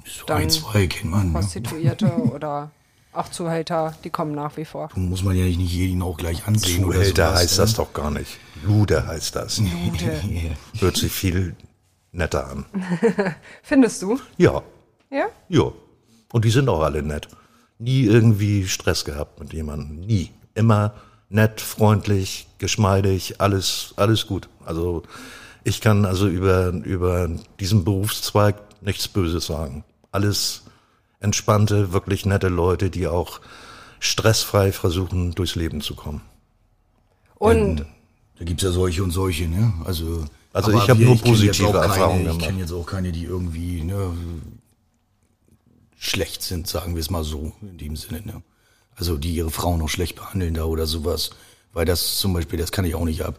So 0.05 0.27
Dann 0.27 0.43
ein, 0.43 0.51
zwei 0.51 0.87
kennt 0.87 1.11
man. 1.11 1.33
Prostituierte 1.33 2.13
oder 2.35 2.71
auch 3.13 3.29
Zuhälter, 3.29 3.95
die 4.03 4.11
kommen 4.11 4.35
nach 4.35 4.57
wie 4.57 4.65
vor. 4.65 4.91
Muss 4.97 5.23
man 5.23 5.37
ja 5.37 5.45
nicht 5.45 5.73
jeden 5.73 6.03
auch 6.03 6.17
gleich 6.17 6.47
ansehen 6.47 6.85
oder 6.85 6.97
Zuhälter 6.97 7.29
sowas, 7.29 7.41
heißt 7.41 7.59
ne? 7.59 7.65
das 7.65 7.75
doch 7.75 7.93
gar 7.93 8.11
nicht. 8.11 8.39
Lude 8.65 9.07
heißt 9.07 9.37
das. 9.37 9.59
Ja. 9.59 9.67
Hört 10.81 10.97
sich 10.97 11.13
viel 11.13 11.55
netter 12.11 12.49
an. 12.49 12.65
Findest 13.63 14.03
du? 14.03 14.19
Ja, 14.37 14.63
Ja? 15.11 15.29
Ja. 15.49 15.73
Und 16.35 16.45
die 16.45 16.51
sind 16.51 16.69
auch 16.69 16.83
alle 16.83 17.01
nett. 17.05 17.29
Nie 17.79 18.03
irgendwie 18.07 18.67
Stress 18.67 19.05
gehabt 19.05 19.39
mit 19.39 19.53
jemandem. 19.53 20.01
Nie. 20.01 20.31
Immer 20.55 20.95
nett, 21.29 21.61
freundlich, 21.61 22.49
geschmeidig, 22.59 23.41
alles, 23.41 23.95
alles 23.95 24.27
gut. 24.27 24.49
Also 24.65 25.05
ich 25.63 25.81
kann 25.81 26.05
also 26.05 26.27
über, 26.27 26.71
über 26.71 27.31
diesen 27.61 27.85
Berufszweig 27.85 28.57
nichts 28.81 29.07
Böses 29.07 29.47
sagen. 29.47 29.85
Alles 30.11 30.65
entspannte, 31.21 31.93
wirklich 31.93 32.27
nette 32.27 32.49
Leute, 32.49 32.91
die 32.91 33.07
auch 33.07 33.41
stressfrei 34.01 34.73
versuchen, 34.73 35.37
durchs 35.37 35.55
Leben 35.55 35.83
zu 35.83 35.95
kommen. 35.95 36.21
Und 37.37 37.87
Da 38.41 38.45
gibt's 38.45 38.65
ja 38.65 38.73
solche 38.73 39.05
und 39.05 39.13
solche, 39.13 39.47
ne? 39.47 39.73
Also, 39.85 40.25
Also 40.53 40.73
ich 40.73 40.91
hab 40.91 40.99
wir- 40.99 41.07
nur 41.07 41.17
positive 41.19 41.79
Erfahrungen 41.79 42.23
Ich 42.23 42.27
gemacht. 42.27 42.45
kenne 42.45 42.59
jetzt 42.59 42.73
auch 42.73 42.87
keine, 42.87 43.13
die 43.13 43.23
irgendwie 43.25 43.83
ne, 43.85 44.11
schlecht 46.05 46.43
sind, 46.43 46.67
sagen 46.67 46.95
wir 46.95 47.01
es 47.01 47.11
mal 47.11 47.25
so, 47.25 47.53
in 47.63 47.79
dem 47.79 47.97
Sinne. 47.97 48.23
Ne? 48.25 48.43
Also 48.95 49.17
die 49.17 49.35
ihre 49.35 49.51
Frauen 49.51 49.79
noch 49.79 49.89
schlecht 49.89 50.17
behandeln 50.17 50.55
da 50.55 50.65
oder 50.65 50.87
sowas. 50.87 51.31
Weil 51.73 51.87
das 51.87 52.19
zum 52.19 52.33
Beispiel, 52.33 52.59
das 52.59 52.73
kann 52.73 52.85
ich 52.85 52.95
auch 52.95 53.05
nicht 53.05 53.23
ab. 53.23 53.39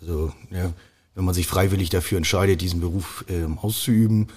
Also, 0.00 0.32
ja, 0.50 0.72
wenn 1.14 1.24
man 1.24 1.34
sich 1.34 1.46
freiwillig 1.46 1.90
dafür 1.90 2.18
entscheidet, 2.18 2.60
diesen 2.60 2.80
Beruf 2.80 3.24
ähm, 3.28 3.58
auszuüben, 3.58 4.28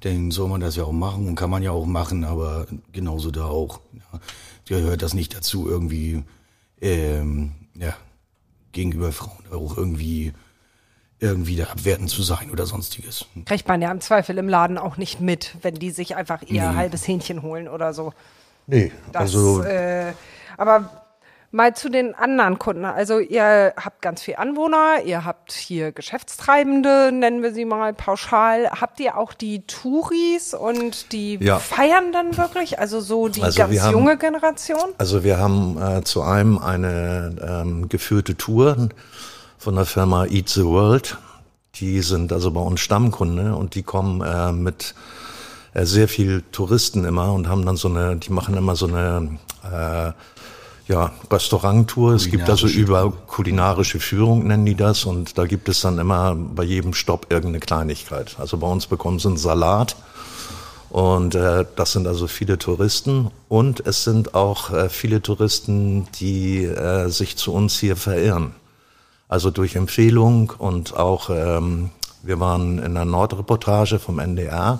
dann 0.00 0.30
soll 0.30 0.48
man 0.48 0.60
das 0.60 0.76
ja 0.76 0.84
auch 0.84 0.92
machen 0.92 1.28
und 1.28 1.34
kann 1.34 1.50
man 1.50 1.62
ja 1.62 1.70
auch 1.70 1.86
machen, 1.86 2.24
aber 2.24 2.66
genauso 2.92 3.30
da 3.30 3.46
auch. 3.46 3.80
Ja. 3.94 4.20
Gehört 4.66 5.02
das 5.02 5.14
nicht 5.14 5.34
dazu, 5.34 5.68
irgendwie 5.68 6.22
ähm, 6.80 7.52
ja, 7.74 7.96
gegenüber 8.72 9.12
Frauen 9.12 9.44
auch 9.50 9.76
irgendwie 9.76 10.32
irgendwie 11.22 11.56
da 11.56 11.64
abwertend 11.64 12.10
zu 12.10 12.22
sein 12.22 12.50
oder 12.50 12.66
sonstiges. 12.66 13.24
kriegt 13.46 13.66
man 13.68 13.80
ja 13.80 13.90
im 13.90 14.00
Zweifel 14.00 14.36
im 14.38 14.48
Laden 14.48 14.76
auch 14.76 14.96
nicht 14.98 15.20
mit, 15.20 15.54
wenn 15.62 15.74
die 15.74 15.90
sich 15.90 16.16
einfach 16.16 16.42
ihr 16.42 16.74
halbes 16.74 17.06
Hähnchen 17.08 17.42
holen 17.42 17.68
oder 17.68 17.94
so. 17.94 18.12
Nee, 18.66 18.92
Das, 19.12 19.22
also 19.22 19.62
äh, 19.62 20.12
aber 20.56 20.90
Mal 21.54 21.74
zu 21.76 21.90
den 21.90 22.14
anderen 22.14 22.58
Kunden. 22.58 22.86
Also 22.86 23.18
ihr 23.18 23.74
habt 23.76 24.00
ganz 24.00 24.22
viel 24.22 24.36
Anwohner, 24.36 25.02
ihr 25.04 25.26
habt 25.26 25.52
hier 25.52 25.92
Geschäftstreibende, 25.92 27.10
nennen 27.12 27.42
wir 27.42 27.52
sie 27.52 27.66
mal 27.66 27.92
pauschal. 27.92 28.70
Habt 28.80 28.98
ihr 29.00 29.18
auch 29.18 29.34
die 29.34 29.66
Touris 29.66 30.54
und 30.54 31.12
die 31.12 31.36
Ja. 31.42 31.58
feiern 31.58 32.10
dann 32.10 32.38
wirklich? 32.38 32.78
Also 32.78 33.00
so 33.02 33.28
die 33.28 33.42
Also 33.42 33.58
ganz 33.58 33.80
haben- 33.82 33.92
junge 33.92 34.16
Generation? 34.16 34.94
Also 34.96 35.24
wir 35.24 35.36
haben 35.38 35.76
äh, 35.78 36.02
zu 36.04 36.22
einem 36.22 36.56
eine 36.56 37.36
ähm, 37.46 37.90
geführte 37.90 38.34
Tour 38.34 38.88
von 39.62 39.76
der 39.76 39.86
Firma 39.86 40.26
Eat 40.26 40.48
the 40.48 40.64
World. 40.64 41.16
Die 41.76 42.00
sind 42.00 42.32
also 42.32 42.50
bei 42.50 42.60
uns 42.60 42.80
Stammkunde 42.80 43.54
und 43.54 43.76
die 43.76 43.84
kommen 43.84 44.20
äh, 44.20 44.50
mit 44.50 44.96
äh, 45.72 45.86
sehr 45.86 46.08
viel 46.08 46.42
Touristen 46.50 47.04
immer 47.04 47.32
und 47.32 47.48
haben 47.48 47.64
dann 47.64 47.76
so 47.76 47.88
eine, 47.88 48.16
die 48.16 48.32
machen 48.32 48.56
immer 48.56 48.74
so 48.74 48.88
eine 48.88 49.38
äh, 49.64 50.12
ja, 50.92 51.12
Restauranttour. 51.30 52.14
Es 52.14 52.28
gibt 52.28 52.50
also 52.50 52.66
über 52.66 53.12
kulinarische 53.28 54.00
Führung, 54.00 54.48
nennen 54.48 54.66
die 54.66 54.74
das. 54.74 55.04
Und 55.04 55.38
da 55.38 55.46
gibt 55.46 55.68
es 55.68 55.80
dann 55.80 55.98
immer 56.00 56.34
bei 56.34 56.64
jedem 56.64 56.92
Stopp 56.92 57.26
irgendeine 57.30 57.60
Kleinigkeit. 57.60 58.34
Also 58.40 58.58
bei 58.58 58.66
uns 58.66 58.88
bekommen 58.88 59.20
sie 59.20 59.28
einen 59.28 59.36
Salat. 59.36 59.94
Und 60.90 61.36
äh, 61.36 61.64
das 61.76 61.92
sind 61.92 62.08
also 62.08 62.26
viele 62.26 62.58
Touristen. 62.58 63.30
Und 63.48 63.86
es 63.86 64.02
sind 64.02 64.34
auch 64.34 64.72
äh, 64.72 64.88
viele 64.88 65.22
Touristen, 65.22 66.08
die 66.18 66.64
äh, 66.64 67.08
sich 67.08 67.36
zu 67.36 67.52
uns 67.54 67.78
hier 67.78 67.94
verirren. 67.94 68.56
Also 69.32 69.50
durch 69.50 69.76
Empfehlung 69.76 70.52
und 70.58 70.94
auch, 70.94 71.30
ähm, 71.30 71.88
wir 72.22 72.38
waren 72.38 72.78
in 72.78 72.92
der 72.92 73.06
Nordreportage 73.06 73.98
vom 73.98 74.18
NDR. 74.18 74.78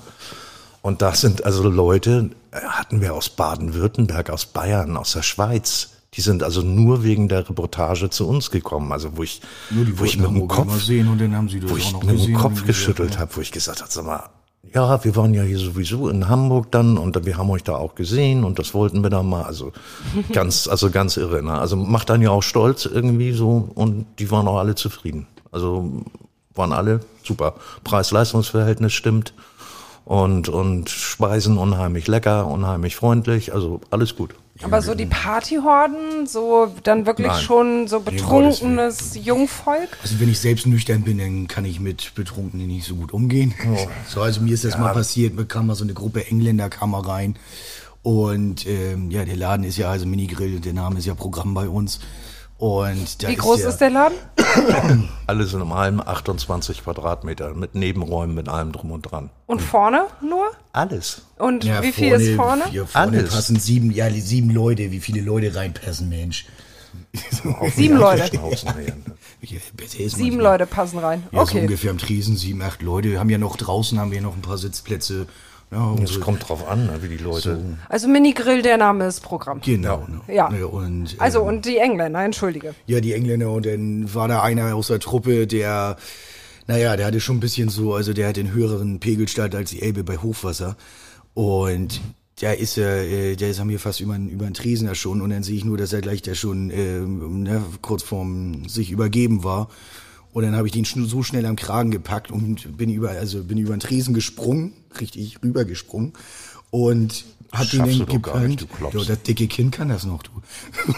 Und 0.82 1.00
da 1.00 1.14
sind 1.14 1.46
also 1.46 1.66
Leute, 1.70 2.28
äh, 2.50 2.60
hatten 2.60 3.00
wir 3.00 3.14
aus 3.14 3.30
Baden-Württemberg, 3.30 4.28
aus 4.28 4.44
Bayern, 4.44 4.98
aus 4.98 5.14
der 5.14 5.22
Schweiz. 5.22 5.92
Die 6.12 6.20
sind 6.20 6.42
also 6.42 6.60
nur 6.60 7.02
wegen 7.02 7.28
der 7.28 7.48
Reportage 7.48 8.10
zu 8.10 8.28
uns 8.28 8.50
gekommen. 8.50 8.92
Also 8.92 9.16
wo 9.16 9.22
ich, 9.22 9.40
wo 9.70 10.04
ich 10.04 10.18
mit 10.18 10.28
dem 10.28 10.46
Kopf, 10.48 10.86
wo 10.86 11.76
ich 11.78 12.02
mit 12.02 12.28
dem. 12.28 12.34
Kopf 12.34 12.66
geschüttelt 12.66 13.18
habe, 13.18 13.34
wo 13.34 13.40
ich 13.40 13.52
gesagt 13.52 13.80
habe, 13.80 13.90
sag 13.90 14.04
mal, 14.04 14.28
ja, 14.74 15.04
wir 15.04 15.16
waren 15.16 15.34
ja 15.34 15.42
hier 15.42 15.58
sowieso 15.58 16.08
in 16.08 16.28
Hamburg 16.28 16.70
dann 16.70 16.96
und 16.96 17.26
wir 17.26 17.36
haben 17.36 17.50
euch 17.50 17.64
da 17.64 17.76
auch 17.76 17.94
gesehen 17.94 18.44
und 18.44 18.58
das 18.58 18.74
wollten 18.74 19.02
wir 19.02 19.10
dann 19.10 19.28
mal. 19.28 19.42
Also 19.42 19.72
ganz, 20.32 20.68
also 20.68 20.90
ganz 20.90 21.16
irre. 21.16 21.42
Ne? 21.42 21.52
Also 21.52 21.76
macht 21.76 22.10
dann 22.10 22.22
ja 22.22 22.30
auch 22.30 22.42
stolz 22.42 22.86
irgendwie 22.86 23.32
so 23.32 23.68
und 23.74 24.06
die 24.18 24.30
waren 24.30 24.46
auch 24.48 24.58
alle 24.58 24.74
zufrieden. 24.74 25.26
Also 25.50 26.04
waren 26.54 26.72
alle 26.72 27.00
super. 27.24 27.54
Preis-Leistungs-Verhältnis 27.84 28.92
stimmt 28.92 29.34
und 30.04 30.48
und 30.48 30.90
Speisen 30.90 31.58
unheimlich 31.58 32.06
lecker, 32.06 32.46
unheimlich 32.46 32.96
freundlich. 32.96 33.52
Also 33.52 33.80
alles 33.90 34.16
gut. 34.16 34.34
Aber 34.62 34.82
so 34.82 34.94
die 34.94 35.06
Partyhorden, 35.06 36.26
so 36.26 36.74
dann 36.82 37.06
wirklich 37.06 37.28
Nein. 37.28 37.40
schon 37.40 37.88
so 37.88 38.00
betrunkenes 38.00 39.16
Jungvolk? 39.22 39.88
Also 40.02 40.20
wenn 40.20 40.28
ich 40.28 40.38
selbst 40.38 40.66
nüchtern 40.66 41.02
bin, 41.02 41.18
dann 41.18 41.48
kann 41.48 41.64
ich 41.64 41.80
mit 41.80 42.14
Betrunkenen 42.14 42.66
nicht 42.66 42.86
so 42.86 42.94
gut 42.94 43.12
umgehen. 43.12 43.54
So, 44.08 44.20
also 44.20 44.40
mir 44.40 44.54
ist 44.54 44.64
das 44.64 44.78
mal 44.78 44.92
passiert, 44.92 45.34
mir 45.34 45.46
kam 45.46 45.66
mal 45.66 45.74
so 45.74 45.84
eine 45.84 45.94
Gruppe 45.94 46.26
Engländer 46.26 46.68
kam 46.68 46.90
mal 46.92 47.02
rein. 47.02 47.36
Und 48.02 48.66
ähm, 48.66 49.10
ja, 49.10 49.24
der 49.24 49.36
Laden 49.36 49.64
ist 49.64 49.76
ja 49.76 49.90
also 49.90 50.06
Minigrill, 50.06 50.58
der 50.60 50.72
Name 50.72 50.98
ist 50.98 51.06
ja 51.06 51.14
Programm 51.14 51.54
bei 51.54 51.68
uns. 51.68 52.00
Und 52.62 53.24
da 53.24 53.26
Wie 53.28 53.34
groß 53.34 53.62
ist 53.62 53.78
der 53.78 53.90
Laden? 53.90 54.16
Alles 55.26 55.52
in 55.52 55.62
allem 55.72 56.00
28 56.00 56.84
Quadratmeter 56.84 57.54
mit 57.54 57.74
Nebenräumen, 57.74 58.36
mit 58.36 58.48
allem 58.48 58.70
drum 58.70 58.92
und 58.92 59.02
dran. 59.02 59.30
Und 59.46 59.60
vorne 59.60 60.06
nur? 60.20 60.44
Alles. 60.72 61.22
Und 61.38 61.64
Ja, 61.64 61.82
wie 61.82 61.90
viel 61.90 62.12
ist 62.12 62.36
vorne? 62.36 62.62
Hier 62.70 62.86
vorne 62.86 63.18
Alles. 63.18 63.34
passen 63.34 63.56
sieben, 63.58 63.90
ja, 63.90 64.08
sieben 64.10 64.50
Leute. 64.50 64.92
Wie 64.92 65.00
viele 65.00 65.22
Leute 65.22 65.56
reinpassen, 65.56 66.08
Mensch? 66.08 66.46
Sieben 67.74 67.96
Leute. 67.96 68.30
Ja, 68.32 69.58
ist 69.98 70.16
Sieben. 70.16 70.38
Leute 70.38 70.66
passen 70.66 71.00
rein. 71.00 71.24
Ja, 71.32 71.38
so 71.40 71.42
Okay. 71.42 71.62
ungefähr 71.62 71.90
am 71.90 71.98
Tresen, 71.98 72.36
sieben, 72.36 72.62
acht 72.62 72.80
Leute. 72.80 73.10
Wir 73.10 73.18
haben 73.18 73.30
ja 73.30 73.38
noch 73.38 73.56
draußen 73.56 73.98
haben 73.98 74.12
wir 74.12 74.20
noch 74.20 74.36
ein 74.36 74.42
paar 74.42 74.58
Sitzplätze. 74.58 75.26
Ja, 75.72 75.94
Es 76.02 76.20
kommt 76.20 76.46
drauf 76.46 76.68
an, 76.68 76.86
ne, 76.86 76.98
wie 77.02 77.08
die 77.08 77.16
Leute. 77.16 77.58
Also 77.88 78.06
Minigrill, 78.06 78.60
der 78.60 78.76
Name 78.76 79.06
ist 79.06 79.20
Programm. 79.20 79.62
Genau. 79.62 80.06
ne. 80.06 80.34
Ja. 80.34 80.48
und, 80.66 81.16
Also 81.18 81.40
ähm, 81.40 81.46
und 81.46 81.64
die 81.64 81.78
Engländer, 81.78 82.22
entschuldige. 82.22 82.74
Ja, 82.86 83.00
die 83.00 83.14
Engländer 83.14 83.50
und 83.50 83.64
dann 83.64 84.12
war 84.12 84.28
da 84.28 84.42
einer 84.42 84.74
aus 84.74 84.88
der 84.88 85.00
Truppe, 85.00 85.46
der, 85.46 85.96
naja, 86.66 86.94
der 86.96 87.06
hatte 87.06 87.20
schon 87.20 87.38
ein 87.38 87.40
bisschen 87.40 87.70
so, 87.70 87.94
also 87.94 88.12
der 88.12 88.28
hat 88.28 88.36
den 88.36 88.52
höheren 88.52 89.00
Pegelstand 89.00 89.54
als 89.54 89.70
die 89.70 89.80
Elbe 89.80 90.04
bei 90.04 90.18
Hochwasser. 90.18 90.76
Und 91.32 92.02
der 92.42 92.58
ist 92.58 92.76
ja, 92.76 92.88
äh, 92.96 93.36
der 93.36 93.48
ist 93.48 93.60
an 93.60 93.68
mir 93.68 93.78
fast 93.78 94.00
über, 94.00 94.16
über 94.16 94.44
den 94.44 94.54
Tresen 94.54 94.88
erschonnen 94.88 95.22
und 95.22 95.30
dann 95.30 95.42
sehe 95.42 95.56
ich 95.56 95.64
nur, 95.64 95.78
dass 95.78 95.94
er 95.94 96.02
gleich 96.02 96.20
da 96.20 96.34
schon 96.34 96.70
ähm, 96.70 97.44
ne, 97.44 97.62
kurz 97.80 98.02
vorm 98.02 98.68
sich 98.68 98.90
übergeben 98.90 99.42
war. 99.42 99.68
Und 100.32 100.44
dann 100.44 100.56
habe 100.56 100.66
ich 100.66 100.72
den 100.72 100.84
so 100.84 101.22
schnell 101.22 101.44
am 101.46 101.56
Kragen 101.56 101.90
gepackt 101.90 102.30
und 102.30 102.76
bin 102.76 102.90
über, 102.90 103.10
also 103.10 103.44
bin 103.44 103.58
über 103.58 103.76
den 103.76 103.80
Tresen 103.80 104.14
gesprungen, 104.14 104.72
richtig 104.98 105.38
rübergesprungen 105.42 106.14
und 106.70 107.24
hat 107.52 107.70
den 107.72 107.80
Schaffst 107.80 108.00
dann 108.00 108.06
gepennt. 108.06 108.62
du 108.62 108.66
Klops. 108.66 108.94
Ja, 108.94 109.04
das 109.04 109.22
dicke 109.22 109.46
Kind 109.46 109.72
kann 109.72 109.90
das 109.90 110.04
noch, 110.04 110.22
du. 110.22 110.30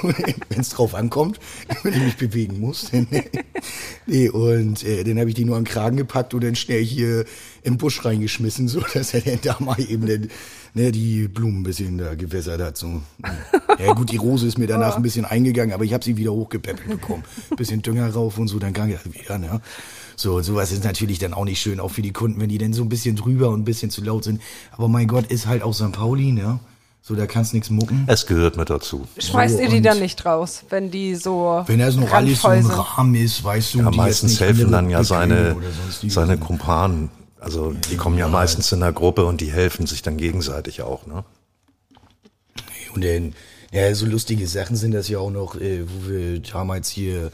Wenn 0.48 0.60
es 0.60 0.68
drauf 0.70 0.94
ankommt, 0.94 1.40
wenn 1.82 1.94
ich 1.94 2.02
mich 2.02 2.16
bewegen 2.16 2.60
muss. 2.60 2.90
Dann, 2.92 3.08
nee, 4.06 4.28
und 4.28 4.84
äh, 4.84 5.02
dann 5.02 5.18
habe 5.18 5.30
ich 5.30 5.34
die 5.34 5.44
nur 5.44 5.56
am 5.56 5.64
Kragen 5.64 5.96
gepackt 5.96 6.32
und 6.32 6.44
dann 6.44 6.54
schnell 6.54 6.84
hier 6.84 7.24
im 7.64 7.76
Busch 7.76 8.04
reingeschmissen, 8.04 8.68
so 8.68 8.80
dass 8.94 9.14
er 9.14 9.22
dann 9.22 9.40
da 9.42 9.56
mal 9.58 9.80
eben 9.80 10.06
den, 10.06 10.30
ne, 10.74 10.92
die 10.92 11.28
Blumen 11.28 11.60
ein 11.60 11.62
bisschen 11.62 11.98
da 11.98 12.14
gewässert 12.14 12.60
hat. 12.60 12.76
So. 12.76 13.00
Ja 13.78 13.92
gut, 13.94 14.12
die 14.12 14.16
Rose 14.16 14.46
ist 14.46 14.58
mir 14.58 14.66
danach 14.66 14.96
ein 14.96 15.02
bisschen 15.02 15.24
eingegangen, 15.24 15.72
aber 15.72 15.84
ich 15.84 15.94
habe 15.94 16.04
sie 16.04 16.16
wieder 16.16 16.32
hochgepäppelt 16.32 16.88
bekommen. 16.88 17.24
Bisschen 17.56 17.82
Dünger 17.82 18.10
rauf 18.12 18.38
und 18.38 18.48
so, 18.48 18.58
dann 18.58 18.72
gang 18.72 18.92
das 18.92 19.12
wieder. 19.12 19.38
Ne? 19.38 19.60
So, 20.16 20.40
sowas 20.42 20.70
ist 20.72 20.84
natürlich 20.84 21.18
dann 21.18 21.34
auch 21.34 21.44
nicht 21.44 21.60
schön, 21.60 21.80
auch 21.80 21.90
für 21.90 22.02
die 22.02 22.12
Kunden, 22.12 22.40
wenn 22.40 22.48
die 22.48 22.58
dann 22.58 22.72
so 22.72 22.82
ein 22.82 22.88
bisschen 22.88 23.16
drüber 23.16 23.50
und 23.50 23.60
ein 23.60 23.64
bisschen 23.64 23.90
zu 23.90 24.02
laut 24.02 24.24
sind. 24.24 24.40
Aber 24.72 24.88
mein 24.88 25.08
Gott, 25.08 25.26
ist 25.26 25.46
halt 25.46 25.62
auch 25.62 25.72
St. 25.74 25.92
Pauli, 25.92 26.32
ne? 26.32 26.60
So, 27.02 27.14
da 27.14 27.26
kannst 27.26 27.52
nichts 27.52 27.68
mucken. 27.68 28.04
Es 28.06 28.24
gehört 28.24 28.56
mit 28.56 28.70
dazu. 28.70 29.06
Schmeißt 29.18 29.56
So, 29.56 29.62
ihr 29.62 29.68
die 29.68 29.82
dann 29.82 30.00
nicht 30.00 30.24
raus, 30.24 30.64
wenn 30.70 30.90
die 30.90 31.16
so 31.16 31.62
Wenn 31.66 31.80
das 31.80 31.96
noch 31.96 32.10
alles 32.10 32.40
so 32.40 32.50
sind? 32.50 32.70
Rahmen 32.70 33.14
ist, 33.14 33.44
weißt 33.44 33.74
du, 33.74 33.78
Ja, 33.80 33.90
die 33.90 33.96
meistens 33.98 34.40
helfen 34.40 34.72
dann 34.72 34.88
ja 34.88 35.04
seine, 35.04 35.54
seine. 36.08 36.38
Kumpanen. 36.38 37.10
Also 37.44 37.74
die 37.90 37.96
kommen 37.96 38.16
ja 38.16 38.26
meistens 38.26 38.72
in 38.72 38.80
der 38.80 38.92
Gruppe 38.92 39.26
und 39.26 39.42
die 39.42 39.52
helfen 39.52 39.86
sich 39.86 40.00
dann 40.00 40.16
gegenseitig 40.16 40.80
auch. 40.80 41.06
Ne? 41.06 41.24
Und 42.94 43.04
dann, 43.04 43.34
ja, 43.70 43.94
so 43.94 44.06
lustige 44.06 44.46
Sachen 44.46 44.76
sind 44.76 44.92
das 44.92 45.08
ja 45.08 45.18
auch 45.18 45.30
noch, 45.30 45.54
äh, 45.56 45.82
wo 45.86 46.08
wir 46.08 46.40
damals 46.40 46.88
hier 46.88 47.30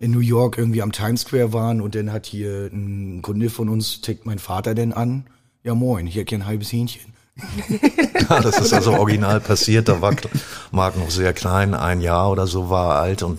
in 0.00 0.10
New 0.10 0.20
York 0.20 0.58
irgendwie 0.58 0.82
am 0.82 0.92
Times 0.92 1.22
Square 1.22 1.54
waren 1.54 1.80
und 1.80 1.94
dann 1.94 2.12
hat 2.12 2.26
hier 2.26 2.68
ein 2.70 3.22
Kunde 3.22 3.48
von 3.48 3.70
uns, 3.70 4.02
tickt 4.02 4.26
mein 4.26 4.38
Vater 4.38 4.74
denn 4.74 4.92
an, 4.92 5.24
ja 5.64 5.74
moin, 5.74 6.06
hier 6.06 6.26
kein 6.26 6.46
halbes 6.46 6.70
Hähnchen. 6.70 7.14
Ja, 8.28 8.40
das 8.40 8.58
ist 8.58 8.74
also 8.74 8.92
original 8.92 9.40
passiert. 9.40 9.88
Da 9.88 10.02
war 10.02 10.14
Marc 10.70 10.98
noch 10.98 11.08
sehr 11.08 11.32
klein, 11.32 11.72
ein 11.72 12.02
Jahr 12.02 12.30
oder 12.30 12.46
so 12.46 12.68
war 12.68 12.96
er 12.96 13.00
alt 13.00 13.22
und 13.22 13.38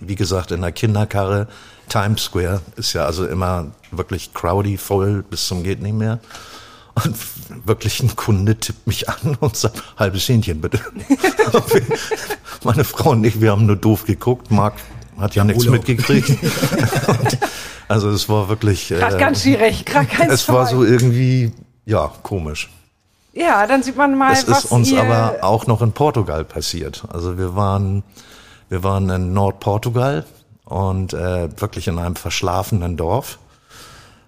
wie 0.00 0.16
gesagt 0.16 0.50
in 0.50 0.62
der 0.62 0.72
Kinderkarre. 0.72 1.46
Times 1.88 2.22
Square 2.22 2.62
ist 2.74 2.94
ja 2.94 3.04
also 3.04 3.26
immer 3.26 3.70
wirklich 3.92 4.34
crowdy, 4.34 4.78
voll 4.78 5.22
bis 5.22 5.46
zum 5.46 5.62
geht 5.62 5.82
nicht 5.82 5.94
mehr. 5.94 6.20
Und 6.94 7.16
wirklich 7.64 8.02
ein 8.02 8.14
Kunde 8.16 8.56
tippt 8.56 8.86
mich 8.86 9.08
an 9.08 9.36
und 9.40 9.56
sagt, 9.56 9.82
halbes 9.96 10.28
Hähnchen 10.28 10.60
bitte. 10.60 10.80
Meine 12.64 12.84
Frau 12.84 13.10
und 13.10 13.24
ich, 13.24 13.40
wir 13.40 13.50
haben 13.50 13.66
nur 13.66 13.76
doof 13.76 14.04
geguckt. 14.04 14.50
Marc 14.50 14.74
hat 15.18 15.34
ja 15.34 15.44
nichts 15.44 15.64
Urlaub. 15.64 15.86
mitgekriegt. 15.86 16.30
Und 16.30 17.38
also 17.88 18.10
es 18.10 18.28
war 18.28 18.48
wirklich, 18.48 18.88
Gerade 18.88 19.16
äh, 19.16 19.18
ganz 19.18 19.42
schwierig, 19.42 19.84
gerade 19.84 20.06
ganz 20.06 20.32
es 20.32 20.48
war 20.48 20.66
so 20.66 20.84
irgendwie, 20.84 21.52
ja, 21.86 22.12
komisch. 22.22 22.70
Ja, 23.32 23.66
dann 23.66 23.82
sieht 23.82 23.96
man 23.96 24.16
mal, 24.16 24.32
Es 24.32 24.46
was 24.46 24.64
ist 24.64 24.72
uns 24.72 24.90
ihr, 24.90 25.02
aber 25.02 25.42
auch 25.42 25.66
noch 25.66 25.80
in 25.80 25.92
Portugal 25.92 26.44
passiert. 26.44 27.04
Also 27.10 27.38
wir 27.38 27.56
waren, 27.56 28.02
wir 28.68 28.84
waren 28.84 29.08
in 29.08 29.32
Nordportugal 29.32 30.26
und 30.66 31.14
äh, 31.14 31.48
wirklich 31.60 31.88
in 31.88 31.98
einem 31.98 32.16
verschlafenen 32.16 32.96
Dorf, 32.96 33.38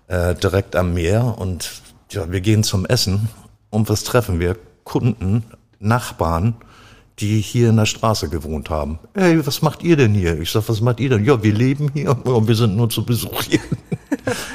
äh, 0.08 0.34
direkt 0.34 0.76
am 0.76 0.94
Meer. 0.94 1.36
Und 1.38 1.70
ja, 2.10 2.30
wir 2.30 2.40
gehen 2.40 2.62
zum 2.62 2.86
Essen 2.86 3.28
und 3.70 3.88
was 3.88 4.04
treffen 4.04 4.40
wir? 4.40 4.56
Kunden, 4.84 5.44
Nachbarn, 5.80 6.54
die 7.18 7.40
hier 7.40 7.70
in 7.70 7.76
der 7.76 7.86
Straße 7.86 8.28
gewohnt 8.28 8.70
haben. 8.70 8.98
Hey, 9.14 9.46
was 9.46 9.62
macht 9.62 9.82
ihr 9.82 9.96
denn 9.96 10.14
hier? 10.14 10.40
Ich 10.40 10.50
sag, 10.50 10.68
was 10.68 10.80
macht 10.80 11.00
ihr 11.00 11.10
denn? 11.10 11.24
Ja, 11.24 11.42
wir 11.42 11.52
leben 11.52 11.90
hier 11.94 12.10
und 12.26 12.48
wir 12.48 12.56
sind 12.56 12.76
nur 12.76 12.90
zu 12.90 13.04
Besuch 13.04 13.42
hier. 13.42 13.60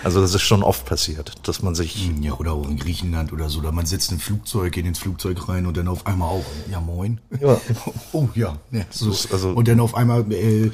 Also 0.04 0.22
das 0.22 0.34
ist 0.34 0.42
schon 0.42 0.64
oft 0.64 0.86
passiert, 0.86 1.34
dass 1.48 1.62
man 1.62 1.76
sich 1.76 2.10
Ja, 2.22 2.34
oder 2.34 2.54
auch 2.54 2.68
in 2.68 2.78
Griechenland 2.78 3.32
oder 3.32 3.50
so. 3.50 3.60
Oder 3.60 3.72
man 3.72 3.86
sitzt 3.86 4.12
im 4.12 4.20
Flugzeug, 4.20 4.74
geht 4.74 4.86
ins 4.86 4.98
Flugzeug 4.98 5.48
rein 5.48 5.68
und 5.68 5.78
dann 5.78 5.88
auf 5.88 6.08
einmal 6.08 6.30
auch, 6.30 6.46
ja 6.72 6.80
moin. 6.80 7.20
Ja. 7.40 7.60
Oh 8.14 8.30
ja. 8.34 8.58
ja 8.72 8.82
so. 8.90 9.10
Das 9.10 9.26
ist 9.26 9.34
also- 9.34 9.50
und 9.50 9.68
dann 9.68 9.80
auf 9.80 9.94
einmal, 9.94 10.32
äh, 10.32 10.72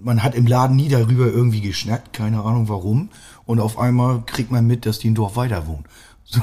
man 0.00 0.22
hat 0.22 0.34
im 0.34 0.46
Laden 0.46 0.76
nie 0.76 0.88
darüber 0.88 1.26
irgendwie 1.26 1.60
geschnackt, 1.60 2.14
keine 2.14 2.42
Ahnung 2.42 2.68
warum. 2.70 3.10
Und 3.44 3.60
auf 3.60 3.78
einmal 3.78 4.22
kriegt 4.26 4.50
man 4.50 4.66
mit, 4.66 4.86
dass 4.86 4.98
die 4.98 5.10
ein 5.10 5.14
Dorf 5.14 5.36
weiter 5.36 5.66
wohnen. 5.66 5.84
So, 6.24 6.40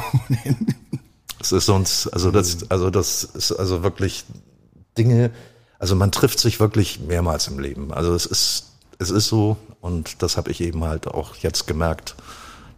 Es 1.40 1.52
ist 1.54 1.70
uns, 1.70 2.08
also 2.08 2.32
das, 2.32 2.70
also 2.70 2.90
das 2.90 3.24
ist 3.24 3.54
also 3.54 3.82
wirklich 3.82 4.26
Dinge, 4.98 5.32
Also 5.80 5.96
man 5.96 6.12
trifft 6.12 6.40
sich 6.40 6.60
wirklich 6.60 7.00
mehrmals 7.00 7.48
im 7.48 7.60
Leben. 7.60 7.94
Also 7.94 8.14
es 8.14 8.26
ist, 8.26 8.74
es 9.00 9.10
ist 9.10 9.28
so 9.28 9.56
und 9.80 10.22
das 10.22 10.36
habe 10.36 10.52
ich 10.52 10.60
eben 10.60 10.84
halt 10.84 11.08
auch 11.08 11.36
jetzt 11.38 11.66
gemerkt, 11.66 12.16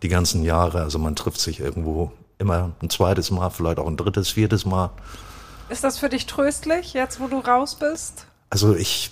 die 0.04 0.10
ganzen 0.10 0.44
Jahre. 0.44 0.82
Also 0.84 1.00
man 1.00 1.16
trifft 1.16 1.42
sich 1.42 1.60
irgendwo 1.60 2.12
immer 2.38 2.72
ein 2.82 2.90
zweites 2.92 3.32
Mal, 3.32 3.50
vielleicht 3.50 3.80
auch 3.80 3.88
ein 3.88 3.98
drittes, 3.98 4.30
viertes 4.30 4.66
Mal. 4.66 4.92
Ist 5.70 5.84
das 5.84 5.98
für 5.98 6.10
dich 6.10 6.28
tröstlich, 6.28 6.94
jetzt 6.94 7.20
wo 7.20 7.28
du 7.28 7.40
raus 7.40 7.76
bist? 7.76 8.26
Also 8.52 8.76
ich, 8.76 9.12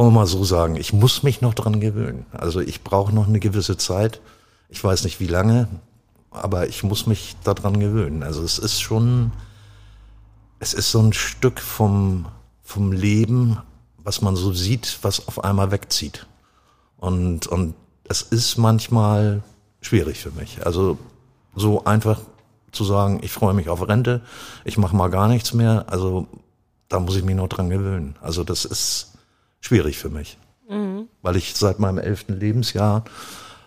wollen 0.00 0.14
wir 0.14 0.20
mal 0.20 0.26
so 0.26 0.44
sagen, 0.44 0.76
ich 0.76 0.94
muss 0.94 1.22
mich 1.22 1.42
noch 1.42 1.52
dran 1.52 1.78
gewöhnen. 1.78 2.24
Also 2.32 2.60
ich 2.60 2.82
brauche 2.82 3.14
noch 3.14 3.28
eine 3.28 3.38
gewisse 3.38 3.76
Zeit. 3.76 4.22
Ich 4.70 4.82
weiß 4.82 5.04
nicht 5.04 5.20
wie 5.20 5.26
lange, 5.26 5.68
aber 6.30 6.68
ich 6.68 6.82
muss 6.82 7.06
mich 7.06 7.36
daran 7.44 7.78
gewöhnen. 7.78 8.22
Also 8.22 8.42
es 8.42 8.58
ist 8.58 8.80
schon, 8.80 9.30
es 10.58 10.72
ist 10.72 10.90
so 10.90 11.00
ein 11.00 11.12
Stück 11.12 11.60
vom, 11.60 12.24
vom 12.62 12.92
Leben, 12.92 13.58
was 13.98 14.22
man 14.22 14.36
so 14.36 14.54
sieht, 14.54 15.00
was 15.02 15.28
auf 15.28 15.44
einmal 15.44 15.70
wegzieht. 15.70 16.26
Und, 16.96 17.46
und 17.48 17.74
es 18.08 18.22
ist 18.22 18.56
manchmal 18.56 19.42
schwierig 19.82 20.20
für 20.22 20.30
mich. 20.30 20.64
Also 20.64 20.96
so 21.54 21.84
einfach 21.84 22.22
zu 22.72 22.84
sagen, 22.84 23.20
ich 23.22 23.32
freue 23.32 23.52
mich 23.52 23.68
auf 23.68 23.86
Rente, 23.86 24.22
ich 24.64 24.78
mache 24.78 24.96
mal 24.96 25.10
gar 25.10 25.28
nichts 25.28 25.52
mehr. 25.52 25.84
Also 25.88 26.26
da 26.88 27.00
muss 27.00 27.16
ich 27.16 27.22
mich 27.22 27.36
noch 27.36 27.48
dran 27.48 27.68
gewöhnen. 27.68 28.16
Also 28.22 28.44
das 28.44 28.64
ist 28.64 29.09
schwierig 29.60 29.98
für 29.98 30.10
mich. 30.10 30.38
Mhm. 30.68 31.08
Weil 31.22 31.36
ich 31.36 31.54
seit 31.54 31.78
meinem 31.78 31.98
elften 31.98 32.38
Lebensjahr 32.38 33.04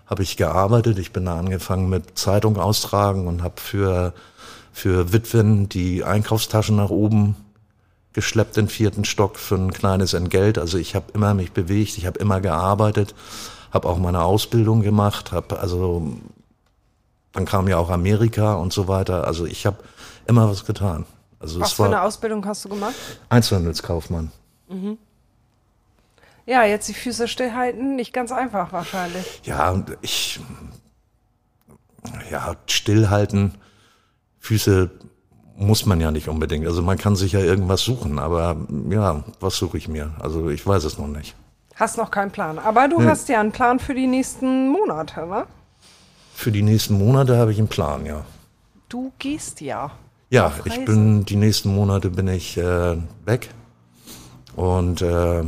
habe 0.06 0.24
ich 0.24 0.38
gearbeitet. 0.38 1.00
Ich 1.00 1.12
bin 1.12 1.26
da 1.26 1.38
angefangen 1.38 1.90
mit 1.90 2.18
Zeitung 2.18 2.58
austragen 2.58 3.28
und 3.28 3.44
habe 3.44 3.60
für, 3.60 4.14
für 4.72 5.14
Witwen 5.14 5.70
die 5.70 6.04
Einkaufstaschen 6.04 6.76
nach 6.76 6.90
oben 6.90 7.36
geschleppt 8.14 8.58
den 8.58 8.68
vierten 8.68 9.06
Stock 9.06 9.38
für 9.38 9.56
ein 9.56 9.74
kleines 9.74 10.14
Entgelt. 10.14 10.58
Also 10.58 10.78
ich 10.78 10.96
habe 10.96 11.06
immer 11.14 11.34
mich 11.34 11.52
bewegt, 11.52 11.98
ich 11.98 12.06
habe 12.06 12.20
immer 12.20 12.42
gearbeitet, 12.42 13.16
habe 13.72 13.90
auch 13.90 13.98
meine 13.98 14.22
Ausbildung 14.22 14.82
gemacht, 14.82 15.32
habe 15.32 15.60
also 15.60 16.14
dann 17.32 17.46
kam 17.46 17.68
ja 17.68 17.78
auch 17.78 17.90
Amerika 17.90 18.54
und 18.54 18.72
so 18.72 18.88
weiter. 18.88 19.26
Also 19.26 19.46
ich 19.46 19.66
habe 19.66 19.78
immer 20.28 20.48
was 20.50 20.66
getan. 20.66 21.06
Also 21.40 21.60
was 21.60 21.74
für 21.74 21.86
eine 21.86 22.04
Ausbildung 22.04 22.46
hast 22.46 22.64
du 22.66 22.70
gemacht? 22.70 22.94
Einzelhandelskaufmann. 23.30 24.32
Mhm. 24.70 24.98
Ja, 26.46 26.64
jetzt 26.64 26.88
die 26.90 26.94
Füße 26.94 27.28
stillhalten, 27.28 27.96
nicht 27.96 28.14
ganz 28.14 28.32
einfach 28.32 28.74
wahrscheinlich. 28.74 29.42
Ja, 29.44 29.82
ich, 30.02 30.40
ja, 32.30 32.56
stillhalten, 32.68 33.56
Füße 34.40 34.92
muss 35.56 35.86
man 35.86 36.02
ja 36.02 36.12
nicht 36.12 36.28
unbedingt. 36.28 36.66
Also 36.66 36.82
man 36.82 36.98
kann 36.98 37.16
sich 37.16 37.32
ja 37.32 37.40
irgendwas 37.40 37.82
suchen, 37.82 38.20
aber 38.20 38.58
ja, 38.90 39.24
was 39.40 39.56
suche 39.56 39.78
ich 39.78 39.88
mir? 39.88 40.12
Also 40.20 40.50
ich 40.50 40.66
weiß 40.66 40.84
es 40.84 40.98
noch 40.98 41.08
nicht. 41.08 41.36
Hast 41.76 41.98
noch 41.98 42.12
keinen 42.12 42.32
Plan. 42.32 42.60
Aber 42.60 42.88
du 42.88 42.98
hm. 43.00 43.08
hast 43.08 43.30
ja 43.30 43.40
einen 43.40 43.52
Plan 43.52 43.80
für 43.80 43.96
die 43.96 44.08
nächsten 44.08 44.70
Monate, 44.70 45.26
ne? 45.26 45.48
Für 46.34 46.52
die 46.52 46.62
nächsten 46.62 46.98
Monate 46.98 47.38
habe 47.38 47.52
ich 47.52 47.60
einen 47.60 47.68
Plan, 47.68 48.06
ja. 48.06 48.26
Du 48.90 49.12
gehst 49.20 49.62
ja. 49.62 49.92
Ja, 50.30 50.52
ich 50.66 50.84
bin 50.84 51.26
die 51.26 51.36
nächsten 51.36 51.74
Monate 51.74 52.10
bin 52.10 52.28
ich 52.28 52.58
äh, 52.58 52.98
weg 53.24 53.50
und 54.56 55.02
äh, 55.02 55.44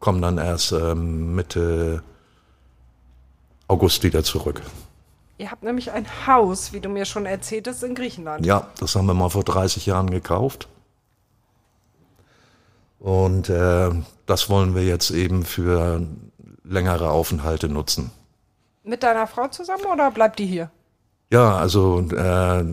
komme 0.00 0.20
dann 0.20 0.38
erst 0.38 0.72
äh, 0.72 0.94
Mitte 0.94 2.02
August 3.68 4.02
wieder 4.02 4.24
zurück. 4.24 4.62
Ihr 5.38 5.50
habt 5.50 5.62
nämlich 5.62 5.92
ein 5.92 6.06
Haus, 6.26 6.72
wie 6.72 6.80
du 6.80 6.88
mir 6.88 7.04
schon 7.04 7.24
erzähltest, 7.24 7.82
in 7.82 7.94
Griechenland. 7.94 8.44
Ja, 8.44 8.66
das 8.78 8.96
haben 8.96 9.06
wir 9.06 9.14
mal 9.14 9.30
vor 9.30 9.44
30 9.44 9.86
Jahren 9.86 10.10
gekauft. 10.10 10.68
Und 12.98 13.48
äh, 13.48 13.90
das 14.26 14.50
wollen 14.50 14.74
wir 14.74 14.84
jetzt 14.84 15.10
eben 15.10 15.44
für 15.44 16.06
längere 16.64 17.10
Aufenthalte 17.10 17.68
nutzen. 17.68 18.10
Mit 18.82 19.02
deiner 19.02 19.26
Frau 19.26 19.48
zusammen 19.48 19.86
oder 19.90 20.10
bleibt 20.10 20.38
die 20.38 20.46
hier? 20.46 20.70
Ja, 21.30 21.56
also 21.56 22.00
äh, 22.00 22.64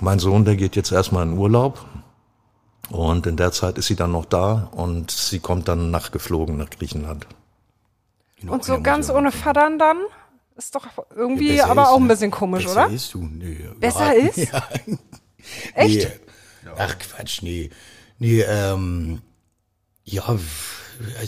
mein 0.00 0.18
Sohn, 0.18 0.44
der 0.44 0.56
geht 0.56 0.76
jetzt 0.76 0.92
erstmal 0.92 1.26
in 1.26 1.36
Urlaub 1.36 1.84
und 2.90 3.26
in 3.26 3.36
der 3.36 3.52
Zeit 3.52 3.78
ist 3.78 3.86
sie 3.86 3.96
dann 3.96 4.12
noch 4.12 4.24
da 4.24 4.68
und 4.72 5.10
sie 5.10 5.40
kommt 5.40 5.68
dann 5.68 5.90
nachgeflogen 5.90 6.56
nach 6.56 6.70
Griechenland. 6.70 7.26
Und 8.46 8.64
so 8.64 8.80
ganz 8.80 9.10
ohne 9.10 9.32
Vater 9.32 9.70
dann? 9.78 9.98
Ist 10.56 10.74
doch 10.74 10.86
irgendwie 11.16 11.56
ja, 11.56 11.66
aber 11.66 11.90
auch 11.90 11.98
ein 11.98 12.06
bisschen 12.06 12.30
komisch, 12.30 12.64
besser 12.64 12.86
oder? 12.86 12.94
Ist 12.94 13.12
du? 13.14 13.18
Nee, 13.18 13.68
besser 13.80 14.16
ja. 14.16 14.28
ist? 14.28 14.36
Ja. 14.52 14.68
Echt? 15.74 16.08
Nee. 16.64 16.70
Ach 16.78 16.98
Quatsch, 16.98 17.42
nee. 17.42 17.68
Nee, 18.18 18.40
ähm, 18.40 19.20
ja, 20.04 20.38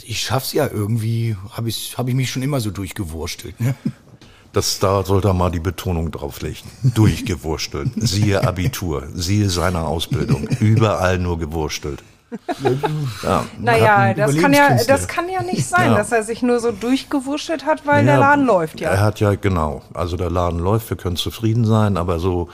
ich 0.05 0.23
schaff's 0.23 0.55
ja 0.55 0.67
irgendwie, 0.69 1.37
habe 1.51 1.69
ich, 1.69 1.99
hab 1.99 2.09
ich 2.09 2.15
mich 2.15 2.31
schon 2.31 2.43
immer 2.43 2.61
so 2.61 2.71
durchgewurstelt. 2.71 3.61
Ne? 3.61 3.75
Das, 4.57 4.79
da 4.79 5.05
sollte 5.05 5.29
er 5.29 5.35
mal 5.35 5.51
die 5.51 5.61
Betonung 5.61 6.11
drauflegen. 6.11 6.63
Durchgewurstelt. 6.83 7.91
Siehe 7.97 8.43
Abitur, 8.43 9.07
siehe 9.13 9.51
seine 9.51 9.83
Ausbildung. 9.83 10.49
Überall 10.61 11.19
nur 11.19 11.39
gewurstelt. 11.39 12.03
Ja, 13.23 13.45
naja, 13.61 14.15
das 14.15 14.35
kann 14.39 14.55
ja, 14.55 14.79
das 14.89 15.09
kann 15.09 15.29
ja 15.29 15.43
nicht 15.43 15.67
sein, 15.67 15.91
ja. 15.91 15.99
dass 15.99 16.11
er 16.11 16.23
sich 16.23 16.41
nur 16.41 16.59
so 16.61 16.73
durchgewurschtelt 16.73 17.67
hat, 17.67 17.87
weil 17.87 18.07
ja, 18.07 18.13
der 18.13 18.19
Laden 18.19 18.47
läuft, 18.47 18.81
ja. 18.81 18.89
Er 18.89 19.01
hat 19.03 19.21
ja, 19.21 19.35
genau, 19.35 19.83
also 19.93 20.17
der 20.17 20.31
Laden 20.31 20.59
läuft, 20.59 20.89
wir 20.89 20.97
können 20.97 21.17
zufrieden 21.17 21.67
sein, 21.67 21.99
aber 21.99 22.19
so, 22.19 22.49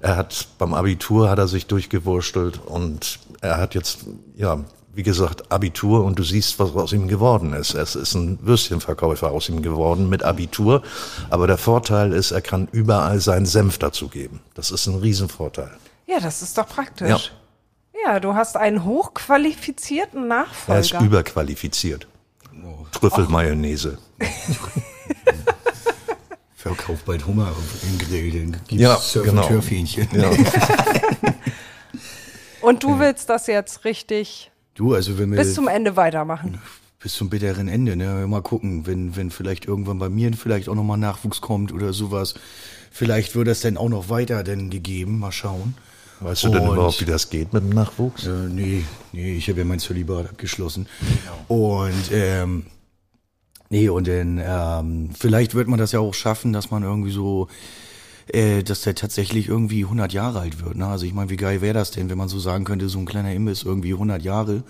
er 0.00 0.16
hat 0.16 0.48
beim 0.56 0.72
Abitur 0.72 1.28
hat 1.28 1.38
er 1.38 1.48
sich 1.48 1.66
durchgewurstelt 1.66 2.60
und 2.64 3.18
er 3.42 3.58
hat 3.58 3.74
jetzt, 3.74 4.06
ja, 4.36 4.58
wie 4.94 5.02
gesagt, 5.02 5.50
Abitur 5.50 6.04
und 6.04 6.18
du 6.18 6.22
siehst, 6.22 6.58
was 6.58 6.74
aus 6.74 6.92
ihm 6.92 7.08
geworden 7.08 7.54
ist. 7.54 7.74
Es 7.74 7.94
ist 7.94 8.14
ein 8.14 8.38
Würstchenverkäufer 8.42 9.30
aus 9.30 9.48
ihm 9.48 9.62
geworden 9.62 10.10
mit 10.10 10.22
Abitur. 10.22 10.82
Aber 11.30 11.46
der 11.46 11.56
Vorteil 11.56 12.12
ist, 12.12 12.30
er 12.30 12.42
kann 12.42 12.68
überall 12.72 13.18
seinen 13.20 13.46
Senf 13.46 13.78
dazugeben. 13.78 14.40
Das 14.54 14.70
ist 14.70 14.86
ein 14.86 14.96
Riesenvorteil. 14.96 15.70
Ja, 16.06 16.20
das 16.20 16.42
ist 16.42 16.58
doch 16.58 16.68
praktisch. 16.68 17.08
Ja, 17.08 17.18
ja 18.12 18.20
du 18.20 18.34
hast 18.34 18.58
einen 18.58 18.84
hochqualifizierten 18.84 20.28
Nachfolger. 20.28 20.78
Er 20.78 20.80
ist 20.80 20.92
überqualifiziert. 21.00 22.06
Oh. 22.62 22.84
Trüffelmayonnaise. 22.92 23.96
Verkauft 26.54 27.06
bald 27.06 27.26
Hummer 27.26 27.48
auf 27.48 27.56
den 27.82 27.98
Grill, 27.98 28.52
gibt's 28.68 29.14
ja, 29.14 29.22
genau. 29.22 29.50
Ja. 29.50 30.30
Und 32.60 32.84
du 32.84 33.00
willst 33.00 33.28
das 33.28 33.48
jetzt 33.48 33.84
richtig 33.84 34.51
Du, 34.74 34.94
also 34.94 35.18
wenn 35.18 35.30
wir. 35.30 35.38
Bis 35.38 35.54
zum 35.54 35.68
Ende 35.68 35.96
weitermachen. 35.96 36.60
Bis 36.98 37.14
zum 37.14 37.28
bitteren 37.28 37.68
Ende, 37.68 37.96
ne? 37.96 38.26
Mal 38.28 38.42
gucken, 38.42 38.86
wenn, 38.86 39.16
wenn 39.16 39.30
vielleicht 39.30 39.66
irgendwann 39.66 39.98
bei 39.98 40.08
mir 40.08 40.32
vielleicht 40.34 40.68
auch 40.68 40.74
nochmal 40.74 40.98
Nachwuchs 40.98 41.40
kommt 41.40 41.72
oder 41.72 41.92
sowas. 41.92 42.34
Vielleicht 42.92 43.34
wird 43.34 43.48
das 43.48 43.60
dann 43.60 43.76
auch 43.76 43.88
noch 43.88 44.08
weiter 44.08 44.44
denn 44.44 44.70
gegeben. 44.70 45.18
Mal 45.18 45.32
schauen. 45.32 45.74
Weißt 46.20 46.44
du 46.44 46.48
denn 46.50 46.64
überhaupt, 46.64 47.00
wie 47.00 47.04
das 47.04 47.30
geht 47.30 47.52
mit 47.52 47.64
dem 47.64 47.70
Nachwuchs? 47.70 48.26
Äh, 48.26 48.48
nee, 48.48 48.84
nee, 49.12 49.34
ich 49.34 49.48
habe 49.48 49.58
ja 49.58 49.64
mein 49.64 49.80
Zölibat 49.80 50.30
abgeschlossen. 50.30 50.86
Genau. 51.00 51.82
Und 51.82 52.12
ähm, 52.12 52.66
nee, 53.70 53.88
und 53.88 54.06
dann 54.06 54.40
ähm, 54.44 55.10
vielleicht 55.18 55.54
wird 55.54 55.66
man 55.66 55.80
das 55.80 55.90
ja 55.92 55.98
auch 55.98 56.14
schaffen, 56.14 56.52
dass 56.52 56.70
man 56.70 56.84
irgendwie 56.84 57.10
so 57.10 57.48
äh, 58.28 58.62
dass 58.62 58.82
der 58.82 58.94
tatsächlich 58.94 59.48
irgendwie 59.48 59.84
100 59.84 60.12
Jahre 60.12 60.40
alt 60.40 60.64
wird. 60.64 60.76
Ne? 60.76 60.86
Also 60.86 61.06
ich 61.06 61.12
meine, 61.12 61.30
wie 61.30 61.36
geil 61.36 61.60
wäre 61.60 61.74
das 61.74 61.90
denn, 61.90 62.10
wenn 62.10 62.18
man 62.18 62.28
so 62.28 62.38
sagen 62.38 62.64
könnte, 62.64 62.88
so 62.88 62.98
ein 62.98 63.06
kleiner 63.06 63.32
Imbiss 63.32 63.62
irgendwie 63.62 63.92
100 63.92 64.22
Jahre, 64.22 64.62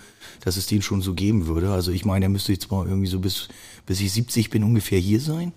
dass 0.43 0.57
es 0.57 0.67
den 0.67 0.81
schon 0.81 1.01
so 1.01 1.13
geben 1.13 1.47
würde. 1.47 1.71
Also 1.71 1.91
ich 1.91 2.05
meine, 2.05 2.25
er 2.25 2.29
müsste 2.29 2.51
jetzt 2.51 2.71
mal 2.71 2.87
irgendwie 2.87 3.07
so 3.07 3.19
bis, 3.19 3.47
bis 3.85 4.01
ich 4.01 4.11
70 4.11 4.49
bin 4.49 4.63
ungefähr 4.63 4.99
hier 4.99 5.19
sein. 5.19 5.53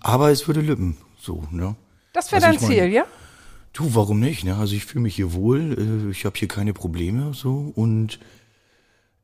Aber 0.00 0.30
es 0.30 0.46
würde 0.46 0.60
lüppen, 0.60 0.96
so, 1.20 1.44
ne? 1.50 1.76
Das 2.12 2.32
wäre 2.32 2.44
also 2.44 2.58
dein 2.58 2.68
Ziel, 2.68 2.92
ja? 2.92 3.04
Du, 3.72 3.94
warum 3.94 4.20
nicht? 4.20 4.44
Ne? 4.44 4.56
Also 4.56 4.74
ich 4.74 4.84
fühle 4.84 5.02
mich 5.02 5.14
hier 5.14 5.32
wohl, 5.32 6.08
äh, 6.08 6.10
ich 6.10 6.24
habe 6.24 6.38
hier 6.38 6.48
keine 6.48 6.74
Probleme 6.74 7.32
so 7.32 7.72
und 7.74 8.18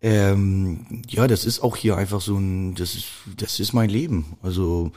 ähm, 0.00 1.02
ja, 1.08 1.26
das 1.26 1.44
ist 1.44 1.60
auch 1.60 1.76
hier 1.76 1.96
einfach 1.96 2.20
so 2.20 2.36
ein, 2.36 2.74
das 2.74 2.94
ist, 2.94 3.06
das 3.36 3.58
ist 3.60 3.72
mein 3.72 3.90
Leben. 3.90 4.36
Also 4.42 4.92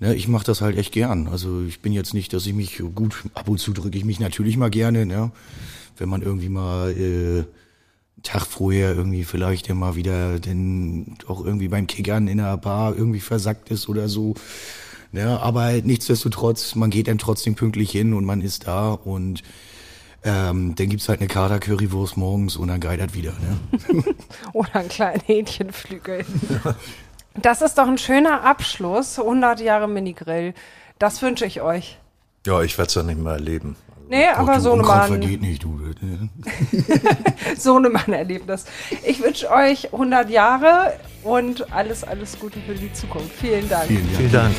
Ne, 0.00 0.14
ich 0.14 0.28
mache 0.28 0.44
das 0.44 0.60
halt 0.60 0.76
echt 0.76 0.92
gern. 0.92 1.26
Also 1.26 1.62
ich 1.62 1.80
bin 1.80 1.92
jetzt 1.92 2.14
nicht, 2.14 2.32
dass 2.32 2.46
ich 2.46 2.54
mich 2.54 2.82
gut 2.94 3.24
ab 3.34 3.48
und 3.48 3.58
zu 3.58 3.72
drücke 3.72 3.98
ich 3.98 4.04
mich 4.04 4.20
natürlich 4.20 4.56
mal 4.56 4.70
gerne, 4.70 5.06
ne? 5.06 5.32
Wenn 5.96 6.08
man 6.08 6.22
irgendwie 6.22 6.48
mal 6.48 6.92
äh, 6.92 7.44
Tag 8.22 8.46
vorher 8.46 8.94
irgendwie 8.94 9.24
vielleicht 9.24 9.68
immer 9.68 9.96
wieder 9.96 10.38
denn 10.38 11.16
auch 11.26 11.44
irgendwie 11.44 11.68
beim 11.68 11.86
Kickern 11.86 12.28
in 12.28 12.38
der 12.38 12.56
Bar 12.56 12.96
irgendwie 12.96 13.20
versackt 13.20 13.70
ist 13.70 13.88
oder 13.88 14.08
so. 14.08 14.34
Ne? 15.12 15.40
Aber 15.40 15.72
nichtsdestotrotz, 15.72 16.74
man 16.74 16.90
geht 16.90 17.08
dann 17.08 17.18
trotzdem 17.18 17.54
pünktlich 17.54 17.90
hin 17.90 18.14
und 18.14 18.24
man 18.24 18.40
ist 18.40 18.66
da 18.66 18.92
und 18.92 19.42
ähm, 20.24 20.74
dann 20.74 20.88
gibt's 20.88 21.08
halt 21.08 21.20
eine 21.20 21.28
Kader 21.28 21.60
Currywurst 21.60 22.16
morgens 22.16 22.56
und 22.56 22.68
dann 22.68 22.80
geitert 22.80 23.14
wieder. 23.14 23.32
Ne? 23.40 24.04
oder 24.52 24.74
einen 24.74 24.88
kleinen 24.88 25.22
Hähnchenflügel. 25.24 26.24
Das 27.42 27.62
ist 27.62 27.78
doch 27.78 27.86
ein 27.86 27.98
schöner 27.98 28.44
Abschluss. 28.44 29.18
100 29.18 29.60
Jahre 29.60 29.88
Minigrill. 29.88 30.54
Das 30.98 31.22
wünsche 31.22 31.46
ich 31.46 31.60
euch. 31.60 31.98
Ja, 32.46 32.62
ich 32.62 32.76
werde 32.78 32.88
es 32.88 32.94
ja 32.94 33.02
nicht 33.02 33.18
mehr 33.20 33.34
erleben. 33.34 33.76
Nee, 34.08 34.26
aber 34.26 34.58
so 34.60 34.72
Unkraut 34.72 34.96
Mann. 34.96 35.08
vergeht 35.08 35.42
nicht, 35.42 35.62
du. 35.62 35.78
ne? 36.00 36.30
so 37.58 37.76
eine 37.76 37.90
Mann-Erlebnis. 37.90 38.64
Ich 39.04 39.22
wünsche 39.22 39.50
euch 39.50 39.92
100 39.92 40.30
Jahre 40.30 40.94
und 41.22 41.70
alles, 41.72 42.04
alles 42.04 42.40
Gute 42.40 42.58
für 42.60 42.74
die 42.74 42.90
Zukunft. 42.92 43.32
Vielen 43.38 43.68
Dank. 43.68 43.86
Vielen 43.86 44.06
Dank. 44.06 44.16
Vielen 44.16 44.32
Dank. 44.32 44.54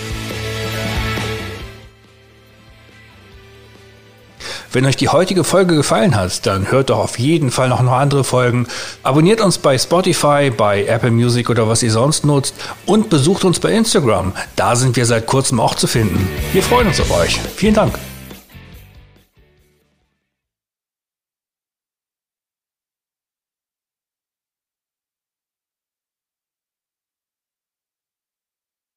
Wenn 4.71 4.85
euch 4.85 4.95
die 4.97 5.09
heutige 5.09 5.43
Folge 5.43 5.75
gefallen 5.75 6.15
hat, 6.15 6.45
dann 6.45 6.71
hört 6.71 6.89
doch 6.91 6.99
auf 6.99 7.17
jeden 7.17 7.49
Fall 7.49 7.69
noch, 7.69 7.81
noch 7.81 7.93
andere 7.93 8.23
Folgen. 8.23 8.67
Abonniert 9.01 9.41
uns 9.41 9.57
bei 9.57 9.77
Spotify, 9.77 10.51
bei 10.55 10.85
Apple 10.85 11.11
Music 11.11 11.49
oder 11.49 11.67
was 11.67 11.81
ihr 11.81 11.91
sonst 11.91 12.25
nutzt 12.25 12.53
und 12.85 13.09
besucht 13.09 13.43
uns 13.43 13.59
bei 13.59 13.71
Instagram. 13.71 14.33
Da 14.55 14.75
sind 14.75 14.95
wir 14.95 15.05
seit 15.05 15.25
kurzem 15.25 15.59
auch 15.59 15.75
zu 15.75 15.87
finden. 15.87 16.27
Wir 16.53 16.61
freuen 16.61 16.87
uns 16.87 16.99
auf 17.01 17.11
euch. 17.11 17.39
Vielen 17.55 17.73
Dank. 17.73 18.08